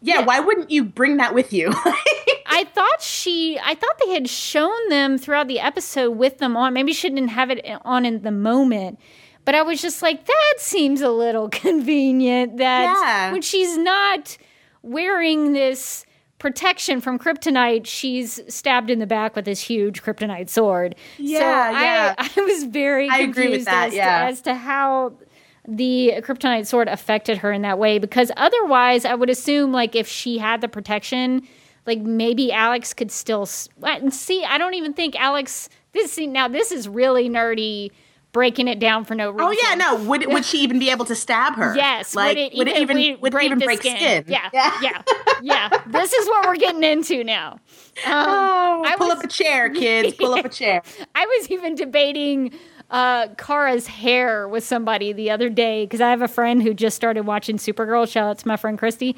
Yeah, 0.00 0.20
yeah, 0.20 0.24
why 0.24 0.38
wouldn't 0.38 0.70
you 0.70 0.84
bring 0.84 1.16
that 1.16 1.34
with 1.34 1.52
you? 1.52 1.72
I 2.46 2.64
thought 2.72 3.02
she, 3.02 3.58
I 3.64 3.74
thought 3.74 3.98
they 4.04 4.12
had 4.12 4.28
shown 4.28 4.88
them 4.90 5.18
throughout 5.18 5.48
the 5.48 5.58
episode 5.58 6.12
with 6.12 6.38
them 6.38 6.56
on. 6.56 6.72
Maybe 6.72 6.92
she 6.92 7.08
didn't 7.08 7.28
have 7.28 7.50
it 7.50 7.64
on 7.84 8.06
in 8.06 8.22
the 8.22 8.30
moment 8.30 9.00
but 9.48 9.54
I 9.54 9.62
was 9.62 9.80
just 9.80 10.02
like, 10.02 10.26
that 10.26 10.54
seems 10.58 11.00
a 11.00 11.08
little 11.08 11.48
convenient 11.64 12.58
that 12.58 12.82
yeah. 12.82 13.32
when 13.32 13.40
she's 13.40 13.78
not 13.78 14.36
wearing 14.82 15.54
this 15.54 16.04
protection 16.38 17.00
from 17.00 17.18
kryptonite, 17.18 17.86
she's 17.86 18.42
stabbed 18.54 18.90
in 18.90 18.98
the 18.98 19.06
back 19.06 19.34
with 19.34 19.46
this 19.46 19.58
huge 19.58 20.02
kryptonite 20.02 20.50
sword. 20.50 20.96
Yeah, 21.16 21.38
so 21.38 21.80
yeah. 21.80 22.14
I, 22.18 22.30
I 22.36 22.40
was 22.42 22.64
very 22.64 23.08
I 23.08 23.20
agree 23.20 23.48
with 23.48 23.64
that, 23.64 23.88
as, 23.88 23.94
yeah. 23.94 24.20
to, 24.20 24.26
as 24.26 24.42
to 24.42 24.54
how 24.54 25.14
the 25.66 26.16
kryptonite 26.18 26.66
sword 26.66 26.88
affected 26.88 27.38
her 27.38 27.50
in 27.50 27.62
that 27.62 27.78
way 27.78 27.98
because 27.98 28.30
otherwise 28.36 29.06
I 29.06 29.14
would 29.14 29.30
assume 29.30 29.72
like 29.72 29.96
if 29.96 30.06
she 30.06 30.36
had 30.36 30.60
the 30.60 30.68
protection 30.68 31.40
like 31.86 32.00
maybe 32.00 32.52
Alex 32.52 32.92
could 32.92 33.10
still 33.10 33.46
see 33.46 33.70
I 33.82 34.58
don't 34.58 34.74
even 34.74 34.92
think 34.92 35.18
Alex 35.18 35.70
this 35.92 36.18
now 36.18 36.48
this 36.48 36.70
is 36.70 36.86
really 36.86 37.30
nerdy 37.30 37.92
breaking 38.38 38.68
it 38.68 38.78
down 38.78 39.04
for 39.04 39.16
no 39.16 39.32
reason. 39.32 39.48
Oh 39.48 39.68
yeah, 39.68 39.74
no. 39.74 39.96
Would 40.04 40.32
would 40.32 40.44
she 40.44 40.58
even 40.58 40.78
be 40.78 40.90
able 40.90 41.04
to 41.06 41.16
stab 41.16 41.56
her? 41.56 41.74
Yes. 41.74 42.14
Like 42.14 42.36
would 42.36 42.38
it 42.38 42.56
would 42.56 42.68
even, 42.68 42.96
it 42.96 43.00
even, 43.00 43.20
would 43.20 43.32
break, 43.32 43.46
it 43.46 43.46
even 43.46 43.58
break 43.58 43.80
skin? 43.80 43.96
skin? 43.96 44.24
Yeah, 44.28 44.48
yeah, 44.52 44.78
yeah, 44.80 45.02
yeah. 45.42 45.82
This 45.88 46.12
is 46.12 46.28
what 46.28 46.46
we're 46.46 46.54
getting 46.54 46.84
into 46.84 47.24
now. 47.24 47.58
Um, 48.06 48.14
oh, 48.14 48.84
I 48.86 48.94
pull 48.96 49.08
was, 49.08 49.18
up 49.18 49.24
a 49.24 49.26
chair, 49.26 49.70
kids. 49.74 50.16
Pull 50.16 50.32
up 50.32 50.44
a 50.44 50.48
chair. 50.48 50.82
I 51.16 51.26
was 51.26 51.50
even 51.50 51.74
debating 51.74 52.52
uh, 52.90 53.26
Kara's 53.36 53.88
hair 53.88 54.46
with 54.46 54.62
somebody 54.62 55.12
the 55.12 55.32
other 55.32 55.50
day 55.50 55.84
because 55.84 56.00
I 56.00 56.10
have 56.10 56.22
a 56.22 56.28
friend 56.28 56.62
who 56.62 56.74
just 56.74 56.94
started 56.94 57.26
watching 57.26 57.56
Supergirl. 57.56 58.08
Shout 58.08 58.28
out 58.30 58.38
to 58.38 58.46
my 58.46 58.56
friend 58.56 58.78
Christy. 58.78 59.16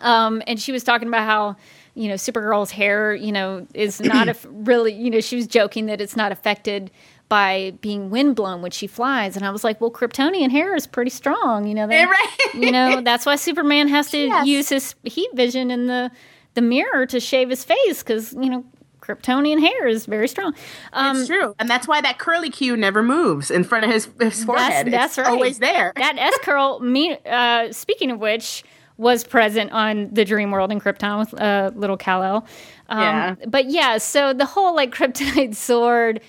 Um, 0.00 0.42
and 0.46 0.58
she 0.58 0.72
was 0.72 0.84
talking 0.84 1.06
about 1.06 1.26
how 1.26 1.56
you 1.94 2.08
know 2.08 2.14
Supergirl's 2.14 2.70
hair, 2.70 3.14
you 3.14 3.30
know, 3.30 3.66
is 3.74 4.00
not 4.00 4.28
a, 4.30 4.36
really, 4.48 4.94
you 4.94 5.10
know, 5.10 5.20
she 5.20 5.36
was 5.36 5.46
joking 5.46 5.84
that 5.86 6.00
it's 6.00 6.16
not 6.16 6.32
affected 6.32 6.90
by 7.32 7.72
being 7.80 8.10
windblown 8.10 8.60
when 8.60 8.70
she 8.70 8.86
flies. 8.86 9.36
And 9.36 9.46
I 9.46 9.50
was 9.50 9.64
like, 9.64 9.80
well, 9.80 9.90
Kryptonian 9.90 10.50
hair 10.50 10.76
is 10.76 10.86
pretty 10.86 11.08
strong. 11.08 11.66
You 11.66 11.72
know, 11.72 11.86
they, 11.86 12.04
right. 12.04 12.36
you 12.52 12.70
know 12.70 13.00
that's 13.00 13.24
why 13.24 13.36
Superman 13.36 13.88
has 13.88 14.10
to 14.10 14.18
yes. 14.18 14.46
use 14.46 14.68
his 14.68 14.94
heat 15.04 15.30
vision 15.32 15.70
in 15.70 15.86
the 15.86 16.10
the 16.52 16.60
mirror 16.60 17.06
to 17.06 17.18
shave 17.20 17.48
his 17.48 17.64
face 17.64 18.02
because 18.02 18.34
you 18.34 18.50
know 18.50 18.66
Kryptonian 19.00 19.60
hair 19.60 19.88
is 19.88 20.04
very 20.04 20.28
strong. 20.28 20.54
Um, 20.92 21.16
it's 21.16 21.26
true, 21.26 21.54
and 21.58 21.70
that's 21.70 21.88
why 21.88 22.02
that 22.02 22.18
curly 22.18 22.50
Q 22.50 22.76
never 22.76 23.02
moves 23.02 23.50
in 23.50 23.64
front 23.64 23.86
of 23.86 23.90
his, 23.90 24.10
his 24.20 24.44
forehead. 24.44 24.88
That's, 24.88 25.16
that's 25.16 25.26
right. 25.26 25.28
Always 25.28 25.58
there. 25.58 25.94
That 25.96 26.18
S 26.18 26.38
curl. 26.42 26.80
Me. 26.80 27.16
Uh, 27.24 27.72
speaking 27.72 28.10
of 28.10 28.20
which, 28.20 28.62
was 28.98 29.24
present 29.24 29.72
on 29.72 30.12
the 30.12 30.26
Dream 30.26 30.50
World 30.50 30.70
in 30.70 30.78
Krypton 30.78 31.20
with 31.20 31.40
uh, 31.40 31.70
little 31.74 31.96
Kal-El. 31.96 32.46
Um, 32.90 33.00
yeah. 33.00 33.34
But 33.48 33.70
yeah, 33.70 33.96
so 33.96 34.34
the 34.34 34.44
whole 34.44 34.76
like 34.76 34.94
kryptonite 34.94 35.56
sword 35.56 36.20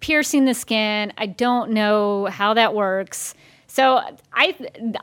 piercing 0.00 0.46
the 0.46 0.54
skin. 0.54 1.12
I 1.16 1.26
don't 1.26 1.70
know 1.70 2.26
how 2.26 2.54
that 2.54 2.74
works. 2.74 3.34
So 3.66 4.00
I 4.32 4.54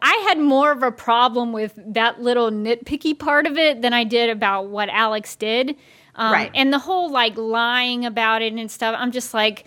I 0.01 0.25
had 0.27 0.39
more 0.39 0.73
of 0.73 0.83
a 0.83 0.91
problem 0.91 1.53
with 1.53 1.79
that 1.85 2.21
little 2.21 2.51
nitpicky 2.51 3.17
part 3.17 3.45
of 3.45 3.57
it 3.57 3.81
than 3.81 3.93
I 3.93 4.03
did 4.03 4.29
about 4.29 4.67
what 4.67 4.89
Alex 4.89 5.35
did. 5.37 5.75
Um, 6.15 6.33
right. 6.33 6.51
And 6.53 6.73
the 6.73 6.79
whole 6.79 7.09
like 7.09 7.37
lying 7.37 8.05
about 8.05 8.41
it 8.41 8.51
and 8.51 8.69
stuff. 8.69 8.95
I'm 8.97 9.11
just 9.11 9.33
like, 9.33 9.65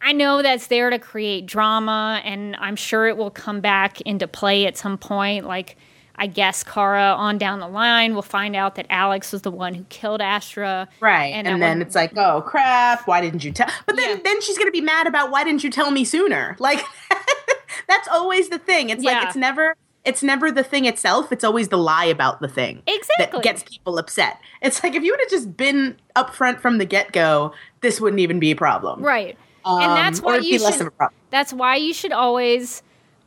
I 0.00 0.12
know 0.12 0.40
that's 0.40 0.68
there 0.68 0.88
to 0.90 0.98
create 0.98 1.44
drama, 1.46 2.22
and 2.24 2.56
I'm 2.56 2.76
sure 2.76 3.06
it 3.06 3.16
will 3.16 3.30
come 3.30 3.60
back 3.60 4.00
into 4.00 4.26
play 4.26 4.66
at 4.66 4.78
some 4.78 4.96
point. 4.96 5.44
Like 5.44 5.76
I 6.16 6.26
guess 6.26 6.62
Kara 6.62 7.14
on 7.16 7.38
down 7.38 7.58
the 7.60 7.68
line 7.68 8.14
will 8.14 8.22
find 8.22 8.54
out 8.54 8.74
that 8.76 8.86
Alex 8.90 9.32
was 9.32 9.42
the 9.42 9.50
one 9.50 9.74
who 9.74 9.84
killed 9.88 10.20
Astra. 10.20 10.88
Right. 11.00 11.32
And, 11.34 11.46
that 11.46 11.58
then 11.58 11.78
would- 11.78 11.86
it's 11.86 11.96
like, 11.96 12.16
oh 12.16 12.42
crap, 12.42 13.06
why 13.06 13.20
didn't 13.20 13.44
you 13.44 13.52
tell? 13.52 13.68
But 13.86 13.96
then 13.96 14.16
Yeah. 14.16 14.22
then 14.22 14.40
she's 14.42 14.56
going 14.58 14.68
to 14.68 14.72
be 14.72 14.80
mad 14.82 15.06
about 15.06 15.30
why 15.30 15.42
didn't 15.44 15.64
you 15.64 15.70
tell 15.70 15.90
me 15.90 16.04
sooner? 16.04 16.56
Like 16.60 16.80
that's 17.88 18.08
always 18.08 18.48
the 18.48 18.58
thing. 18.58 18.90
It's 18.90 19.02
Yeah. 19.02 19.12
like 19.18 19.26
it's 19.28 19.36
never 19.36 19.74
it's 20.04 20.22
never 20.22 20.50
the 20.50 20.64
thing 20.64 20.84
itself, 20.84 21.30
it's 21.30 21.44
always 21.44 21.68
the 21.68 21.78
lie 21.78 22.04
about 22.06 22.40
the 22.40 22.48
thing. 22.48 22.82
Exactly. 22.88 23.38
That 23.38 23.42
gets 23.44 23.62
people 23.62 23.98
upset. 23.98 24.40
It's 24.60 24.82
like 24.82 24.94
if 24.96 25.02
you 25.04 25.12
would 25.12 25.20
have 25.20 25.30
just 25.30 25.56
been 25.56 25.96
upfront 26.16 26.58
from 26.60 26.78
the 26.78 26.84
get-go, 26.84 27.52
this 27.82 28.00
wouldn't 28.00 28.18
even 28.18 28.40
be 28.40 28.50
a 28.50 28.56
problem. 28.56 29.00
Right. 29.00 29.38
Um, 29.64 29.80
and 29.80 29.92
that's 29.92 30.20
why 30.20 30.38
you 30.38 30.58
be 30.58 30.58
less 30.58 30.72
should, 30.74 30.80
of 30.82 30.86
a 30.88 30.90
problem. 30.90 31.14
That's 31.30 31.52
why 31.52 31.76
you 31.76 31.94
should 31.94 32.10
always 32.10 32.82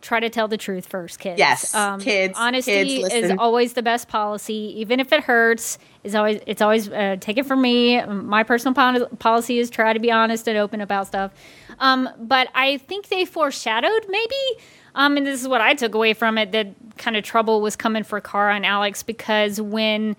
try 0.05 0.19
to 0.19 0.29
tell 0.29 0.47
the 0.47 0.57
truth 0.57 0.85
first, 0.85 1.19
kids. 1.19 1.39
Yes, 1.39 1.75
kids, 1.99 2.35
Honesty 2.37 3.01
kids, 3.01 3.13
is 3.13 3.31
always 3.37 3.73
the 3.73 3.81
best 3.81 4.07
policy, 4.07 4.73
even 4.77 4.99
if 4.99 5.11
it 5.11 5.23
hurts. 5.23 5.79
Is 6.03 6.13
always 6.13 6.39
it's 6.45 6.61
always 6.61 6.87
uh, 6.89 7.17
take 7.19 7.37
it 7.37 7.45
from 7.45 7.61
me. 7.61 8.03
My 8.05 8.43
personal 8.43 8.75
pol- 8.75 9.07
policy 9.17 9.57
is 9.57 9.69
try 9.69 9.91
to 9.91 9.99
be 9.99 10.11
honest 10.11 10.47
and 10.47 10.57
open 10.57 10.79
about 10.79 11.07
stuff. 11.07 11.31
Um, 11.79 12.07
but 12.19 12.49
I 12.53 12.77
think 12.77 13.09
they 13.09 13.25
foreshadowed 13.25 14.05
maybe. 14.07 14.61
Um, 14.93 15.17
and 15.17 15.25
this 15.25 15.41
is 15.41 15.47
what 15.47 15.59
I 15.59 15.73
took 15.73 15.93
away 15.93 16.13
from 16.13 16.37
it 16.37 16.51
that 16.53 16.67
kind 16.97 17.17
of 17.17 17.23
trouble 17.23 17.59
was 17.59 17.75
coming 17.75 18.03
for 18.03 18.21
Kara 18.21 18.55
and 18.55 18.65
Alex 18.65 19.03
because 19.03 19.59
when 19.59 20.15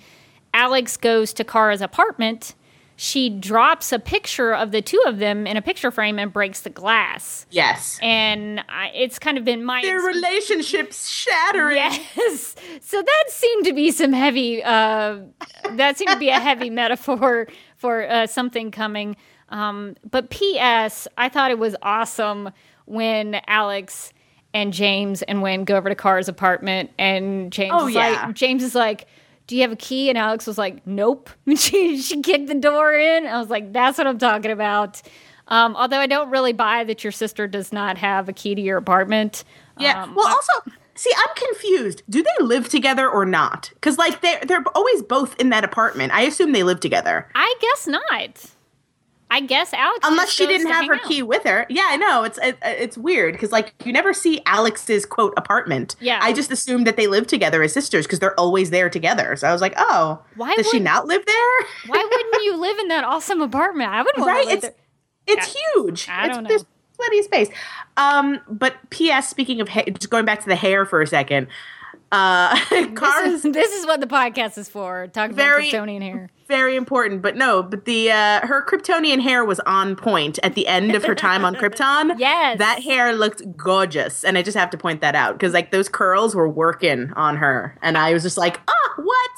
Alex 0.53 0.97
goes 0.97 1.33
to 1.35 1.45
Kara's 1.45 1.81
apartment, 1.81 2.55
she 2.99 3.29
drops 3.29 3.93
a 3.93 3.99
picture 3.99 4.55
of 4.55 4.71
the 4.71 4.81
two 4.81 5.03
of 5.07 5.19
them 5.19 5.47
in 5.47 5.57
a 5.59 5.63
picture 5.63 5.91
frame 5.91 6.19
and 6.19 6.33
breaks 6.33 6.61
the 6.63 6.71
glass. 6.71 7.45
Yes. 7.51 7.99
And 8.01 8.61
I, 8.71 8.91
it's 8.95 9.19
kind 9.19 9.37
of 9.37 9.45
been 9.45 9.63
my 9.65 9.83
Their 9.83 10.01
relationships 10.01 11.07
shattering. 11.09 11.77
Yes. 11.77 12.55
So 12.81 13.03
that 13.03 13.25
seemed 13.29 13.67
to 13.67 13.73
be 13.75 13.91
some 13.91 14.13
heavy. 14.15 14.63
Uh, 14.65 15.19
that 15.73 15.99
seemed 15.99 16.11
to 16.13 16.19
be 16.19 16.31
a 16.31 16.41
heavy 16.41 16.71
metaphor 16.83 17.49
for 17.77 18.09
uh, 18.11 18.27
something 18.27 18.71
coming. 18.71 19.17
Um, 19.51 19.95
but 20.11 20.31
P.S. 20.31 21.07
I 21.19 21.29
thought 21.29 21.51
it 21.51 21.59
was 21.59 21.77
awesome 21.83 22.51
when 22.87 23.41
Alex 23.47 24.13
and 24.55 24.73
James 24.73 25.21
and 25.23 25.43
Winn 25.43 25.65
go 25.65 25.77
over 25.77 25.89
to 25.91 25.95
Kara's 25.95 26.29
apartment, 26.29 26.91
and 26.99 27.53
James 27.53 27.73
Oh, 27.75 27.89
is 27.89 27.95
yeah. 27.95 28.25
like, 28.27 28.35
James 28.35 28.63
is 28.63 28.75
like. 28.75 29.07
Do 29.47 29.55
you 29.57 29.63
have 29.63 29.73
a 29.73 29.77
key? 29.77 30.09
And 30.09 30.19
Alex 30.19 30.47
was 30.47 30.59
like, 30.59 30.87
"Nope." 30.87 31.31
And 31.47 31.59
she 31.67 31.99
she 32.01 32.21
kicked 32.23 32.49
the 32.49 32.55
door 32.55 32.93
in. 32.93 33.27
I 33.27 33.39
was 33.39 33.49
like, 33.49 33.73
"That's 33.73 33.99
what 33.99 34.07
I'm 34.07 34.19
talking 34.19 34.51
about." 34.51 35.03
Um, 35.49 35.77
although 35.77 35.99
I 36.01 36.07
don't 36.09 36.31
really 36.31 36.53
buy 36.53 36.83
that 36.85 37.05
your 37.05 37.13
sister 37.13 37.47
does 37.47 37.73
not 37.73 37.99
have 37.99 38.29
a 38.29 38.33
key 38.33 38.55
to 38.57 38.61
your 38.61 38.79
apartment. 38.79 39.45
Yeah. 39.79 40.03
Um, 40.03 40.15
well, 40.17 40.27
I- 40.27 40.33
also, 40.33 40.53
see, 40.97 41.13
I'm 41.17 41.35
confused. 41.37 42.03
Do 42.11 42.23
they 42.25 42.45
live 42.45 42.69
together 42.69 43.09
or 43.09 43.25
not? 43.25 43.71
Because 43.75 43.97
like 43.99 44.21
they're 44.23 44.41
they're 44.45 44.65
always 44.75 45.03
both 45.03 45.37
in 45.41 45.51
that 45.51 45.63
apartment. 45.63 46.13
I 46.13 46.23
assume 46.23 46.51
they 46.53 46.65
live 46.65 46.81
together, 46.81 47.29
I 47.37 47.55
guess 47.61 47.87
not. 47.87 48.51
I 49.31 49.41
guess 49.41 49.73
Alex. 49.75 50.01
unless 50.05 50.31
she 50.31 50.47
didn't 50.47 50.69
have 50.69 50.87
her 50.87 50.95
out. 50.95 51.03
key 51.03 51.23
with 51.23 51.43
her. 51.45 51.67
Yeah, 51.69 51.87
I 51.89 51.97
know. 51.97 52.23
It's 52.23 52.39
it, 52.43 52.57
it's 52.63 52.97
weird 52.97 53.33
because 53.35 53.51
like 53.51 53.75
you 53.85 53.93
never 53.93 54.13
see 54.15 54.41
Alex's 54.47 55.05
quote 55.05 55.35
apartment. 55.37 55.97
Yeah. 56.01 56.21
I 56.23 56.33
just 56.33 56.53
assumed 56.53 56.87
that 56.87 56.97
they 56.97 57.07
live 57.09 57.27
together 57.27 57.63
as 57.63 57.73
sisters 57.73 58.07
because 58.07 58.21
they're 58.21 58.39
always 58.39 58.71
there 58.71 58.89
together. 58.89 59.35
So 59.37 59.49
I 59.49 59.53
was 59.53 59.61
like, 59.61 59.75
oh, 59.77 60.23
Why 60.37 60.55
does 60.55 60.69
she 60.71 60.79
not 60.79 61.07
live 61.07 61.27
there? 61.27 61.67
Why 61.87 62.09
wouldn't 62.11 62.45
you 62.45 62.57
live 62.57 62.79
in 62.79 62.89
that 62.89 63.03
awesome 63.05 63.43
apartment? 63.43 63.91
I 63.91 64.03
would 64.03 64.17
want 64.17 64.29
right? 64.29 64.43
to 64.45 64.49
live 64.49 64.65
It's 64.65 64.77
there. 65.27 65.37
it's 65.37 65.57
huge. 65.75 66.09
I 66.09 66.29
don't 66.29 66.45
know. 66.45 66.49
There's 66.49 66.65
plenty 66.97 67.19
of 67.19 67.25
space. 67.25 67.49
Um, 67.97 68.41
but 68.49 68.77
P.S. 68.91 69.29
Speaking 69.29 69.61
of, 69.61 69.69
ha- 69.69 69.85
just 69.87 70.09
going 70.09 70.25
back 70.25 70.41
to 70.43 70.49
the 70.49 70.57
hair 70.57 70.87
for 70.87 71.03
a 71.03 71.07
second. 71.07 71.49
Uh, 72.13 72.57
This 72.71 73.45
is, 73.45 73.53
this 73.53 73.73
is 73.73 73.85
what 73.87 74.01
the 74.01 74.07
podcast 74.07 74.57
is 74.57 74.69
for. 74.69 75.09
Talk 75.09 75.31
about 75.33 75.37
Very- 75.37 75.69
Kryptonian 75.71 76.01
hair. 76.03 76.31
Very 76.47 76.77
important 76.77 77.23
but 77.23 77.37
no 77.37 77.63
but 77.63 77.85
the 77.87 78.11
uh 78.11 78.47
her 78.47 78.65
kryptonian 78.65 79.21
hair 79.21 79.45
was 79.45 79.59
on 79.61 79.97
point 79.97 80.39
at 80.43 80.55
the 80.55 80.67
end 80.67 80.95
of 80.95 81.05
her 81.05 81.15
time 81.15 81.45
on 81.45 81.55
krypton. 81.55 82.15
Yes. 82.19 82.59
that 82.59 82.83
hair 82.83 83.13
looked 83.15 83.57
gorgeous 83.57 84.23
and 84.25 84.39
i 84.39 84.43
just 84.43 84.57
have 84.57 84.71
to 84.71 84.79
point 84.79 85.01
that 85.01 85.15
out 85.15 85.35
because 85.35 85.53
like 85.53 85.71
those 85.73 85.89
curls 85.89 86.35
were 86.35 86.49
working 86.49 87.13
on 87.15 87.37
her 87.37 87.77
and 87.83 87.99
i 87.99 88.13
was 88.13 88.23
just 88.23 88.39
like 88.39 88.61
oh, 88.69 88.93
what? 89.03 89.31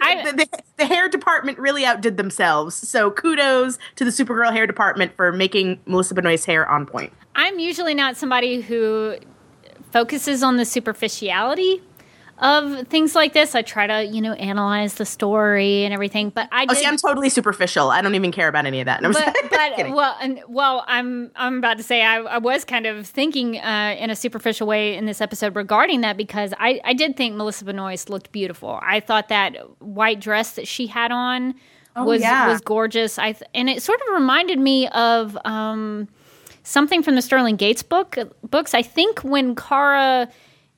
I- 0.00 0.30
the, 0.32 0.36
the, 0.36 0.48
the 0.78 0.86
hair 0.86 1.08
department 1.08 1.58
really 1.58 1.84
outdid 1.84 2.16
themselves 2.16 2.74
so 2.74 3.10
kudos 3.10 3.78
to 3.96 4.04
the 4.04 4.10
supergirl 4.10 4.52
hair 4.52 4.66
department 4.66 5.14
for 5.16 5.30
making 5.32 5.80
melissa 5.86 6.14
benoist's 6.14 6.46
hair 6.46 6.68
on 6.68 6.84
point. 6.84 7.12
I'm 7.36 7.58
usually 7.58 7.94
not 7.94 8.16
somebody 8.16 8.60
who 8.60 9.16
focuses 9.92 10.42
on 10.42 10.56
the 10.56 10.64
superficiality 10.64 11.80
of 12.38 12.88
things 12.88 13.14
like 13.14 13.32
this. 13.32 13.54
I 13.54 13.62
try 13.62 13.86
to, 13.86 14.04
you 14.04 14.20
know, 14.20 14.32
analyze 14.34 14.94
the 14.94 15.04
story 15.04 15.84
and 15.84 15.94
everything. 15.94 16.30
But 16.30 16.48
I 16.50 16.64
oh 16.64 16.66
did, 16.66 16.78
see 16.78 16.86
i'm 16.86 16.96
totally 16.96 17.28
superficial 17.28 17.90
i 17.90 18.00
don't 18.02 18.14
even 18.14 18.32
care 18.32 18.48
about 18.48 18.66
any 18.66 18.80
of 18.80 18.86
that 18.86 19.02
No, 19.02 19.12
but, 19.12 19.34
but 19.50 19.90
well, 19.90 20.16
and 20.20 20.40
well, 20.48 20.84
I'm 20.86 21.30
I'm 21.36 21.58
about 21.58 21.76
to 21.78 21.82
say 21.82 22.02
I, 22.02 22.16
I 22.18 22.38
was 22.38 22.64
kind 22.64 22.86
of 22.86 23.06
thinking 23.06 23.58
uh, 23.58 23.96
in 23.98 24.10
a 24.10 24.16
superficial 24.16 24.66
way 24.66 24.96
in 24.96 25.06
this 25.06 25.20
episode 25.20 25.54
regarding 25.56 26.00
that 26.02 26.16
because 26.16 26.52
I 26.58 26.80
I 26.84 26.92
did 26.92 27.16
think 27.16 27.36
Melissa 27.36 27.64
Benoist 27.64 28.10
looked 28.10 28.32
beautiful. 28.32 28.78
I 28.82 29.00
thought 29.00 29.28
that 29.28 29.56
white 29.80 30.20
dress 30.20 30.52
that 30.52 30.66
she 30.66 30.86
had 30.86 31.12
on 31.12 31.54
was 31.96 32.20
Oh, 32.22 32.24
yeah. 32.24 32.48
was 32.48 32.60
gorgeous. 32.60 33.18
I 33.18 33.32
th- 33.32 33.48
and 33.54 33.70
it 33.70 33.80
sort 33.82 34.00
of 34.08 34.14
reminded 34.14 34.58
me 34.58 34.88
of 34.88 35.38
um, 35.44 36.08
something 36.64 37.02
from 37.02 37.14
the 37.14 37.22
Sterling 37.22 37.56
Gates 37.56 37.82
book 37.84 38.16
books. 38.50 38.74
I 38.74 38.82
think 38.82 39.20
when 39.20 39.54
Kara 39.54 40.28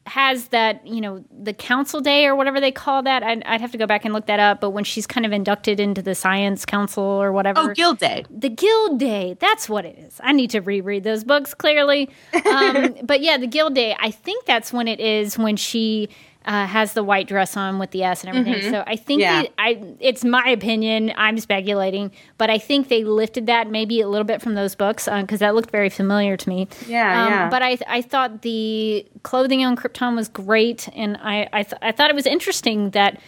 has 0.07 0.49
that, 0.49 0.87
you 0.87 1.01
know, 1.01 1.25
the 1.31 1.53
council 1.53 2.01
day 2.01 2.27
or 2.27 2.35
whatever 2.35 2.61
they 2.61 2.73
call 2.73 3.03
that. 3.03 3.23
I'd, 3.23 3.43
I'd 3.45 3.61
have 3.61 3.73
to 3.73 3.79
go 3.79 3.87
back 3.87 4.05
and 4.05 4.15
look 4.15 4.27
that 4.27 4.41
up. 4.41 4.61
But 4.61 4.71
when 4.71 4.85
she's 4.85 5.07
kind 5.07 5.27
of 5.27 5.33
inducted 5.33 5.81
into 5.81 6.03
the 6.03 6.15
science 6.15 6.65
council 6.65 7.03
or 7.03 7.33
whatever, 7.33 7.61
oh 7.61 7.75
guild 7.75 7.99
day 7.99 8.25
the 8.31 8.49
Guild 8.49 8.99
Day. 8.99 9.37
That's 9.39 9.69
what 9.69 9.85
it 9.85 9.99
is. 9.99 10.21
I 10.23 10.33
need 10.33 10.51
to 10.51 10.61
reread 10.61 11.05
those 11.05 11.25
books 11.25 11.55
clearly. 11.55 12.11
Um, 12.47 12.95
but 13.03 13.21
yeah, 13.21 13.37
the 13.39 13.47
Guild 13.47 13.75
Day. 13.75 13.97
I 13.99 14.11
think 14.11 14.47
that's 14.47 14.73
when 14.73 14.87
it 14.89 15.01
is 15.01 15.37
when 15.37 15.57
she 15.57 16.09
uh, 16.47 16.67
has 16.67 16.93
the 16.93 17.03
white 17.03 17.27
dress 17.27 17.57
on 17.57 17.79
with 17.79 17.91
the 17.91 18.03
S 18.05 18.23
and 18.25 18.37
everything. 18.37 18.71
So 18.71 18.85
I 18.87 18.97
think 18.97 19.21
Yeah. 19.21 19.43
that 19.43 19.53
I. 19.59 19.83
It's 20.01 20.25
my 20.25 20.47
opinion. 20.49 21.13
I'm 21.17 21.39
speculating, 21.39 22.13
but 22.39 22.51
I 22.51 22.59
think 22.59 22.89
they 22.89 23.03
lifted 23.05 23.47
that 23.47 23.69
maybe 23.71 24.01
a 24.01 24.09
little 24.09 24.25
bit 24.25 24.41
from 24.41 24.55
those 24.55 24.75
books 24.75 25.09
because 25.11 25.41
that 25.41 25.55
looked 25.55 25.71
very 25.71 25.89
familiar 25.91 26.37
to 26.37 26.49
me. 26.49 26.69
Yeah, 26.87 27.25
Um, 27.27 27.33
yeah. 27.33 27.49
But 27.51 27.63
I 27.63 27.79
I 27.89 28.01
thought 28.03 28.43
the 28.43 29.07
clothing 29.25 29.65
on 29.65 29.77
Krypton 29.77 30.15
was 30.15 30.29
great, 30.29 30.89
and 30.95 31.17
I 31.21 31.49
I, 31.53 31.63
th- 31.65 31.81
I 31.83 31.93
thought 31.93 32.11
it 32.11 32.17
was 32.17 32.27
interesting 32.27 32.91
that 32.91 33.21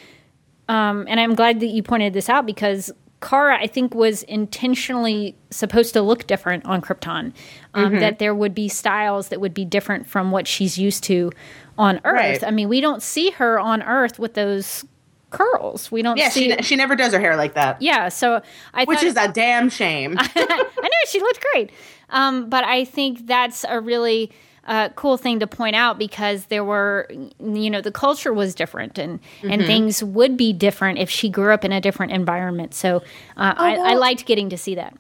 um, 0.69 1.07
and 1.09 1.19
I'm 1.19 1.35
glad 1.35 1.61
that 1.61 1.69
you 1.69 1.83
pointed 1.83 2.13
this 2.13 2.29
out 2.29 2.45
because 2.47 2.91
Kara, 3.21 3.59
I 3.59 3.67
think, 3.67 3.95
was 3.95 4.23
intentionally 4.25 5.35
supposed 5.51 5.93
to 5.95 6.03
look 6.03 6.27
different 6.27 6.65
on 6.67 6.81
Krypton. 6.83 7.33
Um, 7.75 7.85
Mm-hmm. 7.93 7.99
That 8.01 8.19
there 8.19 8.35
would 8.35 8.55
be 8.55 8.69
styles 8.69 9.29
that 9.29 9.41
would 9.41 9.55
be 9.55 9.65
different 9.65 10.07
from 10.07 10.31
what 10.31 10.47
she's 10.47 10.79
used 10.79 11.05
to 11.05 11.33
on 11.79 12.01
Earth. 12.05 12.13
Right. 12.43 12.45
I 12.45 12.51
mean, 12.51 12.69
we 12.69 12.83
don't 12.83 13.03
see 13.03 13.31
her 13.31 13.59
on 13.59 13.83
Earth 13.83 14.19
with 14.19 14.35
those 14.35 14.85
curls. 15.31 15.91
We 15.93 16.03
don't 16.03 16.17
yeah 16.17 16.29
see. 16.31 16.55
she, 16.57 16.63
she 16.63 16.77
never 16.77 16.97
does 16.97 17.13
her 17.13 17.21
hair 17.21 17.37
like 17.37 17.53
that 17.55 17.81
yeah, 17.83 18.09
so 18.09 18.41
I 18.73 18.85
which 18.85 19.03
is 19.03 19.15
a 19.17 19.29
damn 19.29 19.69
shame 19.69 20.17
I 20.19 20.65
know 20.83 20.89
she 21.07 21.21
looked 21.21 21.45
great, 21.53 21.71
um, 22.11 22.49
but 22.49 22.65
I 22.65 22.85
think 22.87 23.27
that's 23.27 23.65
a 23.69 23.79
really 23.79 24.33
uh, 24.67 24.89
cool 24.97 25.17
thing 25.19 25.41
to 25.41 25.47
point 25.47 25.77
out 25.77 25.99
because 25.99 26.47
there 26.47 26.65
were, 26.65 27.09
you 27.11 27.69
know, 27.71 27.81
the 27.83 27.93
culture 27.93 28.33
was 28.35 28.55
different 28.55 28.99
and 28.99 29.19
Mm-hmm. 29.21 29.51
and 29.51 29.65
things 29.67 30.03
would 30.03 30.37
be 30.39 30.53
different 30.55 30.99
if 30.99 31.09
she 31.11 31.29
grew 31.29 31.53
up 31.53 31.63
in 31.65 31.73
a 31.73 31.81
different 31.81 32.13
environment. 32.13 32.73
So 32.75 32.97
uh, 33.37 33.55
I, 33.57 33.75
I 33.75 33.77
Oh, 33.77 33.83
well- 33.83 34.01
liked 34.01 34.25
getting 34.27 34.49
to 34.51 34.57
see 34.59 34.75
that. 34.77 34.95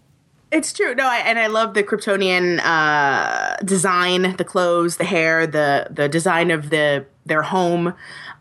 It's 0.50 0.72
true. 0.72 0.94
No, 0.94 1.06
I, 1.06 1.18
and 1.18 1.38
I 1.38 1.46
love 1.46 1.74
the 1.74 1.82
Kryptonian 1.82 2.60
uh, 2.64 3.56
design, 3.64 4.34
the 4.36 4.44
clothes, 4.44 4.96
the 4.96 5.04
hair, 5.04 5.46
the 5.46 5.88
the 5.90 6.08
design 6.08 6.50
of 6.50 6.70
the 6.70 7.04
their 7.26 7.42
home. 7.42 7.94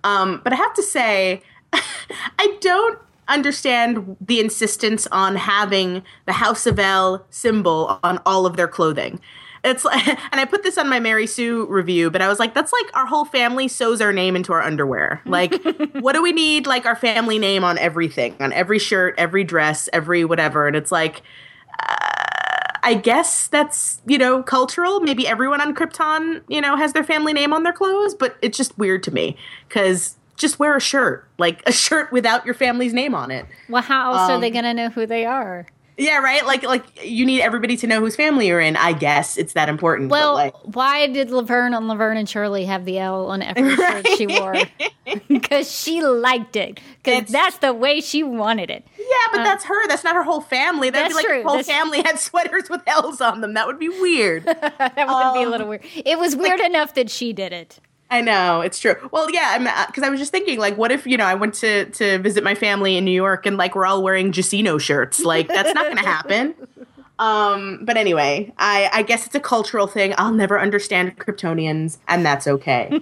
Um, 0.04 0.42
but 0.44 0.54
I 0.54 0.56
have 0.56 0.74
to 0.76 0.84
say, 0.84 1.42
I 1.74 2.58
don't 2.62 3.00
understand 3.28 4.16
the 4.22 4.40
insistence 4.40 5.06
on 5.12 5.36
having 5.36 6.04
the 6.26 6.34
House 6.34 6.66
of 6.66 6.80
El 6.80 7.26
symbol 7.30 8.00
on 8.04 8.20
all 8.26 8.46
of 8.46 8.56
their 8.56 8.70
clothing. 8.70 9.20
It's 9.64 9.84
like, 9.84 10.08
and 10.32 10.40
I 10.40 10.46
put 10.46 10.64
this 10.64 10.78
on 10.78 10.90
my 10.90 11.00
Mary 11.00 11.28
Sue 11.28 11.66
review, 11.66 12.10
but 12.10 12.22
I 12.22 12.28
was 12.28 12.40
like, 12.40 12.54
that's 12.54 12.72
like 12.72 12.96
our 12.96 13.06
whole 13.06 13.26
family 13.26 13.68
sews 13.68 14.02
our 14.02 14.14
name 14.14 14.36
into 14.36 14.54
our 14.54 14.62
underwear. 14.62 15.22
Like, 15.26 15.62
what 15.94 16.14
do 16.14 16.22
we 16.22 16.32
need? 16.32 16.68
Like 16.68 16.86
our 16.86 16.96
family 16.96 17.40
name 17.40 17.64
on 17.64 17.78
everything, 17.78 18.36
on 18.40 18.54
every 18.54 18.80
shirt, 18.80 19.16
every 19.18 19.44
dress, 19.44 19.90
every 19.94 20.24
whatever. 20.26 20.68
And 20.68 20.76
it's 20.76 20.92
like, 20.92 21.22
I 21.80 22.94
guess 22.94 23.48
that's, 23.48 24.02
you 24.06 24.18
know, 24.18 24.42
cultural. 24.44 25.02
Maybe 25.02 25.28
everyone 25.28 25.60
on 25.62 25.76
Krypton, 25.76 26.42
you 26.48 26.62
know, 26.62 26.76
has 26.78 26.94
their 26.94 27.04
family 27.04 27.34
name 27.34 27.52
on 27.52 27.64
their 27.64 27.74
clothes, 27.74 28.16
but 28.16 28.38
it's 28.42 28.58
just 28.58 28.78
weird 28.78 29.04
to 29.04 29.12
me 29.12 29.36
because 29.68 30.16
just 30.38 30.58
wear 30.60 30.76
a 30.78 30.80
shirt, 30.80 31.28
like 31.38 31.62
a 31.68 31.72
shirt 31.74 32.12
without 32.12 32.46
your 32.46 32.54
family's 32.56 32.94
name 32.94 33.14
on 33.14 33.30
it. 33.32 33.46
Well, 33.68 33.82
how 33.82 34.14
else 34.14 34.30
are 34.30 34.36
Um, 34.36 34.42
they 34.42 34.52
going 34.52 34.64
to 34.64 34.74
know 34.74 34.90
who 34.90 35.06
they 35.06 35.26
are? 35.26 35.66
Yeah, 35.98 36.20
right. 36.20 36.46
Like, 36.46 36.64
like 36.64 37.04
you 37.04 37.26
need 37.26 37.42
everybody 37.42 37.76
to 37.78 37.88
know 37.88 38.00
whose 38.00 38.16
family 38.16 38.48
you're 38.48 38.62
in. 38.62 38.76
I 38.76 38.94
guess 38.94 39.36
it's 39.36 39.54
that 39.54 39.68
important. 39.68 40.12
Well, 40.12 40.36
like, 40.36 40.56
why 40.64 41.08
did 41.08 41.32
Laverne 41.32 41.74
on 41.74 41.88
Laverne 41.88 42.18
and 42.18 42.30
Shirley 42.30 42.66
have 42.66 42.86
the 42.86 43.00
L 43.00 43.28
on 43.28 43.42
every 43.42 43.64
right? 43.76 44.06
shirt 44.06 44.18
she 44.18 44.28
wore? 44.28 44.56
Because 45.30 45.72
she 45.72 46.02
liked 46.02 46.58
it. 46.58 46.82
Because 47.02 47.30
that's 47.30 47.60
the 47.60 47.74
way 47.74 48.02
she 48.02 48.24
wanted 48.24 48.70
it. 48.70 48.86
Yeah, 49.00 49.06
but 49.32 49.40
uh, 49.40 49.44
that's 49.46 49.64
her. 49.64 49.88
That's 49.88 50.04
not 50.04 50.16
her 50.16 50.24
whole 50.24 50.42
family. 50.42 50.90
That'd 50.90 51.06
that's 51.06 51.14
be 51.14 51.16
like 51.16 51.26
true. 51.26 51.44
whole 51.44 51.56
that's 51.56 51.70
family 51.70 52.02
had 52.02 52.20
sweaters 52.20 52.70
with 52.70 52.82
L's 52.86 53.22
on 53.22 53.40
them. 53.40 53.54
That 53.54 53.68
would 53.68 53.80
be 53.80 53.88
weird. 53.88 54.44
that 54.46 54.94
would 54.98 55.08
um, 55.08 55.34
be 55.34 55.44
a 55.44 55.50
little 55.50 55.68
weird. 55.70 55.86
It 55.96 56.20
was 56.20 56.36
weird 56.36 56.60
like, 56.60 56.70
enough 56.70 56.94
that 56.96 57.10
she 57.10 57.32
did 57.32 57.54
it. 57.54 57.80
I 58.10 58.22
know 58.22 58.62
it's 58.62 58.80
true. 58.80 58.96
Well, 59.12 59.30
yeah, 59.32 59.86
because 59.88 60.04
uh, 60.04 60.08
I 60.08 60.10
was 60.10 60.20
just 60.20 60.32
thinking, 60.32 60.60
like, 60.60 60.78
what 60.78 60.92
if 60.92 61.06
you 61.06 61.18
know 61.18 61.26
I 61.26 61.36
went 61.36 61.56
to 61.56 61.86
to 61.86 62.20
visit 62.20 62.44
my 62.44 62.56
family 62.56 62.96
in 62.98 63.06
New 63.06 63.12
York 63.12 63.46
and 63.46 63.58
like 63.58 63.76
we're 63.76 63.86
all 63.86 64.02
wearing 64.02 64.32
Jacino 64.32 64.80
shirts? 64.80 65.20
Like, 65.20 65.48
that's 65.48 65.74
not 65.74 65.86
going 65.86 65.98
to 65.98 66.04
happen. 66.04 66.56
Um, 67.20 67.80
but 67.84 67.98
anyway, 67.98 68.54
I 68.60 68.90
I 68.94 69.02
guess 69.02 69.26
it's 69.26 69.34
a 69.34 69.40
cultural 69.40 69.88
thing. 69.88 70.14
I'll 70.18 70.32
never 70.32 70.60
understand 70.60 71.18
Kryptonians, 71.18 71.98
and 72.08 72.24
that's 72.24 72.46
okay. 72.48 73.02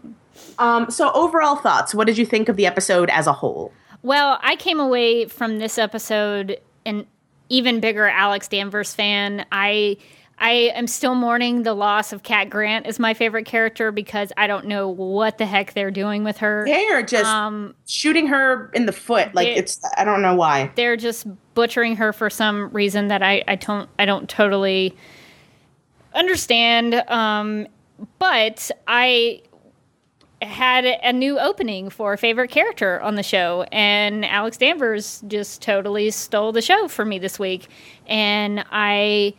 um, 0.58 0.90
so 0.90 1.12
overall 1.12 1.56
thoughts. 1.56 1.94
What 1.94 2.08
did 2.08 2.18
you 2.18 2.26
think 2.26 2.48
of 2.48 2.56
the 2.56 2.66
episode 2.66 3.08
as 3.10 3.28
a 3.28 3.32
whole? 3.32 3.72
Well, 4.02 4.40
I 4.42 4.56
came 4.56 4.80
away 4.80 5.26
from 5.26 5.58
this 5.58 5.78
episode 5.78 6.58
an 6.84 7.06
even 7.48 7.78
bigger 7.78 8.08
Alex 8.08 8.48
Danvers 8.48 8.94
fan. 8.94 9.46
I 9.52 9.96
I 10.42 10.72
am 10.74 10.88
still 10.88 11.14
mourning 11.14 11.62
the 11.62 11.72
loss 11.72 12.12
of 12.12 12.24
Cat 12.24 12.50
Grant 12.50 12.84
as 12.86 12.98
my 12.98 13.14
favorite 13.14 13.46
character 13.46 13.92
because 13.92 14.32
I 14.36 14.48
don't 14.48 14.66
know 14.66 14.88
what 14.88 15.38
the 15.38 15.46
heck 15.46 15.72
they're 15.72 15.92
doing 15.92 16.24
with 16.24 16.38
her. 16.38 16.64
They 16.66 16.88
are 16.88 17.00
just 17.00 17.26
um, 17.26 17.76
shooting 17.86 18.26
her 18.26 18.68
in 18.74 18.86
the 18.86 18.92
foot. 18.92 19.32
Like 19.36 19.46
it's 19.46 19.80
I 19.96 20.04
don't 20.04 20.20
know 20.20 20.34
why. 20.34 20.72
They're 20.74 20.96
just 20.96 21.28
butchering 21.54 21.94
her 21.94 22.12
for 22.12 22.28
some 22.28 22.70
reason 22.70 23.06
that 23.06 23.22
I, 23.22 23.44
I 23.46 23.54
don't 23.54 23.88
I 24.00 24.04
don't 24.04 24.28
totally 24.28 24.96
understand. 26.12 26.96
Um, 27.08 27.68
but 28.18 28.68
I 28.88 29.42
had 30.42 30.84
a 30.84 31.12
new 31.12 31.38
opening 31.38 31.88
for 31.88 32.14
a 32.14 32.18
favorite 32.18 32.50
character 32.50 33.00
on 33.00 33.14
the 33.14 33.22
show, 33.22 33.64
and 33.70 34.24
Alex 34.24 34.56
Danvers 34.56 35.22
just 35.28 35.62
totally 35.62 36.10
stole 36.10 36.50
the 36.50 36.62
show 36.62 36.88
for 36.88 37.04
me 37.04 37.20
this 37.20 37.38
week, 37.38 37.68
and 38.08 38.64
I 38.72 39.34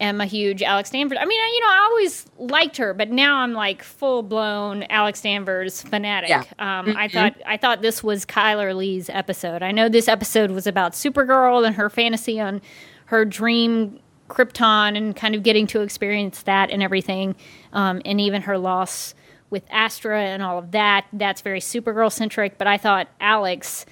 am 0.00 0.20
a 0.20 0.26
huge 0.26 0.62
Alex 0.62 0.90
Danvers. 0.90 1.18
I 1.20 1.24
mean, 1.24 1.38
you 1.54 1.60
know, 1.60 1.66
I 1.66 1.88
always 1.90 2.26
liked 2.38 2.76
her, 2.76 2.94
but 2.94 3.10
now 3.10 3.38
I'm 3.38 3.52
like 3.52 3.82
full 3.82 4.22
blown 4.22 4.84
Alex 4.84 5.20
Danvers 5.20 5.82
fanatic. 5.82 6.30
Yeah. 6.30 6.44
Um, 6.58 6.86
mm-hmm. 6.86 6.96
I 6.96 7.08
thought 7.08 7.34
I 7.46 7.56
thought 7.56 7.82
this 7.82 8.02
was 8.02 8.24
Chyler 8.24 8.74
Leigh's 8.74 9.10
episode. 9.10 9.62
I 9.62 9.72
know 9.72 9.88
this 9.88 10.08
episode 10.08 10.50
was 10.50 10.66
about 10.66 10.92
Supergirl 10.92 11.66
and 11.66 11.76
her 11.76 11.90
fantasy 11.90 12.40
on 12.40 12.62
her 13.06 13.24
dream 13.24 14.00
Krypton 14.28 14.96
and 14.96 15.16
kind 15.16 15.34
of 15.34 15.42
getting 15.42 15.66
to 15.68 15.80
experience 15.80 16.42
that 16.42 16.70
and 16.70 16.82
everything, 16.82 17.34
um, 17.72 18.02
and 18.04 18.20
even 18.20 18.42
her 18.42 18.58
loss 18.58 19.14
with 19.50 19.64
Astra 19.70 20.22
and 20.22 20.42
all 20.42 20.58
of 20.58 20.72
that. 20.72 21.06
That's 21.12 21.40
very 21.40 21.60
Supergirl 21.60 22.12
centric. 22.12 22.58
But 22.58 22.66
I 22.66 22.78
thought 22.78 23.08
Alex. 23.20 23.86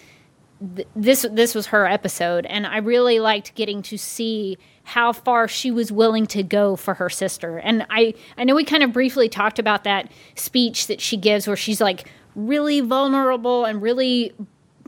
Th- 0.74 0.88
this 0.96 1.26
this 1.30 1.54
was 1.54 1.66
her 1.66 1.86
episode, 1.86 2.46
and 2.46 2.66
I 2.66 2.78
really 2.78 3.20
liked 3.20 3.54
getting 3.54 3.82
to 3.82 3.98
see 3.98 4.56
how 4.86 5.12
far 5.12 5.48
she 5.48 5.68
was 5.68 5.90
willing 5.90 6.28
to 6.28 6.44
go 6.44 6.76
for 6.76 6.94
her 6.94 7.10
sister. 7.10 7.58
And 7.58 7.84
I, 7.90 8.14
I 8.38 8.44
know 8.44 8.54
we 8.54 8.62
kind 8.62 8.84
of 8.84 8.92
briefly 8.92 9.28
talked 9.28 9.58
about 9.58 9.82
that 9.82 10.08
speech 10.36 10.86
that 10.86 11.00
she 11.00 11.16
gives 11.16 11.48
where 11.48 11.56
she's 11.56 11.80
like 11.80 12.08
really 12.36 12.80
vulnerable 12.80 13.64
and 13.64 13.82
really 13.82 14.32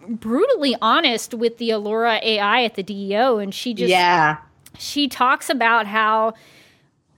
brutally 0.08 0.76
honest 0.80 1.34
with 1.34 1.58
the 1.58 1.70
Alura 1.70 2.22
AI 2.22 2.62
at 2.62 2.76
the 2.76 2.84
DEO. 2.84 3.38
And 3.38 3.52
she 3.52 3.74
just, 3.74 3.90
yeah, 3.90 4.38
she 4.78 5.08
talks 5.08 5.50
about 5.50 5.88
how 5.88 6.34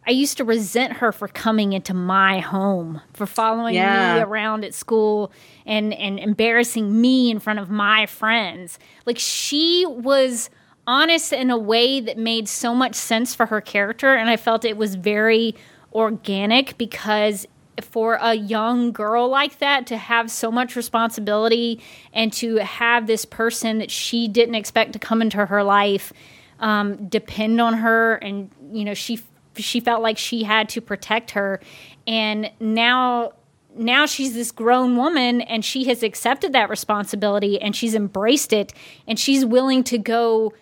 I 0.07 0.12
used 0.12 0.39
to 0.39 0.45
resent 0.45 0.95
her 0.95 1.12
for 1.12 1.28
coming 1.28 1.74
into 1.74 1.93
my 1.93 2.41
home, 2.41 3.03
for 3.12 3.26
following 3.26 3.74
yeah. 3.74 4.14
me 4.14 4.20
around 4.22 4.64
at 4.64 4.72
school 4.72 5.33
and, 5.66 5.93
and 5.93 6.18
embarrassing 6.18 6.99
me 6.99 7.31
in 7.31 7.41
front 7.41 7.59
of 7.59 7.68
my 7.68 8.07
friends. 8.07 8.78
Like 9.05 9.18
she 9.18 9.85
was 9.87 10.49
honest 10.91 11.32
in 11.32 11.51
a 11.51 11.57
way 11.57 12.01
that 12.01 12.18
made 12.18 12.49
so 12.49 12.74
much 12.74 12.97
sense 12.97 13.32
for 13.32 13.47
her 13.47 13.61
character. 13.61 14.12
And 14.12 14.28
I 14.28 14.36
felt 14.36 14.64
it 14.64 14.76
was 14.76 14.97
very 14.97 15.55
organic 15.93 16.76
because 16.76 17.47
for 17.80 18.18
a 18.20 18.34
young 18.34 18.91
girl 18.91 19.28
like 19.28 19.61
that 19.61 19.86
to 19.86 19.97
have 19.97 20.30
so 20.30 20.51
much 20.51 20.74
responsibility 20.74 21.80
and 22.12 22.32
to 22.32 22.57
have 22.57 23.07
this 23.07 23.24
person 23.24 23.78
that 23.78 23.91
she 23.91 24.26
didn't 24.26 24.57
expect 24.57 24.93
to 24.93 24.99
come 24.99 25.22
into 25.22 25.47
her 25.47 25.62
life 25.62 26.12
um, 26.59 27.07
depend 27.09 27.59
on 27.59 27.72
her 27.74 28.16
and 28.16 28.51
you 28.70 28.84
know 28.84 28.93
she 28.93 29.18
she 29.57 29.80
felt 29.80 30.03
like 30.03 30.18
she 30.18 30.43
had 30.43 30.68
to 30.68 30.82
protect 30.82 31.30
her 31.30 31.59
and 32.07 32.51
now 32.61 33.32
now 33.74 34.05
she's 34.05 34.34
this 34.34 34.53
grown 34.53 34.95
woman 34.95 35.41
and 35.41 35.64
she 35.64 35.84
has 35.84 36.03
accepted 36.03 36.53
that 36.53 36.68
responsibility 36.68 37.59
and 37.62 37.74
she's 37.74 37.95
embraced 37.95 38.53
it 38.53 38.74
and 39.07 39.18
she's 39.18 39.43
willing 39.43 39.82
to 39.82 39.97
go 39.97 40.53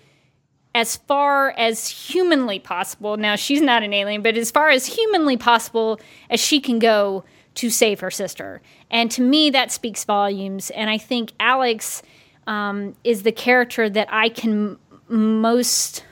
as 0.75 0.97
far 0.97 1.51
as 1.51 1.89
humanly 1.89 2.59
possible. 2.59 3.17
Now, 3.17 3.37
she's 3.37 3.61
not 3.61 3.83
an 3.83 3.93
alien, 3.93 4.23
but 4.23 4.37
as 4.37 4.51
far 4.51 4.69
as 4.69 4.87
humanly 4.87 5.37
possible 5.37 6.01
as 6.31 6.41
she 6.41 6.61
can 6.61 6.79
go 6.79 7.25
to 7.55 7.71
save 7.71 8.01
her 8.01 8.11
sister. 8.11 8.63
And 8.91 9.11
to 9.13 9.23
me, 9.23 9.51
that 9.51 9.73
speaks 9.73 10.05
volumes. 10.05 10.71
And 10.71 10.89
I 10.89 10.99
think 10.99 11.33
Alex 11.41 12.03
um, 12.47 12.95
is 13.03 13.25
the 13.25 13.33
character 13.33 13.91
that 13.91 14.09
I 14.11 14.29
can 14.29 14.79
most. 15.09 16.05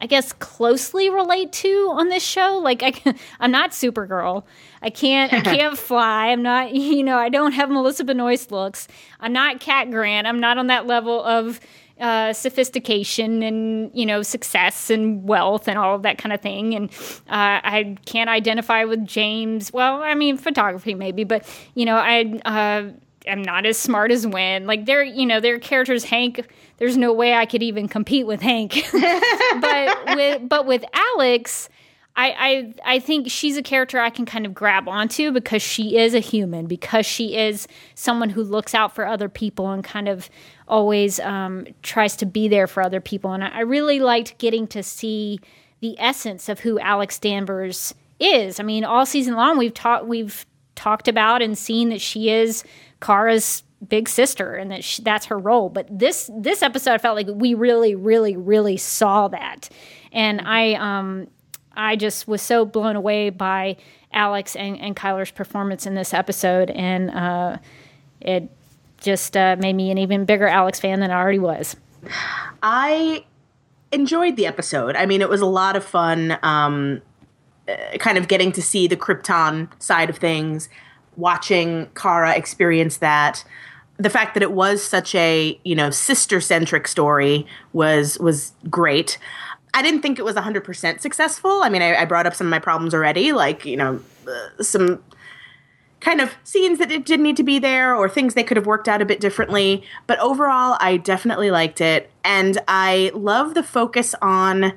I 0.00 0.06
guess 0.06 0.32
closely 0.32 1.08
relate 1.10 1.52
to 1.52 1.90
on 1.92 2.08
this 2.08 2.24
show. 2.24 2.60
Like 2.60 2.82
I 2.82 2.90
can, 2.90 3.16
I'm 3.40 3.52
not 3.52 3.70
Supergirl. 3.70 4.42
I 4.82 4.90
can't 4.90 5.32
I 5.32 5.40
can't 5.56 5.78
fly. 5.78 6.30
I'm 6.30 6.42
not 6.42 6.74
you 6.74 7.04
know, 7.04 7.16
I 7.18 7.28
don't 7.28 7.52
have 7.52 7.70
Melissa 7.70 8.02
Benoist 8.02 8.50
looks. 8.50 8.88
I'm 9.20 9.32
not 9.32 9.60
Cat 9.60 9.92
Grant. 9.92 10.26
I'm 10.26 10.40
not 10.40 10.58
on 10.58 10.66
that 10.66 10.88
level 10.88 11.22
of 11.22 11.60
uh, 12.00 12.32
sophistication 12.32 13.42
and 13.42 13.90
you 13.94 14.06
know 14.06 14.22
success 14.22 14.90
and 14.90 15.22
wealth 15.24 15.68
and 15.68 15.78
all 15.78 15.94
of 15.94 16.02
that 16.02 16.18
kind 16.18 16.32
of 16.32 16.40
thing. 16.40 16.74
And 16.74 16.90
uh, 17.28 17.60
I 17.62 17.96
can't 18.06 18.30
identify 18.30 18.84
with 18.84 19.06
James. 19.06 19.72
Well, 19.72 20.02
I 20.02 20.14
mean 20.14 20.36
photography 20.36 20.94
maybe, 20.94 21.24
but 21.24 21.46
you 21.74 21.84
know 21.84 21.96
I 21.96 22.40
uh, 22.44 22.90
am 23.26 23.42
not 23.42 23.66
as 23.66 23.78
smart 23.78 24.10
as 24.10 24.26
Winn. 24.26 24.66
Like 24.66 24.86
they're 24.86 25.04
you 25.04 25.26
know 25.26 25.40
their 25.40 25.58
characters. 25.58 26.04
Hank, 26.04 26.46
there's 26.78 26.96
no 26.96 27.12
way 27.12 27.34
I 27.34 27.46
could 27.46 27.62
even 27.62 27.88
compete 27.88 28.26
with 28.26 28.40
Hank. 28.40 28.84
but 29.60 30.16
with 30.16 30.48
but 30.48 30.66
with 30.66 30.84
Alex. 30.92 31.68
I, 32.14 32.74
I 32.84 32.96
I 32.96 32.98
think 32.98 33.30
she's 33.30 33.56
a 33.56 33.62
character 33.62 33.98
I 33.98 34.10
can 34.10 34.26
kind 34.26 34.44
of 34.44 34.52
grab 34.52 34.86
onto 34.86 35.32
because 35.32 35.62
she 35.62 35.96
is 35.96 36.12
a 36.12 36.18
human, 36.18 36.66
because 36.66 37.06
she 37.06 37.36
is 37.36 37.66
someone 37.94 38.28
who 38.28 38.42
looks 38.42 38.74
out 38.74 38.94
for 38.94 39.06
other 39.06 39.30
people 39.30 39.70
and 39.70 39.82
kind 39.82 40.08
of 40.08 40.28
always 40.68 41.20
um, 41.20 41.66
tries 41.82 42.16
to 42.16 42.26
be 42.26 42.48
there 42.48 42.66
for 42.66 42.82
other 42.82 43.00
people. 43.00 43.32
And 43.32 43.44
I, 43.44 43.48
I 43.48 43.60
really 43.60 44.00
liked 44.00 44.38
getting 44.38 44.66
to 44.68 44.82
see 44.82 45.40
the 45.80 45.96
essence 45.98 46.48
of 46.48 46.60
who 46.60 46.78
Alex 46.78 47.18
Danvers 47.18 47.94
is. 48.20 48.60
I 48.60 48.62
mean, 48.62 48.84
all 48.84 49.04
season 49.04 49.34
long 49.34 49.58
we've 49.58 49.74
talked 49.74 50.06
we've 50.06 50.46
talked 50.74 51.08
about 51.08 51.42
and 51.42 51.58
seen 51.58 51.88
that 51.90 52.00
she 52.00 52.30
is 52.30 52.64
Kara's 53.00 53.62
big 53.88 54.08
sister 54.08 54.54
and 54.54 54.70
that 54.70 54.84
she, 54.84 55.02
that's 55.02 55.26
her 55.26 55.38
role. 55.38 55.68
But 55.68 55.86
this 55.90 56.30
this 56.32 56.62
episode 56.62 56.92
I 56.92 56.98
felt 56.98 57.16
like 57.16 57.28
we 57.28 57.54
really 57.54 57.94
really 57.94 58.36
really 58.36 58.76
saw 58.76 59.28
that. 59.28 59.68
And 60.12 60.40
I 60.40 60.74
um 60.74 61.26
I 61.74 61.96
just 61.96 62.28
was 62.28 62.42
so 62.42 62.64
blown 62.64 62.96
away 62.96 63.30
by 63.30 63.76
Alex 64.12 64.56
and, 64.56 64.78
and 64.78 64.94
Chyler's 64.94 65.30
performance 65.30 65.86
in 65.86 65.94
this 65.94 66.12
episode, 66.12 66.70
and 66.70 67.10
uh, 67.10 67.58
it 68.20 68.50
just 69.02 69.36
uh, 69.36 69.56
made 69.58 69.74
me 69.74 69.90
an 69.90 69.98
even 69.98 70.24
bigger 70.24 70.46
Alex 70.46 70.80
fan 70.80 71.00
than 71.00 71.10
I 71.10 71.20
already 71.20 71.38
was. 71.38 71.76
I 72.62 73.24
enjoyed 73.92 74.36
the 74.36 74.46
episode. 74.46 74.96
I 74.96 75.06
mean, 75.06 75.20
it 75.20 75.28
was 75.28 75.40
a 75.40 75.46
lot 75.46 75.76
of 75.76 75.84
fun, 75.84 76.38
um, 76.42 77.02
uh, 77.68 77.98
kind 77.98 78.18
of 78.18 78.28
getting 78.28 78.52
to 78.52 78.62
see 78.62 78.86
the 78.86 78.96
Krypton 78.96 79.68
side 79.80 80.10
of 80.10 80.16
things, 80.16 80.68
watching 81.16 81.88
Kara 81.94 82.34
experience 82.34 82.98
that. 82.98 83.44
The 83.98 84.10
fact 84.10 84.34
that 84.34 84.42
it 84.42 84.52
was 84.52 84.82
such 84.82 85.14
a 85.14 85.60
you 85.64 85.74
know 85.74 85.90
sister 85.90 86.40
centric 86.40 86.88
story 86.88 87.46
was 87.72 88.18
was 88.18 88.52
great. 88.70 89.18
I 89.74 89.82
didn't 89.82 90.02
think 90.02 90.18
it 90.18 90.24
was 90.24 90.36
100% 90.36 91.00
successful. 91.00 91.62
I 91.62 91.70
mean, 91.70 91.80
I, 91.80 91.94
I 91.96 92.04
brought 92.04 92.26
up 92.26 92.34
some 92.34 92.46
of 92.46 92.50
my 92.50 92.58
problems 92.58 92.92
already, 92.92 93.32
like, 93.32 93.64
you 93.64 93.76
know, 93.76 94.00
uh, 94.28 94.62
some 94.62 95.02
kind 96.02 96.20
of 96.20 96.34
scenes 96.44 96.78
that 96.78 96.90
it 96.90 97.06
didn't 97.06 97.22
need 97.22 97.36
to 97.36 97.44
be 97.44 97.58
there 97.58 97.94
or 97.94 98.08
things 98.08 98.34
they 98.34 98.42
could 98.42 98.56
have 98.56 98.66
worked 98.66 98.88
out 98.88 99.00
a 99.00 99.04
bit 99.04 99.20
differently. 99.20 99.82
But 100.06 100.18
overall, 100.18 100.76
I 100.80 100.96
definitely 100.96 101.50
liked 101.50 101.80
it. 101.80 102.10
And 102.24 102.58
I 102.68 103.12
love 103.14 103.54
the 103.54 103.62
focus 103.62 104.14
on 104.20 104.74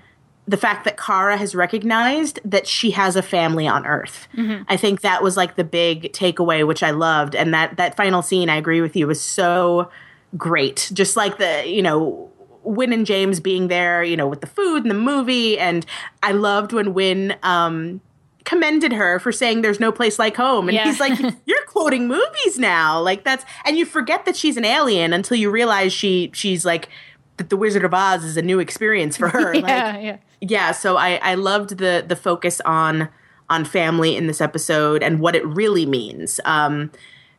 the 0.47 0.57
fact 0.57 0.85
that 0.85 0.97
Kara 0.97 1.37
has 1.37 1.55
recognized 1.55 2.39
that 2.45 2.67
she 2.67 2.91
has 2.91 3.15
a 3.15 3.23
family 3.23 3.67
on 3.67 3.85
Earth. 3.87 4.27
Mm-hmm. 4.37 4.63
I 4.67 4.77
think 4.77 5.01
that 5.01 5.23
was 5.23 5.35
like 5.35 5.55
the 5.55 5.63
big 5.63 6.13
takeaway, 6.13 6.65
which 6.65 6.83
I 6.83 6.91
loved. 6.91 7.35
And 7.35 7.51
that, 7.55 7.77
that 7.77 7.97
final 7.97 8.21
scene, 8.21 8.47
I 8.47 8.57
agree 8.57 8.81
with 8.81 8.95
you, 8.95 9.07
was 9.07 9.19
so 9.19 9.89
great. 10.37 10.91
Just 10.93 11.15
like 11.15 11.39
the, 11.39 11.67
you 11.67 11.81
know, 11.81 12.31
Winn 12.61 12.93
and 12.93 13.05
James 13.05 13.39
being 13.39 13.67
there, 13.67 14.03
you 14.03 14.15
know, 14.15 14.27
with 14.27 14.41
the 14.41 14.47
food 14.47 14.83
and 14.83 14.91
the 14.91 14.95
movie. 14.95 15.57
And 15.57 15.85
I 16.21 16.33
loved 16.33 16.73
when 16.73 16.93
Winn 16.93 17.35
um, 17.41 18.01
commended 18.45 18.93
her 18.93 19.19
for 19.19 19.31
saying 19.31 19.61
there's 19.61 19.79
no 19.79 19.91
place 19.91 20.17
like 20.17 20.35
home. 20.37 20.69
And 20.69 20.75
Yeah. 20.75 20.85
he's 20.85 20.99
like, 20.99 21.19
You're 21.45 21.65
quoting 21.67 22.07
movies 22.07 22.57
now. 22.57 23.01
Like 23.01 23.23
that's 23.23 23.43
and 23.65 23.77
you 23.77 23.85
forget 23.85 24.25
that 24.25 24.35
she's 24.35 24.55
an 24.57 24.65
alien 24.65 25.11
until 25.13 25.35
you 25.37 25.51
realize 25.51 25.91
she 25.91 26.31
she's 26.33 26.63
like 26.65 26.89
that 27.37 27.49
the 27.49 27.57
Wizard 27.57 27.83
of 27.83 27.93
Oz 27.93 28.23
is 28.23 28.37
a 28.37 28.41
new 28.41 28.59
experience 28.59 29.17
for 29.17 29.27
her. 29.27 29.53
yeah, 29.55 29.61
like 29.61 30.03
yeah. 30.03 30.17
yeah 30.41 30.71
so 30.71 30.95
i 30.97 31.15
i 31.23 31.33
loved 31.35 31.77
the 31.79 32.03
the 32.07 32.15
focus 32.15 32.61
on 32.65 33.09
on 33.49 33.65
family 33.65 34.15
in 34.15 34.27
this 34.27 34.39
episode 34.41 35.03
and 35.03 35.19
what 35.19 35.35
it 35.35 35.45
really 35.45 35.85
means 35.85 36.39
um 36.45 36.89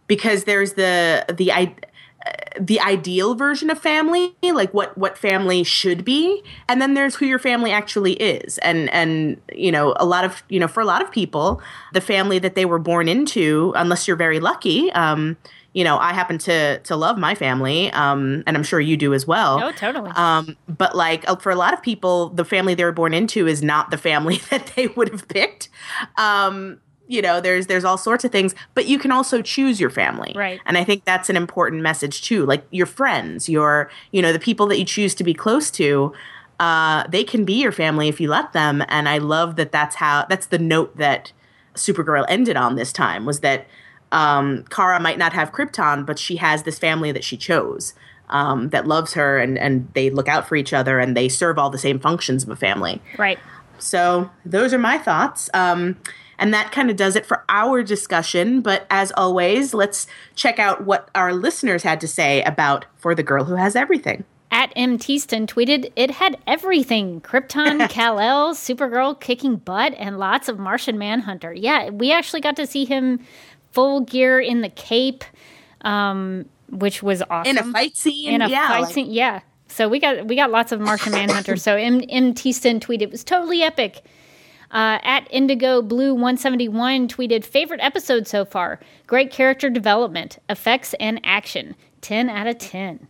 because 0.07 0.45
there's 0.45 0.75
the 0.75 1.25
the 1.37 1.51
i 1.53 1.75
the 2.61 2.81
ideal 2.81 3.35
version 3.35 3.69
of 3.71 3.79
family 3.79 4.35
like 4.43 4.73
what 4.73 4.97
what 4.97 5.19
family 5.19 5.63
should 5.63 6.05
be 6.05 6.43
and 6.69 6.81
then 6.81 6.95
there's 6.95 7.15
who 7.17 7.27
your 7.27 7.39
family 7.39 7.71
actually 7.71 8.15
is 8.15 8.57
and 8.59 8.89
and 8.91 9.41
you 9.55 9.71
know 9.71 9.95
a 9.99 10.07
lot 10.07 10.25
of 10.25 10.43
you 10.49 10.59
know 10.59 10.67
for 10.69 10.81
a 10.81 10.85
lot 10.87 11.03
of 11.03 11.11
people 11.11 11.61
the 11.93 12.01
family 12.01 12.39
that 12.39 12.55
they 12.55 12.65
were 12.65 12.79
born 12.79 13.09
into 13.09 13.73
unless 13.77 14.09
you're 14.09 14.17
very 14.17 14.41
lucky 14.41 14.91
um 14.93 15.37
you 15.75 15.85
know 15.85 15.99
i 15.99 16.15
happen 16.15 16.39
to 16.39 16.79
to 16.81 16.97
love 16.97 17.19
my 17.19 17.35
family 17.35 17.91
um 17.93 18.43
and 18.47 18.57
i'm 18.57 18.63
sure 18.65 18.81
you 18.81 18.97
do 18.97 19.13
as 19.13 19.27
well 19.27 19.61
Oh, 19.63 19.73
totally. 19.73 20.11
um, 20.17 20.57
but 20.67 20.97
like 20.97 21.29
uh, 21.29 21.37
for 21.37 21.51
a 21.53 21.57
lot 21.57 21.75
of 21.75 21.83
people, 21.83 22.31
the 22.31 22.45
family 22.45 22.75
they 22.75 22.85
were 22.85 22.93
born 22.93 23.13
into 23.13 23.47
is 23.47 23.63
not 23.63 23.91
the 23.91 23.99
family 23.99 24.37
that 24.51 24.73
they 24.77 24.87
would 24.89 25.11
have 25.11 25.29
picked. 25.29 25.69
Um, 26.17 26.81
you 27.09 27.23
know, 27.23 27.41
there's 27.41 27.67
there's 27.67 27.85
all 27.85 27.99
sorts 27.99 28.25
of 28.25 28.33
things, 28.33 28.55
but 28.75 28.87
you 28.87 28.99
can 28.99 29.11
also 29.13 29.43
choose 29.43 29.81
your 29.81 29.91
family, 29.91 30.33
Right. 30.35 30.61
And 30.67 30.77
I 30.77 30.85
think 30.85 31.05
that's 31.05 31.31
an 31.31 31.37
important 31.37 31.83
message 31.83 32.23
too. 32.23 32.45
Like 32.45 32.65
your 32.71 32.87
friends, 32.87 33.49
your 33.49 33.91
you 34.13 34.23
know 34.23 34.33
the 34.33 34.39
people 34.39 34.67
that 34.69 34.79
you 34.79 34.85
choose 34.85 35.15
to 35.17 35.25
be 35.25 35.35
close 35.35 35.71
to, 35.73 36.13
uh, 36.61 37.07
they 37.09 37.25
can 37.25 37.45
be 37.45 37.55
your 37.55 37.73
family 37.73 38.09
if 38.09 38.21
you 38.21 38.29
let 38.29 38.53
them. 38.53 38.83
And 38.89 39.09
I 39.09 39.19
love 39.19 39.57
that 39.57 39.73
that's 39.73 39.97
how 39.97 40.27
that's 40.29 40.47
the 40.47 40.59
note 40.59 40.97
that 40.97 41.33
Supergirl 41.75 42.25
ended 42.29 42.57
on 42.57 42.77
this 42.77 42.93
time 42.93 43.25
was 43.25 43.41
that 43.41 43.67
um, 44.13 44.65
Kara 44.71 45.01
might 45.01 45.19
not 45.19 45.33
have 45.33 45.53
Krypton, 45.53 46.07
but 46.07 46.19
she 46.19 46.37
has 46.37 46.63
this 46.63 46.79
family 46.79 47.13
that 47.13 47.25
she 47.25 47.37
chose 47.37 47.95
um, 48.29 48.71
that 48.71 48.87
loves 48.87 49.15
her 49.15 49.39
and, 49.39 49.59
and 49.59 49.89
they 49.95 50.11
look 50.11 50.29
out 50.29 50.49
for 50.49 50.57
each 50.57 50.73
other 50.73 50.99
and 50.99 51.17
they 51.17 51.29
serve 51.29 51.59
all 51.59 51.71
the 51.71 51.79
same 51.79 51.99
functions 51.99 52.43
of 52.43 52.49
a 52.49 52.57
family. 52.57 53.01
right. 53.19 53.39
So 53.79 54.31
those 54.47 54.73
are 54.73 54.79
my 54.79 54.97
thoughts. 54.97 55.51
Um, 55.53 55.99
and 56.39 56.53
that 56.55 56.73
kind 56.73 56.91
of 56.91 56.97
does 56.97 57.17
it 57.17 57.27
for 57.27 57.45
our 57.49 57.83
discussion. 57.83 58.61
But 58.61 58.87
as 58.91 59.13
always, 59.17 59.75
let's 59.75 60.07
check 60.35 60.59
out 60.59 60.85
what 60.85 61.11
our 61.15 61.33
listeners 61.33 61.83
had 61.83 62.01
to 62.03 62.09
say 62.09 62.43
about 62.43 62.85
For 62.97 63.15
the 63.15 63.23
Girl 63.23 63.45
Who 63.45 63.55
Has 63.55 63.77
Everything. 63.77 64.25
At 64.51 64.73
M. 64.77 64.97
Teaston 64.97 65.47
tweeted, 65.47 65.91
it 65.97 66.11
had 66.13 66.39
everything 66.47 67.21
Krypton, 67.21 67.89
Kal-El, 67.91 68.55
Supergirl 68.55 69.19
kicking 69.21 69.57
butt, 69.57 69.93
and 69.99 70.19
lots 70.19 70.49
of 70.49 70.59
Martian 70.59 70.99
Manhunter. 70.99 71.53
Yeah, 71.53 71.91
we 71.91 72.13
actually 72.13 72.41
got 72.41 72.57
to 72.57 72.67
see 72.67 72.85
him 72.85 73.21
full 73.73 74.01
gear 74.03 74.39
in 74.41 74.61
the 74.61 74.69
cape, 74.71 75.25
um, 75.83 76.47
which 76.71 77.03
was 77.03 77.23
awesome. 77.29 77.51
In 77.51 77.59
a 77.59 77.65
fight 77.73 77.97
scene? 77.97 78.35
In 78.35 78.43
a 78.43 78.49
yeah, 78.49 78.69
fight 78.69 78.81
like- 78.83 78.95
scene, 78.95 79.11
yeah. 79.11 79.41
So 79.69 79.89
we 79.89 79.99
got 79.99 80.27
we 80.27 80.37
got 80.37 80.51
lots 80.51 80.71
of 80.73 80.81
Martian 80.81 81.13
Manhunter. 81.21 81.57
so 81.57 81.75
M. 81.77 82.01
M. 82.09 82.33
Teaston 82.33 82.81
tweeted, 82.81 83.03
it 83.03 83.11
was 83.11 83.25
totally 83.25 83.63
epic. 83.63 84.03
Uh, 84.77 84.99
at 85.05 85.27
Indigo 85.31 85.81
Blue 85.81 86.13
171 86.13 87.09
tweeted, 87.09 87.47
favorite 87.47 87.81
episode 87.83 88.29
so 88.29 88.45
far. 88.45 88.79
Great 89.07 89.31
character 89.31 89.71
development, 89.71 90.39
effects, 90.51 90.95
and 91.01 91.19
action. 91.25 91.75
10 92.03 92.29
out 92.29 92.47
of 92.47 92.59
10. 92.59 93.09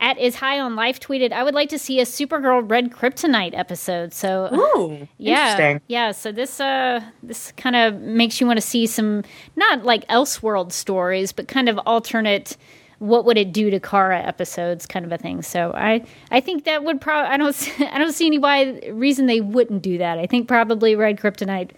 At 0.00 0.18
Is 0.18 0.34
High 0.34 0.58
on 0.58 0.74
Life 0.74 0.98
tweeted, 0.98 1.30
I 1.30 1.44
would 1.44 1.54
like 1.54 1.68
to 1.68 1.78
see 1.78 2.00
a 2.00 2.04
Supergirl 2.04 2.68
Red 2.68 2.90
Kryptonite 2.90 3.56
episode. 3.56 4.12
So, 4.12 4.48
Ooh, 4.52 5.06
yeah. 5.18 5.52
interesting. 5.52 5.80
Yeah, 5.86 6.10
so 6.10 6.32
this 6.32 6.58
uh 6.58 7.00
this 7.22 7.52
kind 7.52 7.76
of 7.76 8.00
makes 8.00 8.40
you 8.40 8.48
want 8.48 8.56
to 8.56 8.66
see 8.66 8.86
some 8.86 9.22
not 9.54 9.84
like 9.84 10.04
Elseworld 10.08 10.72
stories, 10.72 11.30
but 11.30 11.46
kind 11.46 11.68
of 11.68 11.78
alternate 11.86 12.56
what 12.98 13.24
would 13.24 13.38
it 13.38 13.52
do 13.52 13.70
to 13.70 13.78
Kara 13.78 14.20
episodes 14.20 14.86
kind 14.86 15.04
of 15.04 15.12
a 15.12 15.18
thing. 15.18 15.42
So 15.42 15.72
I 15.74 16.04
I 16.30 16.40
think 16.40 16.64
that 16.64 16.84
would 16.84 17.00
probably 17.00 17.30
I 17.30 17.36
don't 17.36 17.54
see, 17.54 17.84
I 17.92 17.98
don't 17.98 18.12
see 18.12 18.26
any 18.26 18.38
why 18.38 18.80
reason 18.92 19.26
they 19.26 19.40
wouldn't 19.40 19.82
do 19.82 19.98
that. 19.98 20.18
I 20.18 20.26
think 20.26 20.48
probably 20.48 20.94
Red 20.96 21.18
Kryptonite 21.18 21.70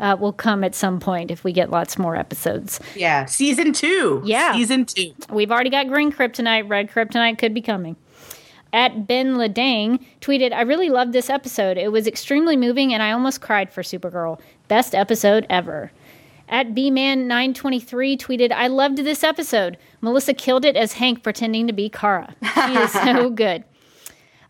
uh, 0.00 0.16
will 0.18 0.32
come 0.32 0.64
at 0.64 0.74
some 0.74 0.98
point 0.98 1.30
if 1.30 1.44
we 1.44 1.52
get 1.52 1.70
lots 1.70 1.98
more 1.98 2.16
episodes. 2.16 2.80
Yeah, 2.96 3.24
season 3.26 3.72
two. 3.72 4.22
Yeah. 4.24 4.54
Season 4.54 4.84
two. 4.84 5.14
We've 5.30 5.50
already 5.50 5.70
got 5.70 5.88
green 5.88 6.12
kryptonite. 6.12 6.68
Red 6.68 6.90
kryptonite 6.90 7.38
could 7.38 7.54
be 7.54 7.62
coming. 7.62 7.96
At 8.74 9.06
Ben 9.06 9.34
Ledang 9.34 10.02
tweeted, 10.22 10.52
I 10.52 10.62
really 10.62 10.88
loved 10.88 11.12
this 11.12 11.28
episode. 11.28 11.76
It 11.76 11.92
was 11.92 12.06
extremely 12.06 12.56
moving 12.56 12.94
and 12.94 13.02
I 13.02 13.12
almost 13.12 13.42
cried 13.42 13.70
for 13.70 13.82
Supergirl. 13.82 14.40
Best 14.66 14.94
episode 14.94 15.46
ever. 15.50 15.92
At 16.52 16.74
BMan923 16.74 18.18
tweeted, 18.18 18.52
I 18.52 18.66
loved 18.66 18.98
this 18.98 19.24
episode. 19.24 19.78
Melissa 20.02 20.34
killed 20.34 20.66
it 20.66 20.76
as 20.76 20.92
Hank 20.92 21.22
pretending 21.22 21.66
to 21.66 21.72
be 21.72 21.88
Kara. 21.88 22.36
She 22.54 22.74
is 22.74 22.92
so 22.92 23.30
good. 23.44 23.64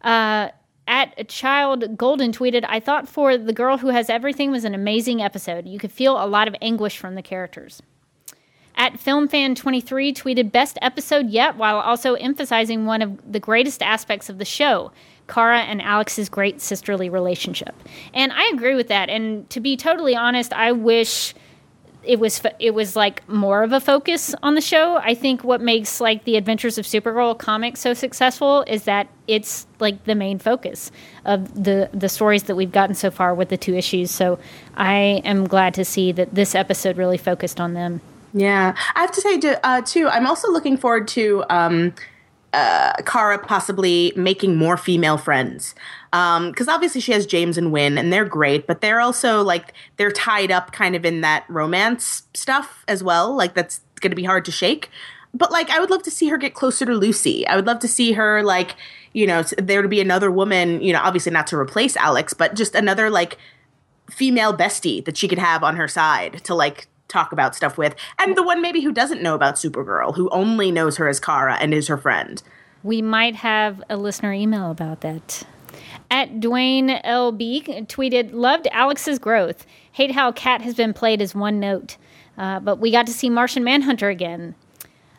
Uh, 0.02 0.48
at 0.88 1.14
a 1.16 1.22
child 1.22 1.96
golden 1.96 2.32
tweeted 2.32 2.64
i 2.68 2.80
thought 2.80 3.08
for 3.08 3.38
the 3.38 3.52
girl 3.52 3.78
who 3.78 3.86
has 3.86 4.10
everything 4.10 4.50
was 4.50 4.64
an 4.64 4.74
amazing 4.74 5.22
episode 5.22 5.64
you 5.64 5.78
could 5.78 5.92
feel 5.92 6.22
a 6.22 6.26
lot 6.26 6.48
of 6.48 6.56
anguish 6.60 6.98
from 6.98 7.14
the 7.14 7.22
characters 7.22 7.80
at 8.76 8.94
filmfan23 8.94 10.12
tweeted 10.12 10.50
best 10.50 10.76
episode 10.82 11.30
yet 11.30 11.56
while 11.56 11.78
also 11.78 12.14
emphasizing 12.14 12.84
one 12.84 13.00
of 13.00 13.32
the 13.32 13.38
greatest 13.38 13.80
aspects 13.80 14.28
of 14.28 14.38
the 14.38 14.44
show 14.44 14.90
Kara 15.28 15.60
and 15.60 15.80
Alex's 15.80 16.28
great 16.28 16.60
sisterly 16.60 17.08
relationship. 17.08 17.74
And 18.12 18.32
I 18.32 18.50
agree 18.52 18.74
with 18.74 18.88
that. 18.88 19.08
And 19.08 19.48
to 19.50 19.60
be 19.60 19.76
totally 19.76 20.16
honest, 20.16 20.52
I 20.52 20.72
wish 20.72 21.32
it 22.04 22.18
was 22.18 22.42
it 22.58 22.72
was 22.72 22.96
like 22.96 23.26
more 23.28 23.62
of 23.62 23.72
a 23.72 23.80
focus 23.80 24.34
on 24.42 24.54
the 24.54 24.60
show. 24.60 24.96
I 24.96 25.14
think 25.14 25.44
what 25.44 25.60
makes 25.60 26.00
like 26.00 26.24
the 26.24 26.36
Adventures 26.36 26.78
of 26.78 26.84
Supergirl 26.84 27.38
comic 27.38 27.76
so 27.76 27.94
successful 27.94 28.64
is 28.66 28.84
that 28.84 29.08
it's 29.26 29.66
like 29.78 30.04
the 30.04 30.14
main 30.14 30.38
focus 30.38 30.90
of 31.24 31.64
the 31.64 31.90
the 31.92 32.08
stories 32.08 32.44
that 32.44 32.56
we've 32.56 32.72
gotten 32.72 32.94
so 32.94 33.10
far 33.10 33.34
with 33.34 33.48
the 33.48 33.56
two 33.56 33.74
issues. 33.74 34.10
So 34.10 34.38
I 34.76 35.22
am 35.24 35.46
glad 35.46 35.74
to 35.74 35.84
see 35.84 36.12
that 36.12 36.34
this 36.34 36.54
episode 36.54 36.96
really 36.96 37.18
focused 37.18 37.60
on 37.60 37.74
them. 37.74 38.00
Yeah, 38.34 38.74
I 38.94 39.00
have 39.00 39.12
to 39.12 39.20
say 39.20 39.40
uh, 39.62 39.82
too. 39.82 40.08
I'm 40.08 40.26
also 40.26 40.50
looking 40.50 40.76
forward 40.76 41.06
to 41.08 41.44
um, 41.50 41.94
uh, 42.52 42.94
Kara 43.04 43.38
possibly 43.38 44.12
making 44.16 44.56
more 44.56 44.76
female 44.76 45.18
friends 45.18 45.74
Um, 46.12 46.50
because 46.50 46.68
obviously 46.68 47.00
she 47.00 47.12
has 47.12 47.24
James 47.24 47.56
and 47.56 47.72
Winn, 47.72 47.96
and 47.96 48.12
they're 48.12 48.24
great, 48.26 48.66
but 48.66 48.80
they're 48.80 49.00
also 49.00 49.42
like 49.42 49.72
they're 49.96 50.12
tied 50.12 50.50
up 50.50 50.72
kind 50.72 50.94
of 50.94 51.04
in 51.04 51.22
that 51.22 51.44
romance 51.48 52.24
stuff 52.34 52.84
as 52.86 53.02
well. 53.02 53.34
Like 53.34 53.54
that's 53.54 53.80
going 54.00 54.10
to 54.10 54.16
be 54.16 54.24
hard 54.24 54.44
to 54.44 54.52
shake. 54.52 54.90
But 55.34 55.50
like, 55.50 55.70
I 55.70 55.80
would 55.80 55.88
love 55.90 56.02
to 56.02 56.10
see 56.10 56.28
her 56.28 56.36
get 56.36 56.52
closer 56.52 56.84
to 56.84 56.92
Lucy. 56.92 57.46
I 57.46 57.56
would 57.56 57.66
love 57.66 57.78
to 57.78 57.88
see 57.88 58.12
her 58.12 58.42
like, 58.42 58.76
you 59.14 59.26
know, 59.26 59.42
there 59.56 59.80
to 59.80 59.88
be 59.88 60.00
another 60.02 60.30
woman. 60.30 60.82
You 60.82 60.92
know, 60.92 61.00
obviously 61.02 61.32
not 61.32 61.46
to 61.48 61.56
replace 61.56 61.96
Alex, 61.96 62.34
but 62.34 62.54
just 62.54 62.74
another 62.74 63.08
like 63.08 63.38
female 64.10 64.54
bestie 64.54 65.02
that 65.06 65.16
she 65.16 65.26
could 65.28 65.38
have 65.38 65.64
on 65.64 65.76
her 65.76 65.88
side 65.88 66.44
to 66.44 66.54
like 66.54 66.88
talk 67.08 67.32
about 67.32 67.54
stuff 67.54 67.76
with 67.76 67.94
and 68.18 68.36
the 68.36 68.42
one 68.42 68.62
maybe 68.62 68.80
who 68.80 68.90
doesn't 68.90 69.22
know 69.22 69.34
about 69.34 69.56
supergirl 69.56 70.16
who 70.16 70.30
only 70.30 70.70
knows 70.70 70.96
her 70.96 71.08
as 71.08 71.20
kara 71.20 71.56
and 71.60 71.74
is 71.74 71.88
her 71.88 71.98
friend 71.98 72.42
We 72.82 73.00
might 73.00 73.36
have 73.36 73.82
a 73.88 73.96
listener 73.96 74.32
email 74.32 74.70
about 74.70 75.02
that. 75.02 75.44
At 76.12 76.40
Dwayne 76.40 77.02
LB 77.04 77.86
tweeted, 77.86 78.34
loved 78.34 78.68
Alex's 78.70 79.18
growth. 79.18 79.64
Hate 79.92 80.10
how 80.10 80.30
Cat 80.30 80.60
has 80.60 80.74
been 80.74 80.92
played 80.92 81.22
as 81.22 81.34
one 81.34 81.58
note. 81.58 81.96
Uh, 82.36 82.60
but 82.60 82.78
we 82.78 82.90
got 82.90 83.06
to 83.06 83.14
see 83.14 83.30
Martian 83.30 83.64
Manhunter 83.64 84.10
again. 84.10 84.54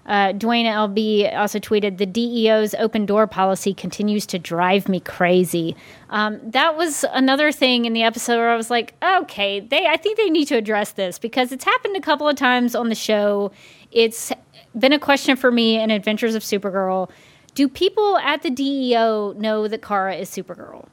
Uh, 0.05 0.33
Dwayne 0.33 0.65
LB 0.65 1.35
also 1.35 1.57
tweeted, 1.57 1.97
the 1.97 2.05
DEO's 2.05 2.75
open 2.75 3.07
door 3.07 3.25
policy 3.25 3.73
continues 3.73 4.27
to 4.27 4.37
drive 4.37 4.87
me 4.87 4.99
crazy. 4.99 5.75
Um, 6.11 6.39
that 6.43 6.77
was 6.77 7.03
another 7.11 7.51
thing 7.51 7.85
in 7.85 7.93
the 7.93 8.03
episode 8.03 8.37
where 8.37 8.51
I 8.51 8.55
was 8.55 8.69
like, 8.69 8.93
okay, 9.03 9.61
they, 9.61 9.87
I 9.87 9.97
think 9.97 10.17
they 10.17 10.29
need 10.29 10.45
to 10.49 10.57
address 10.57 10.91
this 10.91 11.17
because 11.17 11.51
it's 11.51 11.65
happened 11.65 11.97
a 11.97 12.01
couple 12.01 12.29
of 12.29 12.35
times 12.35 12.75
on 12.75 12.89
the 12.89 12.95
show. 12.95 13.51
It's 13.91 14.31
been 14.77 14.93
a 14.93 14.99
question 14.99 15.37
for 15.37 15.49
me 15.49 15.81
in 15.81 15.89
Adventures 15.89 16.35
of 16.35 16.43
Supergirl. 16.43 17.09
Do 17.55 17.67
people 17.67 18.17
at 18.17 18.41
the 18.41 18.49
DEO 18.49 19.33
know 19.37 19.67
that 19.67 19.81
Kara 19.81 20.15
is 20.15 20.29
Supergirl? 20.29 20.87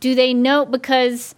Do 0.00 0.14
they 0.14 0.34
know 0.34 0.66
because 0.66 1.34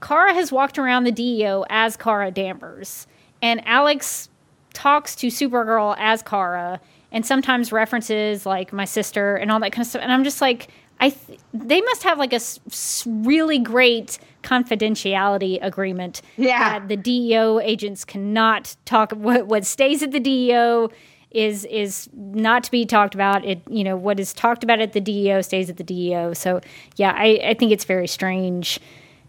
Kara 0.00 0.32
has 0.34 0.52
walked 0.52 0.78
around 0.78 1.04
the 1.04 1.12
DEO 1.12 1.64
as 1.68 1.96
Kara 1.96 2.30
Danvers, 2.30 3.06
and 3.42 3.66
Alex 3.66 4.28
talks 4.74 5.16
to 5.16 5.26
Supergirl 5.28 5.96
as 5.98 6.22
Kara, 6.22 6.80
and 7.10 7.24
sometimes 7.26 7.72
references 7.72 8.46
like 8.46 8.72
my 8.72 8.84
sister 8.84 9.34
and 9.36 9.50
all 9.50 9.58
that 9.60 9.72
kind 9.72 9.82
of 9.84 9.88
stuff. 9.88 10.02
And 10.02 10.12
I'm 10.12 10.22
just 10.22 10.40
like, 10.40 10.68
I 11.00 11.10
th- 11.10 11.40
they 11.52 11.80
must 11.80 12.02
have 12.04 12.18
like 12.18 12.32
a 12.32 12.36
s- 12.36 13.04
really 13.06 13.58
great 13.58 14.18
confidentiality 14.42 15.58
agreement. 15.62 16.22
Yeah. 16.36 16.78
the 16.86 16.96
DEO 16.96 17.58
agents 17.60 18.04
cannot 18.04 18.76
talk 18.84 19.12
what 19.12 19.46
what 19.46 19.64
stays 19.64 20.02
at 20.02 20.12
the 20.12 20.20
DEO 20.20 20.90
is 21.30 21.64
is 21.66 22.08
not 22.14 22.64
to 22.64 22.70
be 22.70 22.86
talked 22.86 23.14
about. 23.14 23.44
It 23.44 23.62
you 23.68 23.84
know 23.84 23.96
what 23.96 24.18
is 24.20 24.32
talked 24.32 24.64
about 24.64 24.80
at 24.80 24.92
the 24.92 25.00
DEO 25.00 25.42
stays 25.42 25.68
at 25.70 25.76
the 25.76 25.84
DEO. 25.84 26.32
So 26.32 26.60
yeah, 26.96 27.12
I, 27.16 27.40
I 27.44 27.54
think 27.54 27.72
it's 27.72 27.84
very 27.84 28.06
strange 28.06 28.80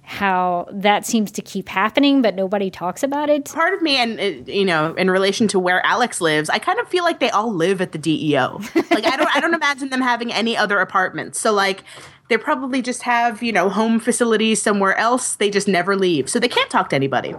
how 0.07 0.65
that 0.71 1.05
seems 1.05 1.31
to 1.31 1.41
keep 1.41 1.67
happening, 1.67 2.21
but 2.21 2.33
nobody 2.33 2.71
talks 2.71 3.03
about 3.03 3.29
it. 3.29 3.43
Part 3.43 3.73
of 3.73 3.81
me, 3.81 3.97
and 3.97 4.17
uh, 4.17 4.49
you 4.49 4.63
know, 4.63 4.93
in 4.93 5.09
relation 5.09 5.49
to 5.49 5.59
where 5.59 5.85
Alex 5.85 6.21
lives, 6.21 6.49
I 6.49 6.59
kind 6.59 6.79
of 6.79 6.87
feel 6.87 7.03
like 7.03 7.19
they 7.19 7.29
all 7.29 7.53
live 7.53 7.81
at 7.81 7.91
the 7.91 7.97
DEO. 7.97 8.61
Like 8.89 9.05
I 9.05 9.17
don't, 9.17 9.35
I 9.35 9.41
don't 9.41 9.53
imagine 9.53 9.89
them 9.89 10.01
having 10.01 10.31
any 10.31 10.55
other 10.55 10.79
apartments. 10.79 11.39
So 11.39 11.51
like, 11.51 11.83
they 12.29 12.37
probably 12.37 12.81
just 12.81 13.03
have 13.03 13.43
you 13.43 13.51
know 13.51 13.67
home 13.67 13.99
facilities 13.99 14.61
somewhere 14.61 14.95
else. 14.95 15.35
They 15.35 15.49
just 15.49 15.67
never 15.67 15.95
leave, 15.97 16.29
so 16.29 16.39
they 16.39 16.47
can't 16.47 16.69
talk 16.69 16.89
to 16.91 16.95
anybody. 16.95 17.35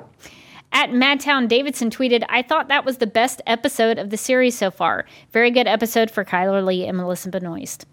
At 0.72 0.90
Madtown 0.90 1.48
Davidson 1.48 1.90
tweeted, 1.90 2.24
I 2.28 2.42
thought 2.42 2.68
that 2.68 2.84
was 2.84 2.98
the 2.98 3.06
best 3.06 3.40
episode 3.46 3.98
of 3.98 4.10
the 4.10 4.16
series 4.16 4.56
so 4.56 4.70
far. 4.70 5.06
Very 5.32 5.50
good 5.50 5.66
episode 5.66 6.10
for 6.10 6.24
Chyler 6.24 6.64
Leigh 6.64 6.86
and 6.86 6.96
Melissa 6.96 7.30
Benoist. 7.30 7.86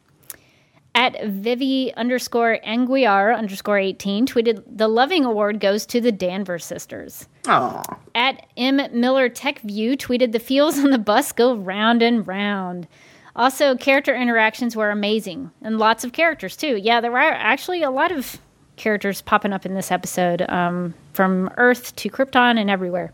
At 0.94 1.26
Vivi 1.26 1.94
underscore 1.96 2.60
Anguiar 2.66 3.38
underscore 3.38 3.78
18 3.78 4.28
tweeted, 4.28 4.64
The 4.66 4.88
Loving 4.88 5.26
Award 5.26 5.60
goes 5.60 5.86
to 5.88 6.00
the 6.00 6.12
Danvers 6.12 6.64
sisters. 6.64 7.28
Aww. 7.44 8.00
At 8.16 8.46
M. 8.56 8.82
Miller 8.94 9.28
Tech 9.28 9.60
View 9.60 9.98
tweeted, 9.98 10.32
The 10.32 10.40
feels 10.40 10.80
on 10.80 10.92
the 10.92 10.98
bus 10.98 11.34
go 11.34 11.54
round 11.54 12.02
and 12.02 12.26
round. 12.26 12.88
Also, 13.36 13.76
character 13.76 14.16
interactions 14.16 14.76
were 14.76 14.90
amazing 14.90 15.52
and 15.62 15.78
lots 15.78 16.06
of 16.06 16.14
characters 16.14 16.56
too. 16.56 16.78
Yeah, 16.78 17.02
there 17.02 17.12
were 17.12 17.18
actually 17.20 17.84
a 17.84 17.92
lot 17.92 18.14
of 18.14 18.40
characters 18.76 19.22
popping 19.22 19.54
up 19.54 19.66
in 19.66 19.74
this 19.74 19.92
episode 19.92 20.42
um, 20.50 20.94
from 21.14 21.50
Earth 21.58 21.96
to 21.98 22.10
Krypton 22.10 22.60
and 22.60 22.70
everywhere. 22.70 23.14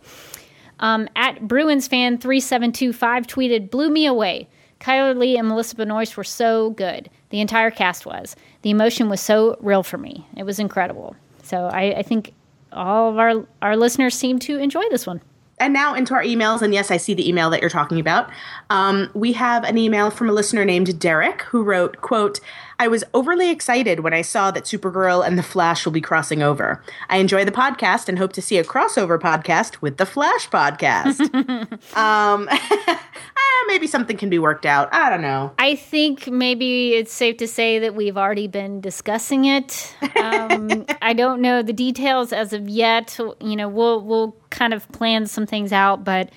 Um, 0.80 1.08
at 1.16 1.48
Bruins 1.48 1.88
fan 1.88 2.18
3725 2.18 3.28
tweeted, 3.28 3.70
Blew 3.70 3.90
me 3.90 4.06
away. 4.06 4.48
Chyler 4.80 5.16
Leigh 5.16 5.38
and 5.38 5.48
Melissa 5.48 5.76
Benoist 5.76 6.18
were 6.18 6.24
so 6.24 6.72
good. 6.72 7.10
The 7.30 7.40
entire 7.40 7.70
cast 7.70 8.06
was. 8.06 8.36
The 8.64 8.72
emotion 8.72 9.10
was 9.10 9.22
so 9.22 9.56
real 9.62 9.84
for 9.84 9.98
me. 9.98 10.26
It 10.36 10.44
was 10.44 10.60
incredible. 10.60 11.16
So 11.44 11.66
I, 11.68 11.98
I 11.98 12.02
think 12.02 12.34
all 12.72 13.10
of 13.10 13.18
our 13.18 13.46
our 13.62 13.78
listeners 13.78 14.16
seem 14.16 14.40
to 14.40 14.58
enjoy 14.58 14.84
this 14.90 15.06
one. 15.06 15.22
And 15.60 15.74
now 15.74 15.94
into 15.94 16.16
our 16.16 16.24
emails. 16.24 16.64
And 16.64 16.74
yes, 16.74 16.90
I 16.90 16.98
see 16.98 17.14
the 17.14 17.28
email 17.30 17.52
that 17.52 17.62
you're 17.62 17.70
talking 17.70 18.00
about. 18.00 18.32
Um, 18.72 19.12
we 19.14 19.34
have 19.34 19.64
an 19.64 19.78
email 19.78 20.10
from 20.10 20.28
a 20.28 20.34
listener 20.34 20.66
named 20.66 21.00
Derek 21.00 21.44
who 21.44 21.62
wrote, 21.62 22.02
quote, 22.02 22.40
I 22.82 22.88
was 22.88 23.04
overly 23.14 23.52
excited 23.52 24.00
when 24.00 24.12
I 24.12 24.24
saw 24.24 24.50
that 24.50 24.64
Supergirl 24.64 25.24
and 25.24 25.38
The 25.38 25.44
Flash 25.44 25.86
will 25.86 25.92
be 25.92 26.02
crossing 26.02 26.42
over. 26.42 26.84
I 27.10 27.18
enjoy 27.18 27.46
the 27.46 27.52
podcast 27.52 28.10
and 28.10 28.18
hope 28.18 28.34
to 28.34 28.42
see 28.42 28.58
a 28.58 28.64
crossover 28.64 29.20
podcast 29.20 29.82
with 29.82 29.98
The 29.98 30.06
Flash 30.08 30.50
podcast. 30.50 31.20
um, 31.96 32.50
eh, 32.52 32.98
maybe 33.68 33.86
something 33.86 34.18
can 34.18 34.32
be 34.32 34.40
worked 34.40 34.66
out. 34.66 34.92
I 34.92 35.12
don't 35.12 35.22
know. 35.22 35.54
I 35.60 35.76
think 35.76 36.28
maybe 36.28 36.96
it's 36.96 37.14
safe 37.14 37.38
to 37.38 37.48
say 37.48 37.78
that 37.78 37.94
we've 37.94 38.18
already 38.18 38.48
been 38.48 38.82
discussing 38.82 39.46
it. 39.46 39.96
Um, 40.16 40.88
I 41.04 41.14
don't 41.14 41.40
know 41.40 41.62
the 41.62 41.74
details 41.74 42.34
as 42.34 42.52
of 42.52 42.68
yet. 42.68 43.16
You 43.40 43.58
know, 43.58 43.70
we'll 43.70 44.02
we'll 44.02 44.36
kind 44.50 44.74
of 44.74 44.92
plan 44.92 45.28
some 45.28 45.46
things 45.46 45.72
out, 45.72 46.04
but 46.04 46.32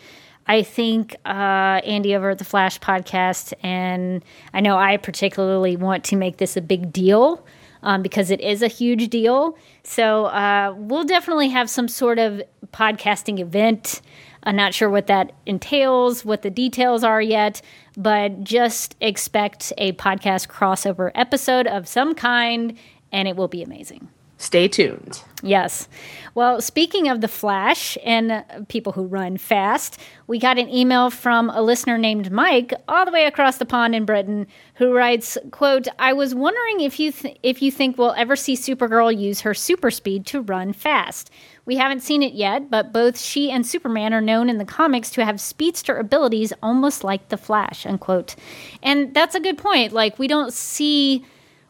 I 0.46 0.62
think 0.62 1.16
uh, 1.24 1.80
Andy 1.84 2.14
over 2.14 2.30
at 2.30 2.38
the 2.38 2.44
Flash 2.44 2.78
podcast, 2.80 3.54
and 3.62 4.24
I 4.52 4.60
know 4.60 4.76
I 4.76 4.96
particularly 4.98 5.76
want 5.76 6.04
to 6.04 6.16
make 6.16 6.36
this 6.36 6.56
a 6.56 6.60
big 6.60 6.92
deal 6.92 7.44
um, 7.82 8.02
because 8.02 8.30
it 8.30 8.40
is 8.40 8.62
a 8.62 8.68
huge 8.68 9.08
deal. 9.08 9.56
So 9.84 10.26
uh, 10.26 10.74
we'll 10.76 11.04
definitely 11.04 11.48
have 11.50 11.70
some 11.70 11.88
sort 11.88 12.18
of 12.18 12.42
podcasting 12.72 13.38
event. 13.38 14.02
I'm 14.42 14.56
not 14.56 14.74
sure 14.74 14.90
what 14.90 15.06
that 15.06 15.32
entails, 15.46 16.24
what 16.24 16.42
the 16.42 16.50
details 16.50 17.04
are 17.04 17.22
yet, 17.22 17.62
but 17.96 18.44
just 18.44 18.96
expect 19.00 19.72
a 19.78 19.92
podcast 19.92 20.48
crossover 20.48 21.10
episode 21.14 21.66
of 21.66 21.88
some 21.88 22.14
kind, 22.14 22.76
and 23.12 23.28
it 23.28 23.36
will 23.36 23.48
be 23.48 23.62
amazing. 23.62 24.08
Stay 24.44 24.68
tuned. 24.68 25.22
Yes. 25.42 25.88
Well, 26.34 26.60
speaking 26.60 27.08
of 27.08 27.22
the 27.22 27.28
Flash 27.28 27.96
and 28.04 28.44
people 28.68 28.92
who 28.92 29.06
run 29.06 29.38
fast, 29.38 29.98
we 30.26 30.38
got 30.38 30.58
an 30.58 30.68
email 30.68 31.08
from 31.08 31.48
a 31.48 31.62
listener 31.62 31.96
named 31.96 32.30
Mike, 32.30 32.74
all 32.86 33.06
the 33.06 33.10
way 33.10 33.24
across 33.24 33.56
the 33.56 33.64
pond 33.64 33.94
in 33.94 34.04
Britain, 34.04 34.46
who 34.74 34.92
writes, 34.92 35.38
"quote 35.50 35.88
I 35.98 36.12
was 36.12 36.34
wondering 36.34 36.80
if 36.80 37.00
you 37.00 37.10
th- 37.10 37.38
if 37.42 37.62
you 37.62 37.70
think 37.70 37.96
we'll 37.96 38.12
ever 38.18 38.36
see 38.36 38.54
Supergirl 38.54 39.18
use 39.18 39.40
her 39.40 39.54
super 39.54 39.90
speed 39.90 40.26
to 40.26 40.42
run 40.42 40.74
fast. 40.74 41.30
We 41.64 41.76
haven't 41.76 42.02
seen 42.02 42.22
it 42.22 42.34
yet, 42.34 42.70
but 42.70 42.92
both 42.92 43.18
she 43.18 43.50
and 43.50 43.66
Superman 43.66 44.12
are 44.12 44.20
known 44.20 44.50
in 44.50 44.58
the 44.58 44.66
comics 44.66 45.08
to 45.12 45.24
have 45.24 45.40
speedster 45.40 45.96
abilities, 45.96 46.52
almost 46.62 47.02
like 47.02 47.30
the 47.30 47.38
Flash." 47.38 47.86
Unquote. 47.86 48.34
And 48.82 49.14
that's 49.14 49.34
a 49.34 49.40
good 49.40 49.56
point. 49.56 49.94
Like 49.94 50.18
we 50.18 50.28
don't 50.28 50.52
see 50.52 51.24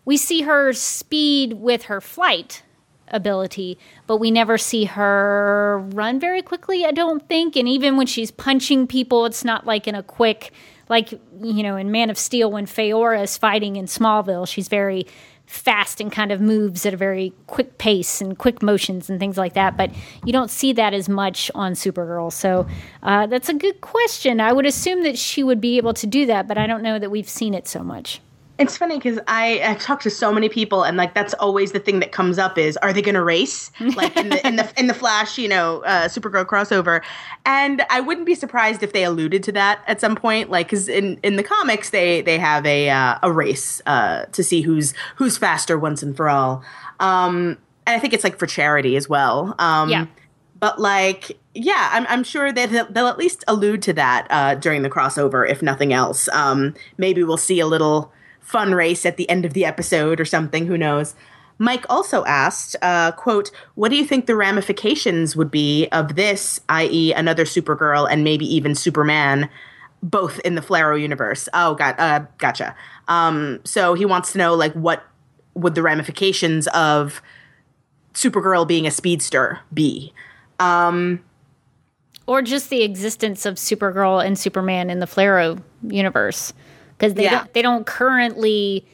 we 0.05 0.17
see 0.17 0.43
her 0.43 0.73
speed 0.73 1.55
with 1.55 1.85
her 1.85 2.01
flight 2.01 2.63
ability, 3.09 3.79
but 4.07 4.17
we 4.17 4.31
never 4.31 4.59
see 4.59 4.85
her 4.85 5.83
run 5.93 6.19
very 6.19 6.43
quickly, 6.43 6.85
I 6.85 6.91
don't 6.91 7.27
think. 7.29 7.57
And 7.57 7.69
even 7.69 7.97
when 7.97 8.07
she's 8.07 8.31
punching 8.31 8.87
people, 8.87 9.27
it's 9.27 9.45
not 9.45 9.67
like 9.67 9.87
in 9.87 9.95
a 9.95 10.03
quick, 10.03 10.53
like, 10.89 11.13
you 11.13 11.63
know, 11.63 11.77
in 11.77 11.91
Man 11.91 12.11
of 12.11 12.19
Steel 12.19 12.51
when 12.51 12.67
Faora 12.67 13.23
is 13.23 13.37
fighting 13.37 13.77
in 13.77 13.87
Smallville, 13.87 14.49
she's 14.49 14.69
very 14.69 15.07
fast 15.47 16.01
and 16.01 16.11
kind 16.11 16.33
of 16.33 16.41
moves 16.41 16.87
at 16.87 16.95
a 16.95 16.97
very 16.97 17.33
quick 17.47 17.77
pace 17.77 18.23
and 18.23 18.39
quick 18.39 18.63
motions 18.63 19.11
and 19.11 19.21
things 19.21 19.37
like 19.37 19.53
that. 19.53 19.77
But 19.77 19.91
you 20.25 20.33
don't 20.33 20.51
see 20.51 20.73
that 20.73 20.95
as 20.95 21.09
much 21.09 21.51
on 21.55 21.75
Supergirl. 21.75 22.33
So 22.33 22.67
uh, 23.03 23.27
that's 23.27 23.51
a 23.51 23.55
good 23.55 23.81
question. 23.83 24.41
I 24.41 24.53
would 24.53 24.67
assume 24.67 25.03
that 25.03 25.19
she 25.19 25.43
would 25.43 25.61
be 25.61 25.77
able 25.77 25.95
to 25.95 26.07
do 26.07 26.27
that, 26.27 26.49
but 26.49 26.57
I 26.57 26.67
don't 26.67 26.83
know 26.83 26.99
that 26.99 27.11
we've 27.11 27.29
seen 27.29 27.53
it 27.53 27.69
so 27.69 27.83
much. 27.83 28.21
It's 28.57 28.77
funny 28.77 28.99
because 28.99 29.19
I 29.27 29.61
I've 29.65 29.81
talked 29.81 30.05
to 30.05 30.11
so 30.11 30.33
many 30.33 30.49
people 30.49 30.85
and 30.85 30.97
like 30.97 31.13
that's 31.13 31.35
always 31.35 31.73
the 31.73 31.81
thing 31.81 31.99
that 32.01 32.13
comes 32.13 32.39
up 32.39 32.57
is 32.57 32.77
are 32.77 32.93
they 32.93 33.03
going 33.03 33.17
to 33.17 33.23
race 33.23 33.73
like 33.97 34.17
in 34.17 34.29
the 34.29 34.47
in 34.47 34.57
the 34.57 34.73
in 34.79 34.87
the 34.87 34.95
Flash 34.95 35.39
you 35.39 35.49
know 35.49 35.83
uh, 35.83 36.07
Supergirl 36.07 36.45
crossover, 36.47 37.03
and 37.45 37.85
I 37.91 38.01
wouldn't 38.01 38.27
be 38.27 38.37
surprised 38.37 38.85
if 38.85 38.93
they 38.93 39.03
alluded 39.03 39.43
to 39.45 39.53
that 39.53 39.81
at 39.89 40.01
some 40.01 40.15
point 40.15 40.51
like 40.51 40.69
because 40.69 40.89
in 40.89 41.19
in 41.25 41.35
the 41.35 41.43
comics 41.43 41.91
they 41.91 42.23
they 42.23 42.39
have 42.39 42.65
a 42.65 42.91
uh, 42.91 43.19
a 43.25 43.33
race 43.33 43.83
uh, 43.87 44.27
to 44.27 44.45
see 44.45 44.61
who's 44.63 44.95
who's 45.17 45.37
faster 45.37 45.77
once 45.77 46.03
and 46.05 46.17
for 46.17 46.29
all, 46.29 46.63
um, 47.01 47.59
and 47.87 47.97
I 47.97 47.99
think 47.99 48.13
it's 48.15 48.23
like 48.25 48.39
for 48.39 48.47
charity 48.47 48.97
as 48.97 49.09
well. 49.09 49.57
Um, 49.59 49.91
Yeah. 49.91 50.07
but 50.61 50.81
like 50.81 51.37
yeah 51.55 51.91
i'm, 51.93 52.07
I'm 52.09 52.25
sure 52.25 52.53
that 52.53 52.71
they'll, 52.71 52.87
they'll 52.91 53.07
at 53.09 53.19
least 53.19 53.45
allude 53.49 53.83
to 53.83 53.93
that 53.95 54.27
uh, 54.31 54.55
during 54.55 54.83
the 54.83 54.91
crossover 54.91 55.49
if 55.49 55.61
nothing 55.63 55.93
else 55.93 56.29
um, 56.29 56.75
maybe 56.99 57.23
we'll 57.25 57.37
see 57.37 57.61
a 57.61 57.67
little 57.67 58.13
fun 58.45 58.75
race 58.75 59.05
at 59.05 59.17
the 59.17 59.29
end 59.29 59.45
of 59.45 59.55
the 59.55 59.65
episode 59.65 60.21
or 60.21 60.25
something 60.25 60.67
who 60.67 60.79
knows? 60.79 61.15
Mike 61.59 61.85
also 61.89 62.25
asked 62.25 62.77
uh, 62.83 63.13
quote 63.13 63.51
what 63.75 63.89
do 63.89 63.97
you 63.97 64.05
think 64.05 64.27
the 64.27 64.37
ramifications 64.37 65.37
would 65.37 65.51
be 65.51 65.89
of 65.93 66.17
this 66.17 66.61
i.e 66.69 67.13
another 67.13 67.45
supergirl 67.45 68.09
and 68.11 68.25
maybe 68.25 68.45
even 68.45 68.75
superman 68.75 69.49
both 70.03 70.41
in 70.41 70.55
the 70.55 70.61
flarrow 70.61 71.01
universe? 71.01 71.49
Oh 71.55 71.75
got 71.75 71.99
uh, 71.99 72.25
gotcha. 72.39 72.77
Um, 73.09 73.61
so 73.65 73.95
he 73.95 74.05
wants 74.05 74.33
to 74.33 74.39
know 74.39 74.55
like 74.55 74.73
what 74.75 75.05
would 75.55 75.75
the 75.75 75.83
ramifications 75.83 76.67
of 76.69 77.23
supergirl 78.13 78.67
being 78.67 78.87
a 78.87 78.91
speedster 78.91 79.61
be? 79.73 80.13
Or 82.27 82.41
just 82.43 82.71
the 82.71 82.83
existence 82.83 83.45
of 83.45 83.57
Supergirl 83.57 84.25
and 84.25 84.39
Superman 84.39 84.89
in 84.89 84.99
the 84.99 85.07
Flarrow 85.07 85.63
universe 85.87 86.55
because 87.05 87.15
they 87.15 87.25
Yeah. 87.25 87.31
don't, 87.39 87.53
they 87.55 87.63
don't 87.63 87.87
currently 87.87 88.85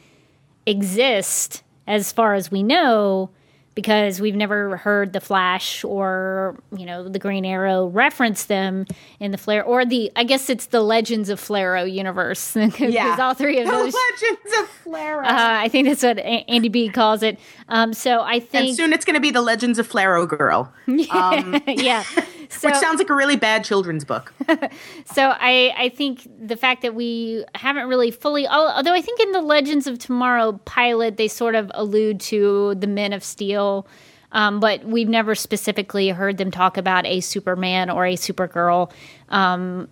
exist 0.65 1.63
as 1.87 2.11
far 2.11 2.33
as 2.35 2.51
we 2.51 2.63
know 2.63 3.29
because 3.73 4.19
we've 4.19 4.35
never 4.35 4.75
heard 4.77 5.13
the 5.13 5.21
Flash 5.21 5.83
or 5.85 6.55
you 6.75 6.85
know 6.85 7.07
the 7.07 7.17
Green 7.19 7.45
Arrow 7.45 7.87
reference 7.87 8.45
them 8.45 8.85
in 9.19 9.31
the 9.31 9.37
Flare 9.37 9.63
or 9.63 9.85
the 9.85 10.11
I 10.15 10.23
guess 10.25 10.49
it's 10.49 10.67
the 10.67 10.81
Legends 10.81 11.29
of 11.29 11.39
Flarrow 11.39 11.89
universe 11.91 12.53
because 12.55 13.19
all 13.19 13.33
three 13.33 13.59
of 13.59 13.65
the 13.65 13.71
those. 13.71 13.93
legends 13.93 14.57
of 14.59 14.69
flarrow 14.85 15.23
Uh, 15.25 15.25
I 15.63 15.69
think 15.69 15.87
that's 15.87 16.03
what 16.03 16.19
A- 16.19 16.45
Andy 16.49 16.67
B 16.69 16.89
calls 16.89 17.23
it. 17.23 17.39
Um, 17.69 17.93
so 17.93 18.19
I 18.19 18.35
and 18.35 18.47
think, 18.49 18.75
soon 18.75 18.91
it's 18.93 19.05
going 19.05 19.15
to 19.15 19.21
be 19.21 19.31
the 19.31 19.41
legends 19.41 19.79
of 19.79 19.89
flarrow 19.89 20.27
girl 20.27 20.71
yeah. 20.87 22.03
So, 22.51 22.67
which 22.67 22.77
sounds 22.77 22.99
like 22.99 23.09
a 23.09 23.15
really 23.15 23.37
bad 23.37 23.63
children's 23.63 24.03
book 24.03 24.33
So 25.05 25.33
I, 25.39 25.73
I 25.77 25.89
think 25.89 26.27
the 26.39 26.57
fact 26.57 26.81
that 26.81 26.93
we 26.95 27.45
haven't 27.55 27.87
really 27.87 28.11
fully, 28.11 28.47
although 28.47 28.93
I 28.93 29.01
think 29.01 29.19
in 29.19 29.31
the 29.31 29.41
Legends 29.41 29.87
of 29.87 29.99
Tomorrow 29.99 30.59
pilot 30.65 31.17
they 31.17 31.27
sort 31.27 31.55
of 31.55 31.71
allude 31.73 32.19
to 32.21 32.75
the 32.75 32.87
Men 32.87 33.13
of 33.13 33.23
Steel, 33.23 33.87
um, 34.31 34.59
but 34.59 34.83
we've 34.85 35.09
never 35.09 35.35
specifically 35.35 36.09
heard 36.09 36.37
them 36.37 36.51
talk 36.51 36.77
about 36.77 37.05
a 37.05 37.21
Superman 37.21 37.89
or 37.89 38.05
a 38.05 38.13
Supergirl. 38.13 38.91
Um, 39.29 39.87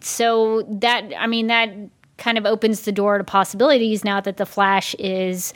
so 0.00 0.62
that 0.80 1.10
I 1.18 1.26
mean 1.26 1.46
that 1.48 1.70
kind 2.16 2.38
of 2.38 2.46
opens 2.46 2.82
the 2.82 2.92
door 2.92 3.18
to 3.18 3.24
possibilities 3.24 4.04
now 4.04 4.20
that 4.20 4.36
the 4.36 4.46
Flash 4.46 4.94
is 4.98 5.52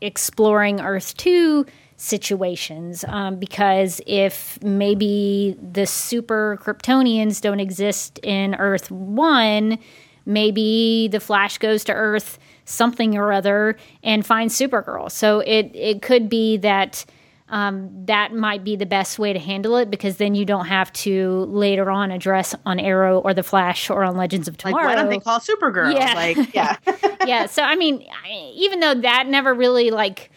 exploring 0.00 0.80
Earth 0.80 1.16
two 1.16 1.66
situations 1.96 3.04
um, 3.08 3.36
because 3.36 4.00
if 4.06 4.62
maybe 4.62 5.56
the 5.60 5.86
super 5.86 6.58
Kryptonians 6.62 7.40
don't 7.40 7.60
exist 7.60 8.18
in 8.22 8.54
Earth 8.56 8.90
1, 8.90 9.78
maybe 10.26 11.08
the 11.08 11.20
Flash 11.20 11.58
goes 11.58 11.84
to 11.84 11.92
Earth 11.92 12.38
something 12.64 13.16
or 13.16 13.32
other 13.32 13.76
and 14.02 14.26
finds 14.26 14.58
Supergirl. 14.58 15.10
So 15.10 15.40
it, 15.40 15.70
it 15.74 16.02
could 16.02 16.28
be 16.28 16.56
that 16.58 17.04
um, 17.48 18.06
that 18.06 18.32
might 18.32 18.64
be 18.64 18.74
the 18.74 18.86
best 18.86 19.18
way 19.18 19.32
to 19.32 19.38
handle 19.38 19.76
it 19.76 19.90
because 19.90 20.16
then 20.16 20.34
you 20.34 20.44
don't 20.44 20.66
have 20.66 20.92
to 20.94 21.44
later 21.44 21.90
on 21.90 22.10
address 22.10 22.54
on 22.64 22.80
Arrow 22.80 23.20
or 23.20 23.34
the 23.34 23.42
Flash 23.42 23.90
or 23.90 24.02
on 24.02 24.16
Legends 24.16 24.48
of 24.48 24.56
Tomorrow. 24.56 24.86
Like, 24.86 24.96
why 24.96 25.02
don't 25.02 25.10
they 25.10 25.20
call 25.20 25.40
Supergirl? 25.40 25.94
Yeah. 25.94 26.14
Like, 26.14 26.54
yeah. 26.54 26.76
yeah. 27.26 27.46
So 27.46 27.62
I 27.62 27.76
mean, 27.76 28.04
I, 28.24 28.50
even 28.56 28.80
though 28.80 28.94
that 28.94 29.26
never 29.28 29.52
really 29.52 29.90
like 29.90 30.30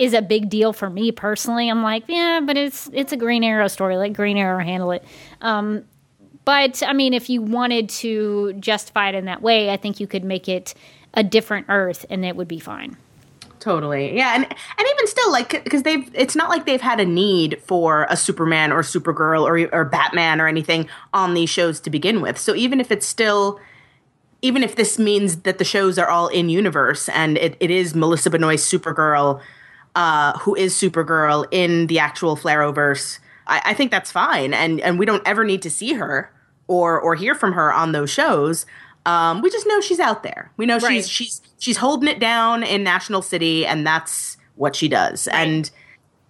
is 0.00 0.14
a 0.14 0.22
big 0.22 0.48
deal 0.48 0.72
for 0.72 0.88
me 0.88 1.12
personally, 1.12 1.68
I'm 1.68 1.82
like, 1.82 2.04
yeah, 2.08 2.40
but 2.42 2.56
it's 2.56 2.88
it's 2.94 3.12
a 3.12 3.18
Green 3.18 3.44
Arrow 3.44 3.68
story. 3.68 3.98
Let 3.98 4.14
Green 4.14 4.38
Arrow 4.38 4.64
handle 4.64 4.92
it. 4.92 5.04
Um, 5.42 5.84
but 6.46 6.82
I 6.82 6.94
mean, 6.94 7.12
if 7.12 7.28
you 7.28 7.42
wanted 7.42 7.90
to 7.90 8.54
justify 8.54 9.10
it 9.10 9.14
in 9.14 9.26
that 9.26 9.42
way, 9.42 9.70
I 9.70 9.76
think 9.76 10.00
you 10.00 10.06
could 10.06 10.24
make 10.24 10.48
it 10.48 10.72
a 11.12 11.22
different 11.22 11.66
Earth, 11.68 12.06
and 12.08 12.24
it 12.24 12.34
would 12.34 12.48
be 12.48 12.58
fine. 12.58 12.96
Totally. 13.58 14.16
Yeah, 14.16 14.34
and 14.34 14.44
and 14.44 14.88
even 14.90 15.06
still 15.06 15.30
like 15.30 15.68
cuz 15.68 15.82
they've 15.82 16.10
it's 16.14 16.34
not 16.34 16.48
like 16.48 16.64
they've 16.64 16.80
had 16.80 16.98
a 16.98 17.04
need 17.04 17.60
for 17.62 18.06
a 18.08 18.16
Superman 18.16 18.72
or 18.72 18.80
Supergirl 18.80 19.42
or 19.44 19.68
or 19.78 19.84
Batman 19.84 20.40
or 20.40 20.48
anything 20.48 20.88
on 21.12 21.34
these 21.34 21.50
shows 21.50 21.78
to 21.80 21.90
begin 21.90 22.22
with. 22.22 22.38
So 22.38 22.54
even 22.54 22.80
if 22.80 22.90
it's 22.90 23.06
still 23.06 23.60
even 24.40 24.62
if 24.62 24.76
this 24.76 24.98
means 24.98 25.42
that 25.42 25.58
the 25.58 25.64
shows 25.64 25.98
are 25.98 26.08
all 26.08 26.28
in 26.28 26.48
universe 26.48 27.10
and 27.10 27.36
it, 27.36 27.58
it 27.60 27.70
is 27.70 27.94
Melissa 27.94 28.30
Benoist 28.30 28.72
Supergirl 28.72 29.42
uh, 29.94 30.38
who 30.38 30.54
is 30.54 30.74
Supergirl 30.74 31.46
in 31.50 31.86
the 31.88 31.98
actual 31.98 32.36
Flarrowverse, 32.36 33.18
I, 33.46 33.60
I 33.66 33.74
think 33.74 33.90
that's 33.90 34.10
fine. 34.12 34.54
And 34.54 34.80
and 34.80 34.98
we 34.98 35.06
don't 35.06 35.26
ever 35.26 35.44
need 35.44 35.62
to 35.62 35.70
see 35.70 35.94
her 35.94 36.32
or 36.68 37.00
or 37.00 37.14
hear 37.14 37.34
from 37.34 37.52
her 37.52 37.72
on 37.72 37.92
those 37.92 38.10
shows. 38.10 38.66
Um, 39.06 39.40
we 39.42 39.50
just 39.50 39.66
know 39.66 39.80
she's 39.80 40.00
out 40.00 40.22
there. 40.22 40.52
We 40.56 40.66
know 40.66 40.78
Right. 40.78 40.96
she's 40.96 41.08
she's 41.08 41.40
she's 41.58 41.76
holding 41.78 42.08
it 42.08 42.20
down 42.20 42.62
in 42.62 42.82
National 42.84 43.22
City, 43.22 43.66
and 43.66 43.86
that's 43.86 44.36
what 44.56 44.76
she 44.76 44.88
does. 44.88 45.26
And 45.28 45.70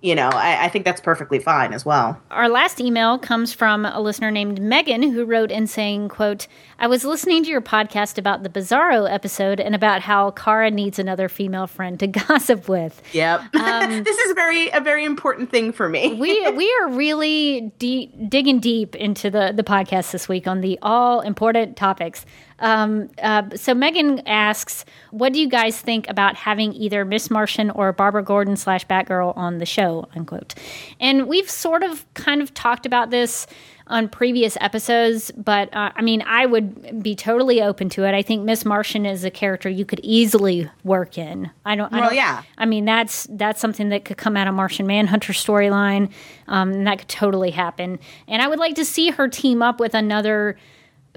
you 0.02 0.14
know, 0.14 0.30
I, 0.32 0.64
I 0.64 0.68
think 0.68 0.84
that's 0.86 1.00
perfectly 1.00 1.38
fine 1.38 1.74
as 1.74 1.84
well. 1.84 2.18
Our 2.30 2.48
last 2.48 2.80
email 2.80 3.18
comes 3.18 3.52
from 3.52 3.84
a 3.84 4.00
listener 4.00 4.30
named 4.30 4.60
Megan 4.60 5.02
who 5.02 5.26
wrote 5.26 5.50
in 5.50 5.66
saying, 5.66 6.08
quote, 6.08 6.46
I 6.78 6.86
was 6.86 7.04
listening 7.04 7.44
to 7.44 7.50
your 7.50 7.60
podcast 7.60 8.16
about 8.16 8.42
the 8.42 8.48
Bizarro 8.48 9.10
episode 9.10 9.60
and 9.60 9.74
about 9.74 10.00
how 10.00 10.30
Kara 10.30 10.70
needs 10.70 10.98
another 10.98 11.28
female 11.28 11.66
friend 11.66 12.00
to 12.00 12.06
gossip 12.28 12.68
with. 12.68 13.02
Yep, 13.12 13.42
this 13.52 14.18
is 14.18 14.32
very 14.32 14.70
a 14.70 14.80
very 14.80 15.04
important 15.04 15.50
thing 15.50 15.72
for 15.72 15.88
me. 15.88 16.14
we 16.14 16.50
we 16.52 16.74
are 16.80 16.88
really 16.88 17.72
deep, 17.78 18.12
digging 18.30 18.60
deep 18.60 18.96
into 18.96 19.30
the 19.30 19.52
the 19.54 19.62
podcast 19.62 20.12
this 20.12 20.28
week 20.28 20.46
on 20.46 20.62
the 20.62 20.78
all 20.80 21.20
important 21.20 21.76
topics. 21.76 22.24
Um, 22.60 23.08
uh, 23.22 23.44
so 23.56 23.74
Megan 23.74 24.20
asks, 24.26 24.84
"What 25.10 25.32
do 25.32 25.40
you 25.40 25.48
guys 25.48 25.78
think 25.78 26.08
about 26.08 26.36
having 26.36 26.72
either 26.74 27.04
Miss 27.04 27.30
Martian 27.30 27.70
or 27.70 27.92
Barbara 27.92 28.22
Gordon 28.22 28.56
slash 28.56 28.86
Batgirl 28.86 29.36
on 29.36 29.58
the 29.58 29.66
show?" 29.66 29.89
Unquote. 30.14 30.54
And 30.98 31.26
we've 31.28 31.50
sort 31.50 31.82
of 31.82 32.04
kind 32.14 32.42
of 32.42 32.52
talked 32.54 32.86
about 32.86 33.10
this 33.10 33.46
on 33.90 34.08
previous 34.08 34.56
episodes, 34.60 35.32
but 35.36 35.74
uh, 35.74 35.90
I 35.96 36.02
mean, 36.02 36.22
I 36.22 36.46
would 36.46 37.02
be 37.02 37.16
totally 37.16 37.60
open 37.60 37.88
to 37.90 38.04
it. 38.04 38.14
I 38.14 38.22
think 38.22 38.44
Miss 38.44 38.64
Martian 38.64 39.04
is 39.04 39.24
a 39.24 39.32
character 39.32 39.68
you 39.68 39.84
could 39.84 39.98
easily 40.04 40.70
work 40.84 41.18
in. 41.18 41.50
I 41.64 41.74
don't. 41.74 41.92
I 41.92 41.98
Well, 41.98 42.08
don't, 42.10 42.16
yeah. 42.16 42.42
I 42.56 42.66
mean, 42.66 42.84
that's 42.84 43.26
that's 43.30 43.60
something 43.60 43.88
that 43.88 44.04
could 44.04 44.16
come 44.16 44.36
out 44.36 44.46
of 44.46 44.54
Martian 44.54 44.86
Manhunter 44.86 45.32
storyline, 45.32 46.10
um, 46.46 46.70
and 46.70 46.86
that 46.86 47.00
could 47.00 47.08
totally 47.08 47.50
happen. 47.50 47.98
And 48.28 48.40
I 48.40 48.46
would 48.48 48.60
like 48.60 48.76
to 48.76 48.84
see 48.84 49.10
her 49.10 49.26
team 49.28 49.60
up 49.60 49.80
with 49.80 49.94
another 49.94 50.56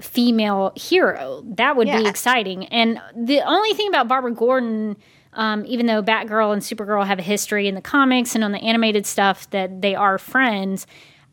female 0.00 0.72
hero. 0.74 1.44
That 1.46 1.76
would 1.76 1.86
be 1.86 2.08
exciting. 2.08 2.66
And 2.66 3.00
the 3.14 3.40
only 3.42 3.72
thing 3.74 3.88
about 3.88 4.08
Barbara 4.08 4.32
Gordon. 4.32 4.96
Um, 5.34 5.64
even 5.66 5.86
though 5.86 6.02
Batgirl 6.02 6.52
and 6.52 6.62
Supergirl 6.62 7.06
have 7.06 7.18
a 7.18 7.22
history 7.22 7.66
in 7.66 7.74
the 7.74 7.80
comics 7.80 8.34
and 8.34 8.44
on 8.44 8.52
the 8.52 8.58
animated 8.58 9.04
stuff 9.06 9.50
that 9.50 9.82
they 9.82 9.94
are 9.94 10.18
friends, 10.18 10.86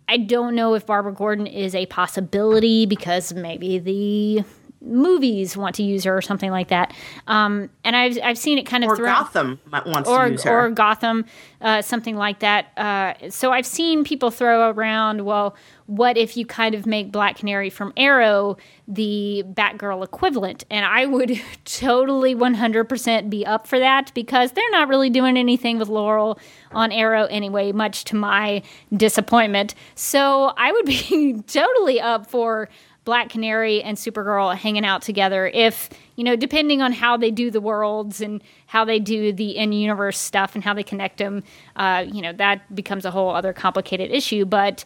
I 0.08 0.18
don't 0.18 0.56
know 0.56 0.74
if 0.74 0.86
Barbara 0.86 1.14
Gordon 1.14 1.48
is 1.48 1.74
a 1.76 1.86
possibility 1.86 2.86
because 2.86 3.34
maybe 3.34 3.80
the 3.80 4.44
movies 4.82 5.56
want 5.56 5.76
to 5.76 5.84
use 5.84 6.04
her 6.04 6.16
or 6.16 6.22
something 6.22 6.52
like 6.52 6.70
that. 6.70 6.94
Um, 7.28 7.70
and 7.84 7.96
I've 7.96 8.18
I've 8.24 8.38
seen 8.38 8.58
it 8.58 8.64
kind 8.64 8.84
of 8.84 8.92
or 8.92 8.96
throughout 8.96 9.34
Gotham 9.34 9.60
wants 9.86 10.10
or 10.10 10.26
to 10.26 10.32
use 10.32 10.44
her. 10.44 10.66
or 10.66 10.70
Gotham, 10.72 11.26
uh, 11.62 11.82
something 11.82 12.16
like 12.16 12.40
that. 12.40 12.78
Uh, 12.78 13.30
so 13.30 13.52
I've 13.52 13.66
seen 13.66 14.04
people 14.04 14.32
throw 14.32 14.70
around, 14.72 15.26
well, 15.26 15.56
what 15.86 16.18
if 16.18 16.38
you 16.38 16.46
kind 16.46 16.74
of 16.74 16.86
make 16.86 17.12
Black 17.12 17.38
Canary 17.38 17.70
from 17.70 17.92
Arrow 17.98 18.58
the 18.88 19.44
Batgirl 19.46 20.04
equivalent? 20.04 20.64
And 20.70 20.86
I 20.86 21.06
would 21.06 21.40
totally 21.66 22.34
100% 22.34 23.30
be 23.30 23.46
up 23.46 23.68
for 23.68 23.78
that 23.78 24.14
because 24.14 24.54
they're 24.54 24.72
not 24.72 24.88
really 24.88 25.10
doing 25.10 25.38
anything 25.38 25.78
with 25.80 25.90
Laurel 25.90 26.40
on 26.72 26.92
Arrow 26.92 27.26
anyway, 27.26 27.72
much 27.74 28.06
to 28.06 28.16
my 28.16 28.64
disappointment. 28.96 29.76
So 29.96 30.54
I 30.58 30.72
would 30.72 30.86
be 30.86 31.42
totally 31.48 32.00
up 32.00 32.26
for 32.26 32.70
Black 33.04 33.30
Canary 33.30 33.82
and 33.82 33.98
Supergirl 33.98 34.56
hanging 34.56 34.86
out 34.86 35.02
together 35.02 35.48
if, 35.48 35.90
you 36.16 36.24
know, 36.24 36.36
depending 36.36 36.82
on 36.82 36.94
how 36.94 37.18
they 37.18 37.32
do 37.32 37.50
the 37.50 37.62
worlds 37.62 38.22
and 38.22 38.44
how 38.68 38.86
they 38.86 39.00
do 39.00 39.34
the 39.34 39.58
in 39.58 39.72
universe 39.74 40.20
stuff 40.20 40.54
and 40.54 40.64
how 40.64 40.74
they 40.74 40.84
connect 40.84 41.18
them, 41.18 41.44
uh, 41.76 42.06
you 42.08 42.22
know, 42.22 42.32
that 42.34 42.74
becomes 42.76 43.04
a 43.04 43.12
whole 43.12 43.32
other 43.32 43.54
complicated 43.54 44.12
issue. 44.12 44.46
But 44.46 44.86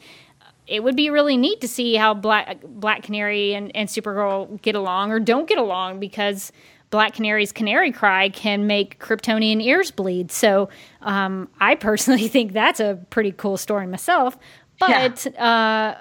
it 0.66 0.84
would 0.84 0.96
be 0.96 1.10
really 1.10 1.38
neat 1.38 1.62
to 1.62 1.68
see 1.68 1.96
how 1.96 2.14
Black 2.14 2.62
Black 2.64 3.04
Canary 3.04 3.54
and, 3.54 3.76
and 3.76 3.90
Supergirl 3.90 4.62
get 4.62 4.76
along 4.76 5.12
or 5.12 5.20
don't 5.20 5.48
get 5.48 5.58
along 5.58 6.00
because 6.00 6.52
Black 6.90 7.14
Canary's 7.16 7.52
canary 7.52 7.92
cry 7.92 8.30
can 8.30 8.68
make 8.68 9.00
Kryptonian 9.00 9.62
ears 9.62 9.92
bleed. 9.92 10.32
So 10.32 10.70
um, 11.02 11.50
I 11.60 11.76
personally 11.76 12.28
think 12.30 12.54
that's 12.54 12.80
a 12.80 13.00
pretty 13.10 13.34
cool 13.34 13.58
story 13.58 13.88
myself. 13.88 14.38
But 14.80 15.28
uh, 15.38 15.96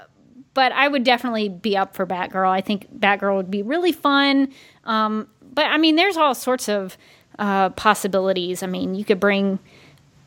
but 0.55 0.73
I 0.73 0.89
would 0.89 1.05
definitely 1.05 1.49
be 1.49 1.77
up 1.77 1.95
for 1.95 2.07
Batgirl. 2.07 2.49
I 2.49 2.61
think 2.61 2.89
Batgirl 2.99 3.37
would 3.37 3.51
be 3.51 3.63
really 3.63 3.93
fun. 3.93 4.49
Um, 4.85 5.29
but 5.53 5.67
I 5.67 5.77
mean, 5.79 5.97
there's 5.97 6.17
all 6.17 6.35
sorts 6.35 6.69
of 6.69 6.97
uh, 7.39 7.71
possibilities. 7.71 8.63
I 8.63 8.67
mean, 8.67 8.95
you 8.95 9.05
could 9.05 9.21
bring 9.21 9.59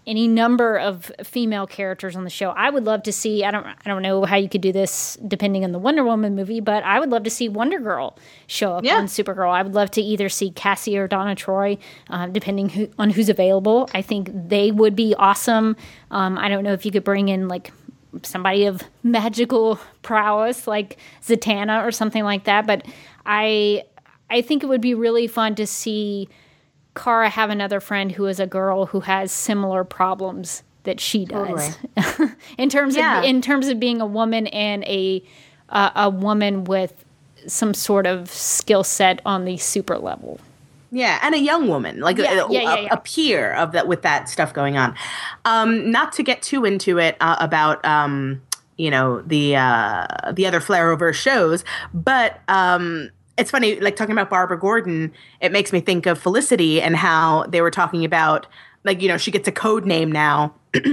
any 0.06 0.26
number 0.26 0.78
of 0.80 1.12
female 1.22 1.68
characters 1.68 2.16
on 2.16 2.24
the 2.24 2.30
show. 2.30 2.52
I 2.52 2.70
would 2.70 2.86
love 2.86 3.04
to 3.04 3.12
see. 3.12 3.44
I 3.44 3.52
don't. 3.52 3.66
I 3.66 3.76
don't 3.86 4.02
know 4.02 4.24
how 4.24 4.38
you 4.38 4.48
could 4.48 4.62
do 4.62 4.72
this 4.72 5.18
depending 5.28 5.66
on 5.66 5.74
the 5.74 5.80
Wonder 5.80 6.04
Woman 6.06 6.34
movie, 6.34 6.62
but 6.62 6.82
I 6.86 6.98
would 7.02 7.10
love 7.10 7.24
to 7.24 7.30
see 7.30 7.50
Wonder 7.50 7.78
Girl 7.80 8.18
show 8.48 8.72
up 8.74 8.86
Yeah. 8.86 8.96
on 9.00 9.08
Supergirl. 9.08 9.52
I 9.52 9.62
would 9.64 9.74
love 9.74 9.92
to 9.92 10.02
either 10.02 10.30
see 10.30 10.52
Cassie 10.52 10.98
or 10.98 11.10
Donna 11.10 11.36
Troy, 11.36 11.78
uh, 12.10 12.28
depending 12.28 12.70
who, 12.70 12.88
on 12.98 13.10
who's 13.10 13.28
available. 13.28 13.90
I 13.94 14.02
think 14.02 14.30
they 14.34 14.72
would 14.72 14.96
be 14.96 15.14
awesome. 15.20 15.76
Um, 16.10 16.38
I 16.38 16.48
don't 16.48 16.64
know 16.64 16.72
if 16.74 16.86
you 16.86 16.92
could 16.92 17.04
bring 17.04 17.28
in 17.28 17.50
like 17.50 17.74
somebody 18.26 18.66
of 18.66 18.82
magical 19.04 19.80
prowess 20.02 20.68
like 20.68 20.98
Zatanna 21.26 21.86
or 21.86 21.92
something 21.92 22.24
like 22.24 22.46
that, 22.46 22.66
but 22.68 22.86
I 23.26 23.84
I 24.30 24.42
think 24.42 24.64
it 24.64 24.68
would 24.68 24.82
be 24.82 24.94
really 24.94 25.28
fun 25.28 25.56
to 25.56 25.66
see 25.68 26.28
Kara 26.96 27.30
have 27.30 27.50
another 27.50 27.80
friend 27.80 28.12
who 28.12 28.26
is 28.26 28.40
a 28.40 28.48
girl 28.48 28.88
who 28.88 29.02
has 29.02 29.32
similar 29.32 29.84
problems 29.84 30.64
that 30.84 31.00
she 31.00 31.26
does 31.26 31.78
in 32.58 32.70
terms 32.70 32.96
Yeah. 32.96 33.20
of 33.20 33.26
in 33.26 33.42
terms 33.42 33.68
of 33.68 33.80
being 33.80 34.02
a 34.02 34.06
woman 34.06 34.48
and 34.48 34.84
a 34.86 35.22
uh, 35.70 35.92
a 35.96 36.10
woman 36.10 36.64
with 36.64 37.04
some 37.46 37.74
sort 37.74 38.08
of 38.08 38.30
skill 38.32 38.84
set 38.84 39.22
on 39.26 39.46
the 39.46 39.58
super 39.58 39.98
level. 39.98 40.40
Yeah, 40.92 41.20
and 41.22 41.36
a 41.36 41.40
young 41.40 41.68
woman, 41.68 42.00
like 42.00 42.18
Yeah, 42.18 42.46
a, 42.46 42.52
yeah, 42.52 42.62
yeah, 42.62 42.76
a- 42.92 42.94
a 42.94 42.98
peer 42.98 43.54
of 43.54 43.74
that 43.74 43.88
with 43.88 44.04
that 44.04 44.30
stuff 44.30 44.54
going 44.54 44.78
on. 44.78 44.96
Um, 45.46 45.92
not 45.92 46.14
to 46.14 46.24
get 46.24 46.42
too 46.42 46.64
into 46.66 46.98
it 46.98 47.18
uh, 47.20 47.36
about 47.40 47.84
um, 47.86 48.42
you 48.78 48.90
know 48.90 49.22
the 49.22 49.56
uh, 49.56 50.08
the 50.32 50.46
other 50.46 50.60
Flarrowverse 50.62 51.16
shows, 51.16 51.66
but 51.94 52.40
um, 52.48 53.10
it's 53.38 53.52
funny, 53.52 53.80
like 53.80 53.96
talking 53.96 54.14
about 54.14 54.30
Barbara 54.30 54.60
Gordon. 54.60 55.12
It 55.42 55.52
makes 55.52 55.74
me 55.74 55.80
think 55.82 56.06
of 56.06 56.18
Felicity 56.20 56.82
and 56.82 56.96
how 56.96 57.44
they 57.50 57.62
were 57.62 57.72
talking 57.72 58.06
about 58.06 58.48
like 58.84 59.02
you 59.02 59.08
know 59.10 59.18
she 59.18 59.32
gets 59.32 59.48
a 59.48 59.52
code 59.52 59.86
name 59.86 60.12
now, 60.12 60.54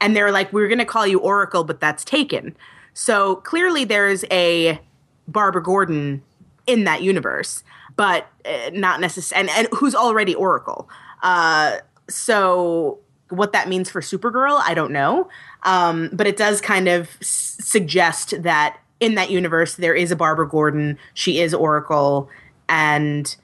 and 0.00 0.16
they're 0.16 0.32
like 0.32 0.52
we're 0.52 0.68
going 0.68 0.78
to 0.78 0.84
call 0.84 1.06
you 1.06 1.20
Oracle, 1.20 1.62
but 1.64 1.80
that's 1.80 2.04
taken. 2.04 2.56
So 2.92 3.36
clearly, 3.36 3.84
there's 3.84 4.24
a 4.30 4.80
Barbara 5.28 5.62
Gordon 5.62 6.22
in 6.66 6.84
that 6.84 7.02
universe, 7.02 7.62
but 7.96 8.26
uh, 8.44 8.70
not 8.72 9.00
necessarily, 9.00 9.48
and, 9.48 9.58
and 9.66 9.68
who's 9.78 9.94
already 9.94 10.34
Oracle. 10.34 10.88
Uh, 11.22 11.78
so 12.08 12.98
what 13.30 13.52
that 13.52 13.68
means 13.68 13.90
for 13.90 14.00
Supergirl, 14.00 14.60
I 14.64 14.74
don't 14.74 14.92
know. 14.92 15.28
Um, 15.62 16.10
but 16.12 16.26
it 16.26 16.36
does 16.36 16.60
kind 16.60 16.88
of 16.88 17.08
s- 17.20 17.56
suggest 17.60 18.42
that 18.42 18.78
in 19.00 19.14
that 19.14 19.30
universe 19.30 19.76
there 19.76 19.94
is 19.94 20.10
a 20.10 20.16
Barbara 20.16 20.48
Gordon. 20.48 20.98
She 21.14 21.40
is 21.40 21.54
Oracle, 21.54 22.28
and 22.68 23.34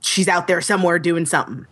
she's 0.00 0.28
out 0.28 0.46
there 0.46 0.60
somewhere 0.60 0.98
doing 0.98 1.26
something. 1.26 1.66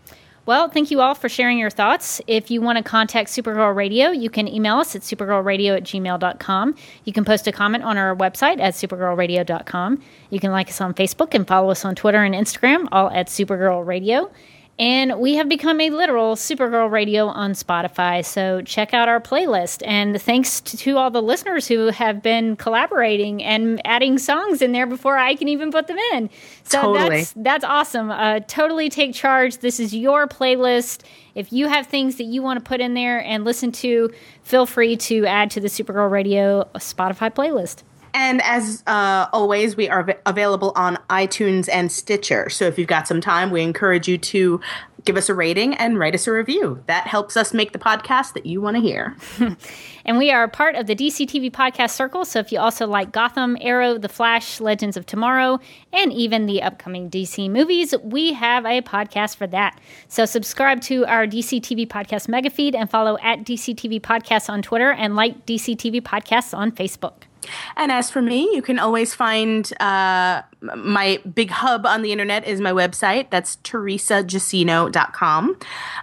Well, 0.49 0.70
thank 0.70 0.90
you 0.90 1.03
all 1.03 1.14
for 1.14 1.28
sharing 1.28 1.59
your 1.59 1.68
thoughts. 1.68 2.22
If 2.26 2.51
you 2.51 2.62
want 2.62 2.78
to 2.78 2.82
contact 2.82 3.28
Supergirl 3.28 3.76
Radio, 3.76 4.12
you 4.12 4.30
can 4.30 4.49
email 4.49 4.76
us 4.76 4.96
at 4.96 5.03
supergirlradio 5.03 5.76
at 5.76 5.82
gmail.com. 5.82 6.74
You 7.05 7.12
can 7.12 7.26
post 7.26 7.46
a 7.46 7.53
comment 7.53 7.84
on 7.84 7.99
our 7.99 8.16
website 8.16 8.59
at 8.59 8.72
supergirlradio.com. 8.72 10.03
You 10.30 10.40
can 10.40 10.51
like 10.51 10.70
us 10.70 10.80
on 10.80 10.94
Facebook 10.94 11.34
and 11.34 11.46
follow 11.46 11.68
us 11.68 11.84
on 11.84 11.94
Twitter 11.94 12.24
and 12.24 12.34
Instagram, 12.34 12.88
all 12.92 13.11
at 13.11 13.26
Supergirl 13.26 13.84
Radio. 13.84 14.30
And 14.79 15.18
we 15.18 15.35
have 15.35 15.49
become 15.49 15.81
a 15.81 15.91
literal 15.91 16.37
Supergirl 16.37 16.89
Radio 16.89 17.26
on 17.26 17.53
Spotify. 17.53 18.24
So 18.24 18.62
check 18.62 18.95
out 18.95 19.09
our 19.09 19.20
playlist. 19.20 19.83
And 19.85 20.22
thanks 20.22 20.61
to, 20.61 20.76
to, 20.76 20.97
all 20.97 21.11
the 21.11 21.20
listeners 21.20 21.66
who 21.66 21.87
have 21.89 22.22
been 22.22 22.55
collaborating 22.55 23.43
and 23.43 23.81
adding 23.85 24.18
songs 24.18 24.62
in 24.62 24.70
there 24.70 24.87
before 24.87 25.18
I 25.18 25.35
can 25.35 25.49
even 25.49 25.72
put 25.72 25.89
them 25.89 25.99
in. 26.12 26.31
So 26.62 26.81
totally. 26.81 27.09
that's 27.09 27.33
that's 27.37 27.64
awesome. 27.64 28.11
Uh, 28.11 28.41
totally 28.41 28.89
take 28.89 29.14
charge. 29.14 29.59
This 29.59 29.81
is 29.81 29.95
your 29.95 30.29
playlist. 30.29 31.03
If 31.35 31.53
you 31.53 31.66
have 31.66 31.87
things 31.87 32.16
that 32.16 32.24
you 32.24 32.43
want 32.43 32.59
to 32.59 32.68
put 32.68 32.81
in 32.81 32.95
there 32.95 33.20
and 33.24 33.45
listen 33.45 33.72
to, 33.72 34.12
feel 34.43 34.64
free 34.64 34.97
to 34.97 35.26
add 35.26 35.51
to 35.53 35.61
the 35.61 35.68
Supergirl 35.68 36.11
Radio 36.11 36.68
Spotify 36.74 37.35
playlist. 37.35 37.83
And 38.15 38.43
as 38.43 38.83
uh, 38.87 39.27
always, 39.33 39.77
we 39.77 39.89
are 39.89 40.09
available 40.27 40.73
on 40.77 40.99
iTunes 41.11 41.69
and 41.73 41.91
Stitcher. 41.91 42.49
So 42.51 42.67
if 42.67 42.79
you've 42.79 42.89
got 42.89 43.09
some 43.09 43.21
time, 43.21 43.51
we 43.51 43.63
encourage 43.63 44.09
you 44.09 44.19
to 44.19 44.61
give 45.05 45.17
us 45.17 45.29
a 45.29 45.35
rating 45.35 45.75
and 45.77 45.99
write 45.99 46.15
us 46.15 46.27
a 46.27 46.33
review. 46.33 46.83
That 46.87 47.07
helps 47.07 47.37
us 47.37 47.55
make 47.55 47.73
the 47.73 47.79
podcast 47.79 48.35
that 48.35 48.45
you 48.45 48.61
want 48.61 48.77
to 48.77 48.83
hear. 48.83 49.17
and 50.05 50.19
we 50.19 50.31
are 50.31 50.47
part 50.49 50.75
of 50.75 50.87
the 50.87 50.95
DC 50.95 51.27
TV 51.27 51.51
Podcast 51.51 51.91
Circle. 51.93 52.25
So 52.25 52.41
if 52.41 52.53
you 52.53 52.59
also 52.59 52.87
like 52.87 53.13
Gotham, 53.13 53.57
Arrow, 53.61 53.97
The 53.97 54.09
Flash, 54.09 54.61
Legends 54.61 54.97
of 54.97 55.07
Tomorrow, 55.07 55.61
and 55.93 56.13
even 56.13 56.47
the 56.47 56.63
upcoming 56.63 57.09
DC 57.09 57.51
movies, 57.51 57.95
we 58.03 58.33
have 58.35 58.67
a 58.67 58.83
podcast 58.83 59.37
for 59.37 59.47
that. 59.47 59.81
So 60.09 60.27
subscribe 60.27 60.83
to 60.83 61.07
our 61.07 61.27
DC 61.27 61.61
TV 61.61 61.87
Podcast 61.87 62.29
mega 62.29 62.51
feed 62.51 62.75
and 62.75 62.91
follow 62.91 63.17
at 63.23 63.41
DC 63.41 63.75
TV 63.77 64.01
Podcasts 64.01 64.51
on 64.51 64.63
Twitter 64.63 64.93
and 64.93 65.17
like 65.17 65.47
DC 65.47 65.77
TV 65.77 66.03
Podcasts 66.03 66.57
on 66.57 66.71
Facebook. 66.73 67.28
And 67.76 67.93
as 67.93 68.11
for 68.11 68.20
me, 68.20 68.51
you 68.55 68.62
can 68.62 68.78
always 68.78 69.14
find 69.14 69.70
uh, 69.80 70.43
my 70.61 71.22
big 71.34 71.51
hub 71.51 71.86
on 71.86 72.03
the 72.03 72.12
internet 72.12 72.47
is 72.47 72.61
my 72.61 72.72
website. 72.72 73.30
That's 73.30 73.57
teresajacino.com. 73.57 75.59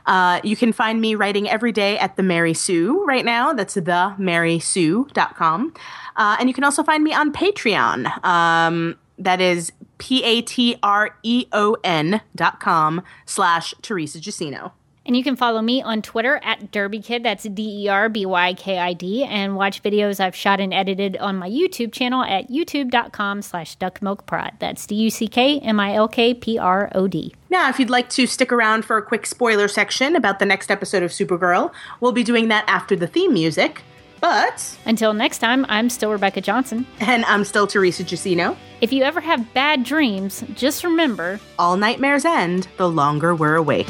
Uh, 0.05 0.41
you 0.43 0.55
can 0.55 0.73
find 0.73 1.01
me 1.01 1.15
writing 1.15 1.49
every 1.49 1.71
day 1.71 1.97
at 1.97 2.15
the 2.15 2.23
Mary 2.23 2.53
Sue 2.53 3.03
right 3.05 3.25
now. 3.25 3.53
That's 3.53 3.75
the 3.75 4.15
marysue.com. 4.17 5.73
Uh, 6.15 6.37
and 6.39 6.49
you 6.49 6.53
can 6.53 6.63
also 6.63 6.83
find 6.83 7.03
me 7.03 7.13
on 7.13 7.33
Patreon. 7.33 8.25
Um, 8.25 8.97
that 9.17 9.41
is 9.41 9.71
p-a-t-r-e-o-n 9.97 10.81
dot 12.35 12.59
com 12.59 13.01
slash 13.25 13.73
Teresa 13.81 14.19
Jacino. 14.19 14.73
And 15.05 15.15
you 15.15 15.23
can 15.23 15.35
follow 15.35 15.61
me 15.61 15.83
on 15.83 16.01
Twitter 16.01 16.39
at 16.43 16.71
DerbyKid, 16.71 17.21
that's 17.21 17.43
D 17.43 17.83
E 17.83 17.87
R 17.87 18.09
B 18.09 18.25
Y 18.25 18.53
K 18.55 18.79
I 18.79 18.93
D, 18.93 19.23
and 19.23 19.55
watch 19.55 19.83
videos 19.83 20.19
I've 20.19 20.35
shot 20.35 20.59
and 20.59 20.73
edited 20.73 21.15
on 21.17 21.35
my 21.35 21.49
YouTube 21.49 21.93
channel 21.93 22.23
at 22.23 22.49
youtube.com 22.49 23.43
slash 23.43 23.77
duckmilkprod. 23.77 24.59
That's 24.59 24.85
D 24.87 24.95
U 24.95 25.09
C 25.11 25.27
K 25.27 25.59
M 25.59 25.79
I 25.79 25.93
L 25.93 26.07
K 26.07 26.33
P 26.33 26.57
R 26.57 26.91
O 26.95 27.07
D. 27.07 27.35
Now, 27.49 27.69
if 27.69 27.79
you'd 27.79 27.91
like 27.91 28.09
to 28.09 28.25
stick 28.25 28.51
around 28.51 28.83
for 28.83 28.97
a 28.97 29.01
quick 29.01 29.25
spoiler 29.27 29.67
section 29.67 30.15
about 30.15 30.39
the 30.39 30.45
next 30.45 30.71
episode 30.71 31.03
of 31.03 31.11
Supergirl, 31.11 31.71
we'll 31.99 32.11
be 32.11 32.23
doing 32.23 32.47
that 32.47 32.65
after 32.67 32.95
the 32.95 33.07
theme 33.07 33.33
music. 33.33 33.83
But 34.21 34.75
until 34.85 35.13
next 35.13 35.37
time, 35.37 35.67
I'm 35.69 35.89
still 35.89 36.11
Rebecca 36.11 36.41
Johnson. 36.41 36.87
And 36.99 37.25
I'm 37.25 37.43
still 37.43 37.67
Teresa 37.67 38.03
Jacino. 38.03 38.57
If 38.81 38.91
you 38.91 39.03
ever 39.03 39.21
have 39.21 39.53
bad 39.53 39.83
dreams, 39.83 40.43
just 40.55 40.83
remember 40.83 41.39
all 41.59 41.77
nightmares 41.77 42.25
end 42.25 42.67
the 42.77 42.89
longer 42.89 43.35
we're 43.35 43.55
awake. 43.55 43.87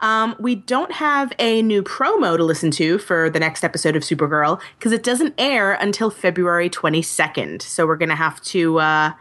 Um, 0.00 0.36
we 0.38 0.54
don't 0.54 0.92
have 0.92 1.32
a 1.38 1.62
new 1.62 1.82
promo 1.82 2.36
to 2.36 2.44
listen 2.44 2.70
to 2.72 2.98
for 2.98 3.30
the 3.30 3.40
next 3.40 3.64
episode 3.64 3.96
of 3.96 4.02
Supergirl 4.02 4.60
because 4.78 4.92
it 4.92 5.02
doesn't 5.02 5.34
air 5.38 5.72
until 5.72 6.10
February 6.10 6.68
22nd. 6.68 7.62
So 7.62 7.86
we're 7.86 7.96
going 7.96 8.10
to 8.10 8.14
have 8.14 8.40
to 8.42 8.78
uh, 8.78 9.12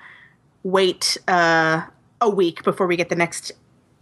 wait 0.63 1.17
uh, 1.27 1.83
a 2.21 2.29
week 2.29 2.63
before 2.63 2.87
we 2.87 2.97
get 2.97 3.09
the 3.09 3.15
next 3.15 3.51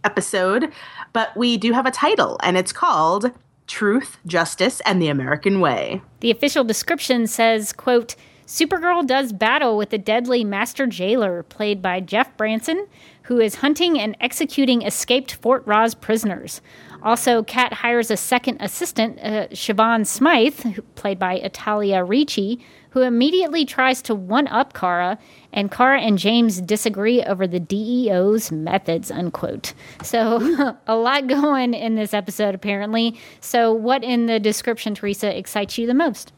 episode. 0.02 0.72
But 1.12 1.36
we 1.36 1.56
do 1.56 1.72
have 1.72 1.86
a 1.86 1.90
title, 1.90 2.38
and 2.42 2.56
it's 2.56 2.72
called 2.72 3.30
Truth, 3.66 4.18
Justice, 4.26 4.80
and 4.80 5.00
the 5.00 5.08
American 5.08 5.60
Way. 5.60 6.02
The 6.20 6.30
official 6.30 6.64
description 6.64 7.26
says, 7.26 7.72
quote, 7.72 8.14
Supergirl 8.46 9.06
does 9.06 9.32
battle 9.32 9.78
with 9.78 9.88
the 9.88 9.98
deadly 9.98 10.44
Master 10.44 10.86
Jailer, 10.86 11.42
played 11.44 11.80
by 11.80 12.00
Jeff 12.00 12.36
Branson, 12.36 12.86
who 13.24 13.40
is 13.40 13.56
hunting 13.56 13.98
and 13.98 14.16
executing 14.20 14.82
escaped 14.82 15.34
Fort 15.34 15.64
Rozz 15.66 15.98
prisoners. 15.98 16.60
Also, 17.02 17.42
Cat 17.42 17.72
hires 17.72 18.10
a 18.10 18.16
second 18.16 18.58
assistant, 18.60 19.18
uh, 19.18 19.48
Siobhan 19.48 20.06
Smythe, 20.06 20.78
played 20.94 21.18
by 21.18 21.34
Italia 21.34 22.02
Ricci, 22.02 22.64
who 22.90 23.02
immediately 23.02 23.64
tries 23.66 24.00
to 24.02 24.14
one 24.14 24.46
up 24.48 24.72
Kara, 24.72 25.18
and 25.52 25.70
Kara 25.70 26.00
and 26.00 26.16
James 26.16 26.60
disagree 26.60 27.22
over 27.22 27.46
the 27.46 27.60
DEO's 27.60 28.52
methods, 28.52 29.10
unquote. 29.10 29.74
So, 30.02 30.76
a 30.86 30.96
lot 30.96 31.26
going 31.26 31.74
in 31.74 31.94
this 31.94 32.14
episode, 32.14 32.54
apparently. 32.54 33.18
So, 33.40 33.72
what 33.72 34.04
in 34.04 34.26
the 34.26 34.38
description, 34.38 34.94
Teresa, 34.94 35.36
excites 35.36 35.76
you 35.76 35.86
the 35.86 35.94
most? 35.94 36.32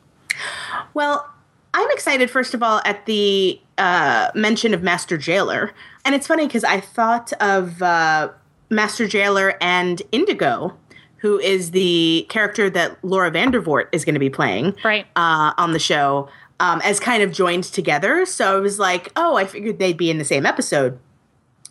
Well, 0.94 1.32
I'm 1.76 1.90
excited, 1.90 2.30
first 2.30 2.54
of 2.54 2.62
all, 2.62 2.80
at 2.86 3.04
the 3.04 3.60
uh, 3.76 4.30
mention 4.34 4.72
of 4.72 4.82
Master 4.82 5.18
Jailer. 5.18 5.74
And 6.06 6.14
it's 6.14 6.26
funny 6.26 6.46
because 6.46 6.64
I 6.64 6.80
thought 6.80 7.34
of 7.34 7.82
uh, 7.82 8.30
Master 8.70 9.06
Jailer 9.06 9.58
and 9.60 10.00
Indigo, 10.10 10.74
who 11.18 11.38
is 11.38 11.72
the 11.72 12.24
character 12.30 12.70
that 12.70 12.96
Laura 13.04 13.30
Vandervoort 13.30 13.88
is 13.92 14.06
going 14.06 14.14
to 14.14 14.20
be 14.20 14.30
playing 14.30 14.74
right. 14.84 15.06
uh, 15.16 15.52
on 15.58 15.72
the 15.72 15.78
show, 15.78 16.30
um, 16.60 16.80
as 16.82 16.98
kind 16.98 17.22
of 17.22 17.30
joined 17.30 17.64
together. 17.64 18.24
So 18.24 18.56
I 18.56 18.60
was 18.60 18.78
like, 18.78 19.12
oh, 19.14 19.36
I 19.36 19.44
figured 19.44 19.78
they'd 19.78 19.98
be 19.98 20.10
in 20.10 20.16
the 20.16 20.24
same 20.24 20.46
episode. 20.46 20.98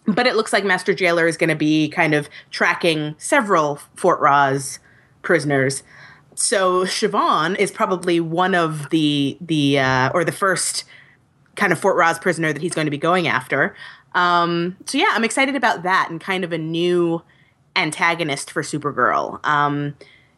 But 0.06 0.28
it 0.28 0.36
looks 0.36 0.54
like 0.54 0.64
Master 0.64 0.94
Jailer 0.94 1.28
is 1.28 1.36
going 1.36 1.50
to 1.50 1.56
be 1.56 1.90
kind 1.90 2.14
of 2.14 2.30
tracking 2.52 3.16
several 3.18 3.80
Fort 3.96 4.22
Rozz 4.22 4.78
prisoners 5.24 5.82
so 6.36 6.84
Siobhan 6.84 7.58
is 7.58 7.72
probably 7.72 8.20
one 8.20 8.56
of 8.56 8.90
the 8.90 9.38
the 9.42 9.80
uh, 9.80 10.12
or 10.14 10.24
the 10.24 10.32
first 10.32 10.84
kind 11.56 11.72
of 11.72 11.80
Fort 11.80 11.98
Rozz 11.98 12.22
prisoner 12.22 12.52
that 12.54 12.62
he's 12.62 12.74
going 12.74 12.86
to 12.86 12.92
be 12.92 12.98
going 12.98 13.28
after. 13.28 13.76
Um, 14.14 14.78
so 14.86 14.98
yeah, 14.98 15.10
I'm 15.12 15.24
excited 15.24 15.56
about 15.56 15.84
that 15.84 16.10
and 16.10 16.22
kind 16.22 16.44
of 16.44 16.52
a 16.52 16.58
new 16.58 17.22
antagonist 17.76 18.52
for 18.52 18.62
Supergirl. 18.62 19.42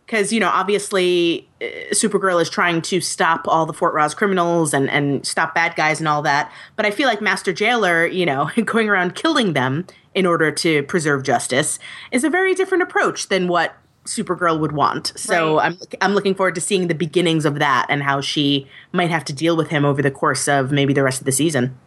because 0.06 0.32
um, 0.32 0.34
you 0.34 0.40
know 0.40 0.50
obviously 0.50 1.48
uh, 1.62 1.66
Supergirl 1.92 2.42
is 2.42 2.50
trying 2.50 2.82
to 2.84 3.02
stop 3.02 3.48
all 3.48 3.66
the 3.66 3.74
Fort 3.74 3.94
Rozz 3.94 4.16
criminals 4.16 4.74
and 4.74 4.90
and 4.90 5.26
stop 5.26 5.54
bad 5.54 5.76
guys 5.76 6.00
and 6.00 6.08
all 6.08 6.22
that, 6.24 6.52
but 6.76 6.86
I 6.86 6.92
feel 6.92 7.08
like 7.08 7.22
Master 7.22 7.54
Jailer, 7.54 8.06
you 8.06 8.26
know, 8.26 8.50
going 8.66 8.90
around 8.90 9.16
killing 9.16 9.54
them 9.54 9.86
in 10.16 10.26
order 10.26 10.52
to 10.52 10.82
preserve 10.84 11.22
justice 11.22 11.78
is 12.12 12.24
a 12.24 12.30
very 12.30 12.56
different 12.56 12.82
approach 12.82 13.28
than 13.28 13.48
what 13.48 13.76
Supergirl 14.08 14.60
would 14.60 14.72
want. 14.72 15.14
So 15.16 15.58
right. 15.58 15.66
I'm 15.66 15.78
I'm 16.02 16.14
looking 16.14 16.34
forward 16.34 16.56
to 16.56 16.62
seeing 16.62 16.88
the 16.88 16.96
beginnings 16.96 17.46
of 17.46 17.60
that 17.60 17.86
and 17.90 18.02
how 18.04 18.22
she 18.22 18.68
might 18.92 19.10
have 19.12 19.26
to 19.26 19.34
deal 19.34 19.56
with 19.56 19.70
him 19.70 19.86
over 19.86 20.02
the 20.02 20.12
course 20.12 20.48
of 20.48 20.72
maybe 20.72 20.94
the 20.94 21.04
rest 21.04 21.22
of 21.22 21.26
the 21.26 21.32
season. 21.32 21.78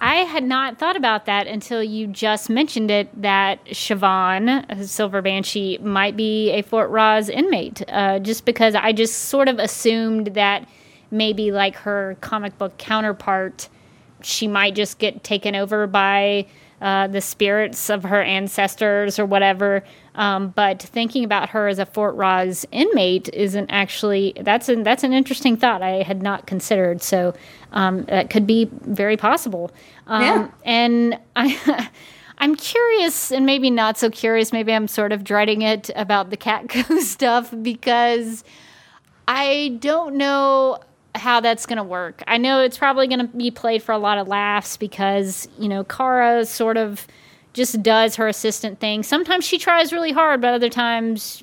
I 0.00 0.16
had 0.16 0.44
not 0.44 0.78
thought 0.78 0.96
about 0.96 1.26
that 1.26 1.48
until 1.48 1.82
you 1.82 2.06
just 2.06 2.48
mentioned 2.48 2.90
it 2.90 3.20
that 3.20 3.64
Siobhan, 3.66 4.86
Silver 4.86 5.20
Banshee, 5.22 5.78
might 5.78 6.16
be 6.16 6.50
a 6.50 6.62
Fort 6.62 6.90
Rozz 6.90 7.28
inmate. 7.28 7.82
Uh, 7.88 8.20
just 8.20 8.44
because 8.44 8.76
I 8.76 8.92
just 8.92 9.24
sort 9.24 9.48
of 9.48 9.58
assumed 9.58 10.28
that 10.34 10.68
maybe 11.10 11.50
like 11.50 11.74
her 11.76 12.16
comic 12.20 12.56
book 12.58 12.78
counterpart, 12.78 13.68
she 14.22 14.46
might 14.46 14.76
just 14.76 14.98
get 15.00 15.24
taken 15.24 15.56
over 15.56 15.88
by 15.88 16.46
uh, 16.80 17.06
the 17.08 17.20
spirits 17.20 17.90
of 17.90 18.04
her 18.04 18.22
ancestors 18.22 19.18
or 19.18 19.26
whatever. 19.26 19.82
Um, 20.14 20.48
but 20.48 20.82
thinking 20.82 21.24
about 21.24 21.50
her 21.50 21.68
as 21.68 21.78
a 21.78 21.86
Fort 21.86 22.16
Rozz 22.16 22.64
inmate 22.72 23.28
isn't 23.32 23.70
actually 23.70 24.34
that's 24.40 24.68
an 24.68 24.82
that's 24.82 25.04
an 25.04 25.12
interesting 25.12 25.56
thought 25.56 25.82
I 25.82 26.02
had 26.02 26.22
not 26.22 26.46
considered. 26.46 27.02
So 27.02 27.34
um, 27.72 28.04
that 28.04 28.30
could 28.30 28.46
be 28.46 28.68
very 28.82 29.16
possible. 29.16 29.70
Um, 30.06 30.22
Yeah. 30.22 30.48
And 30.64 31.18
I. 31.36 31.90
I'm 32.40 32.54
curious, 32.54 33.32
and 33.32 33.44
maybe 33.46 33.68
not 33.68 33.98
so 33.98 34.10
curious. 34.10 34.52
Maybe 34.52 34.72
I'm 34.72 34.86
sort 34.86 35.10
of 35.10 35.24
dreading 35.24 35.62
it 35.62 35.90
about 35.96 36.30
the 36.30 36.36
Catco 36.36 36.98
stuff 37.00 37.52
because 37.62 38.44
I 39.26 39.76
don't 39.80 40.14
know 40.14 40.78
how 41.14 41.40
that's 41.40 41.66
going 41.66 41.78
to 41.78 41.82
work. 41.84 42.22
I 42.26 42.36
know 42.38 42.60
it's 42.60 42.78
probably 42.78 43.08
going 43.08 43.20
to 43.20 43.26
be 43.26 43.50
played 43.50 43.82
for 43.82 43.92
a 43.92 43.98
lot 43.98 44.18
of 44.18 44.28
laughs 44.28 44.76
because, 44.76 45.48
you 45.58 45.68
know, 45.68 45.84
Kara 45.84 46.44
sort 46.44 46.76
of 46.76 47.06
just 47.54 47.82
does 47.82 48.16
her 48.16 48.28
assistant 48.28 48.78
thing. 48.78 49.02
Sometimes 49.02 49.44
she 49.44 49.58
tries 49.58 49.92
really 49.92 50.12
hard, 50.12 50.40
but 50.40 50.52
other 50.54 50.68
times 50.68 51.42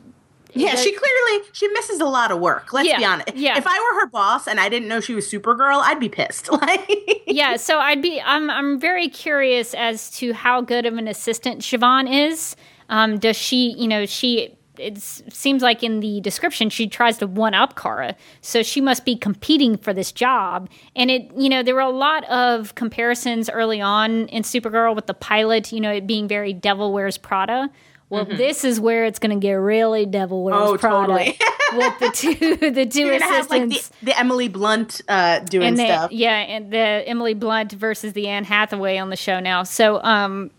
Yeah, 0.53 0.75
she 0.75 0.91
clearly 0.93 1.45
she 1.51 1.67
misses 1.69 1.99
a 1.99 2.05
lot 2.05 2.31
of 2.31 2.39
work. 2.39 2.71
Let's 2.71 2.87
be 2.95 3.03
honest. 3.03 3.35
yeah. 3.35 3.57
If 3.57 3.65
I 3.67 3.77
were 3.77 3.99
her 4.01 4.07
boss 4.07 4.47
and 4.47 4.59
I 4.59 4.69
didn't 4.69 4.87
know 4.87 5.01
she 5.01 5.13
was 5.15 5.29
Supergirl, 5.29 5.81
I'd 5.81 5.99
be 5.99 6.07
pissed. 6.09 6.47
Like, 6.51 7.23
yeah, 7.27 7.57
so 7.57 7.79
I'd 7.79 8.01
be 8.01 8.21
I'm 8.21 8.49
I'm 8.49 8.79
very 8.79 9.09
curious 9.09 9.73
as 9.73 10.09
to 10.11 10.31
how 10.31 10.61
good 10.61 10.85
of 10.85 10.93
an 10.93 11.07
assistant 11.09 11.61
Siobhan 11.61 12.29
is. 12.29 12.55
Um, 12.87 13.17
does 13.19 13.35
she, 13.35 13.71
you 13.77 13.87
know, 13.89 14.05
she 14.05 14.55
it 14.79 14.99
seems 14.99 15.61
like 15.61 15.83
in 15.83 15.99
the 15.99 16.21
description 16.21 16.69
she 16.69 16.87
tries 16.87 17.17
to 17.19 17.27
one 17.27 17.53
up 17.53 17.75
Kara, 17.75 18.15
so 18.41 18.63
she 18.63 18.81
must 18.81 19.05
be 19.05 19.15
competing 19.15 19.77
for 19.77 19.93
this 19.93 20.11
job. 20.11 20.69
And 20.95 21.09
it, 21.11 21.31
you 21.37 21.49
know, 21.49 21.63
there 21.63 21.75
were 21.75 21.81
a 21.81 21.89
lot 21.89 22.23
of 22.25 22.75
comparisons 22.75 23.49
early 23.49 23.81
on 23.81 24.27
in 24.27 24.43
Supergirl 24.43 24.95
with 24.95 25.07
the 25.07 25.13
pilot, 25.13 25.71
you 25.71 25.81
know, 25.81 25.91
it 25.91 26.07
being 26.07 26.27
very 26.27 26.53
Devil 26.53 26.93
Wears 26.93 27.17
Prada. 27.17 27.69
Well, 28.09 28.25
this 28.25 28.63
is 28.63 28.79
where 28.79 29.05
it's 29.05 29.17
going 29.17 29.37
to 29.37 29.43
get 29.43 29.53
really 29.53 30.05
Devil 30.05 30.43
Wears 30.43 30.55
Mm-hmm. 30.55 30.73
Oh, 30.73 30.77
Prada 30.77 31.07
totally. 31.07 31.39
with 31.73 31.99
the 31.99 32.09
two 32.11 32.55
the 32.71 32.85
2 32.91 32.99
you're 32.99 33.19
gonna 33.19 33.31
have 33.31 33.49
like 33.49 33.63
assistants 33.63 33.89
the, 33.99 34.05
the 34.05 34.19
Emily 34.19 34.47
Blunt 34.47 35.01
uh, 35.07 35.39
doing 35.39 35.69
and 35.69 35.77
the, 35.77 35.85
stuff. 35.85 36.11
yeah, 36.11 36.37
and 36.37 36.71
the 36.71 36.77
Emily 36.77 37.33
Blunt 37.33 37.71
versus 37.71 38.13
the 38.13 38.27
Anne 38.27 38.43
Hathaway 38.43 38.97
on 38.97 39.09
the 39.09 39.15
show 39.15 39.39
now. 39.39 39.63
So 39.63 40.01
um, 40.03 40.51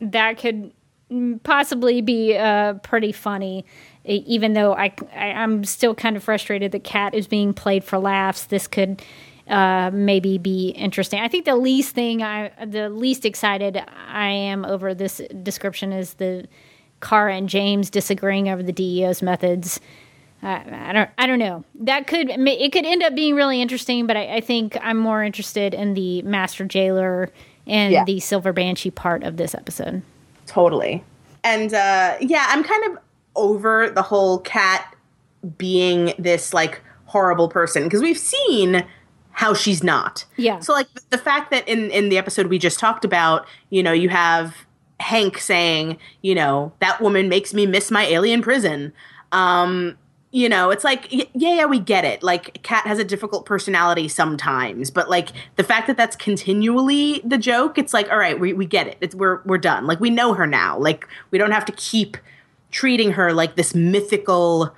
that 0.00 0.38
could 0.38 0.72
possibly 1.42 2.00
be 2.00 2.36
uh, 2.36 2.74
pretty 2.74 3.12
funny. 3.12 3.64
Even 4.04 4.52
though 4.52 4.72
I, 4.74 4.94
I 5.14 5.32
I'm 5.32 5.64
still 5.64 5.94
kind 5.94 6.16
of 6.16 6.22
frustrated 6.22 6.72
that 6.72 6.84
Cat 6.84 7.14
is 7.14 7.26
being 7.26 7.52
played 7.52 7.82
for 7.82 7.98
laughs. 7.98 8.44
This 8.46 8.66
could 8.68 9.02
uh, 9.48 9.90
maybe 9.92 10.38
be 10.38 10.68
interesting. 10.70 11.20
I 11.20 11.28
think 11.28 11.44
the 11.44 11.56
least 11.56 11.94
thing 11.94 12.22
I 12.22 12.52
the 12.64 12.88
least 12.88 13.24
excited 13.24 13.82
I 14.08 14.28
am 14.28 14.64
over 14.64 14.94
this 14.94 15.20
description 15.42 15.92
is 15.92 16.14
the 16.14 16.46
Kara 17.00 17.34
and 17.34 17.48
James 17.48 17.90
disagreeing 17.90 18.48
over 18.48 18.62
the 18.62 18.72
DEO's 18.72 19.22
methods. 19.22 19.80
I, 20.42 20.88
I 20.90 20.92
don't. 20.92 21.10
I 21.18 21.26
don't 21.26 21.38
know. 21.40 21.64
That 21.80 22.06
could. 22.06 22.30
It 22.30 22.70
could 22.72 22.86
end 22.86 23.02
up 23.02 23.14
being 23.16 23.34
really 23.34 23.60
interesting, 23.60 24.06
but 24.06 24.16
I, 24.16 24.36
I 24.36 24.40
think 24.40 24.76
I'm 24.80 24.98
more 24.98 25.24
interested 25.24 25.74
in 25.74 25.94
the 25.94 26.22
Master 26.22 26.64
Jailer 26.64 27.30
and 27.66 27.92
Yeah. 27.92 28.04
the 28.04 28.20
Silver 28.20 28.52
Banshee 28.52 28.90
part 28.92 29.24
of 29.24 29.36
this 29.36 29.52
episode. 29.54 30.02
Totally. 30.46 31.04
And 31.44 31.74
uh, 31.74 32.16
yeah, 32.20 32.46
I'm 32.48 32.64
kind 32.64 32.84
of 32.86 32.98
over 33.34 33.90
the 33.90 34.02
whole 34.02 34.38
Cat 34.40 34.94
being 35.58 36.12
this 36.18 36.52
like 36.52 36.82
horrible 37.04 37.48
person 37.48 37.84
because 37.84 38.02
we've 38.02 38.18
seen 38.18 38.84
how 39.30 39.54
she's 39.54 39.82
not. 39.84 40.24
Yeah. 40.36 40.60
So 40.60 40.72
like 40.72 40.88
the 41.10 41.18
fact 41.18 41.50
that 41.50 41.68
in 41.68 41.90
in 41.90 42.08
the 42.08 42.18
episode 42.18 42.46
we 42.46 42.58
just 42.58 42.78
talked 42.78 43.04
about, 43.04 43.46
you 43.70 43.82
know, 43.82 43.92
you 43.92 44.08
have 44.08 44.56
Hank 44.98 45.38
saying, 45.38 45.98
you 46.22 46.34
know, 46.34 46.72
that 46.80 47.00
woman 47.00 47.28
makes 47.28 47.52
me 47.52 47.66
miss 47.66 47.90
my 47.90 48.06
alien 48.06 48.42
prison. 48.42 48.92
Um 49.32 49.98
you 50.36 50.50
know, 50.50 50.68
it's 50.68 50.84
like 50.84 51.06
yeah, 51.10 51.24
yeah, 51.32 51.64
we 51.64 51.80
get 51.80 52.04
it. 52.04 52.22
Like 52.22 52.62
Cat 52.62 52.86
has 52.86 52.98
a 52.98 53.04
difficult 53.04 53.46
personality 53.46 54.06
sometimes, 54.06 54.90
but 54.90 55.08
like 55.08 55.30
the 55.56 55.64
fact 55.64 55.86
that 55.86 55.96
that's 55.96 56.14
continually 56.14 57.22
the 57.24 57.38
joke, 57.38 57.78
it's 57.78 57.94
like 57.94 58.10
all 58.10 58.18
right, 58.18 58.38
we 58.38 58.52
we 58.52 58.66
get 58.66 58.86
it. 58.86 58.98
It's 59.00 59.14
we're 59.14 59.40
we're 59.46 59.56
done. 59.56 59.86
Like 59.86 59.98
we 59.98 60.10
know 60.10 60.34
her 60.34 60.46
now. 60.46 60.78
Like 60.78 61.08
we 61.30 61.38
don't 61.38 61.52
have 61.52 61.64
to 61.64 61.72
keep 61.72 62.18
treating 62.70 63.12
her 63.12 63.32
like 63.32 63.56
this 63.56 63.74
mythical 63.74 64.74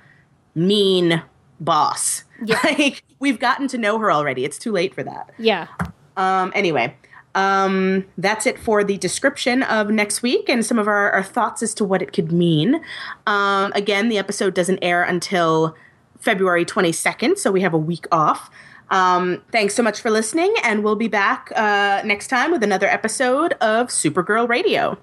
mean 0.55 1.21
boss. 1.59 2.23
Like 2.63 3.03
we've 3.19 3.37
gotten 3.37 3.67
to 3.67 3.77
know 3.77 3.99
her 3.99 4.13
already. 4.13 4.45
It's 4.45 4.57
too 4.57 4.71
late 4.71 4.95
for 4.95 5.03
that. 5.03 5.33
Yeah. 5.37 5.67
Um, 6.15 6.53
anyway, 6.55 6.95
um, 7.35 8.05
that's 8.17 8.45
it 8.45 8.59
for 8.59 8.83
the 8.83 8.97
description 8.97 9.63
of 9.63 9.89
next 9.89 10.21
week 10.21 10.49
and 10.49 10.65
some 10.65 10.79
of 10.79 10.87
our, 10.87 11.11
our 11.11 11.23
thoughts 11.23 11.61
as 11.61 11.73
to 11.75 11.85
what 11.85 12.01
it 12.01 12.11
could 12.13 12.31
mean. 12.31 12.81
Um, 13.27 13.71
again, 13.73 14.09
the 14.09 14.17
episode 14.17 14.53
doesn't 14.53 14.79
air 14.81 15.03
until 15.03 15.75
February 16.19 16.65
22nd, 16.65 17.37
so 17.37 17.51
we 17.51 17.61
have 17.61 17.73
a 17.73 17.77
week 17.77 18.07
off. 18.11 18.49
Um, 18.89 19.43
thanks 19.51 19.75
so 19.75 19.83
much 19.83 20.01
for 20.01 20.09
listening, 20.09 20.53
and 20.63 20.83
we'll 20.83 20.95
be 20.95 21.07
back 21.07 21.51
uh, 21.55 22.01
next 22.03 22.27
time 22.27 22.51
with 22.51 22.63
another 22.63 22.87
episode 22.87 23.53
of 23.53 23.87
Supergirl 23.87 24.49
Radio. 24.49 24.97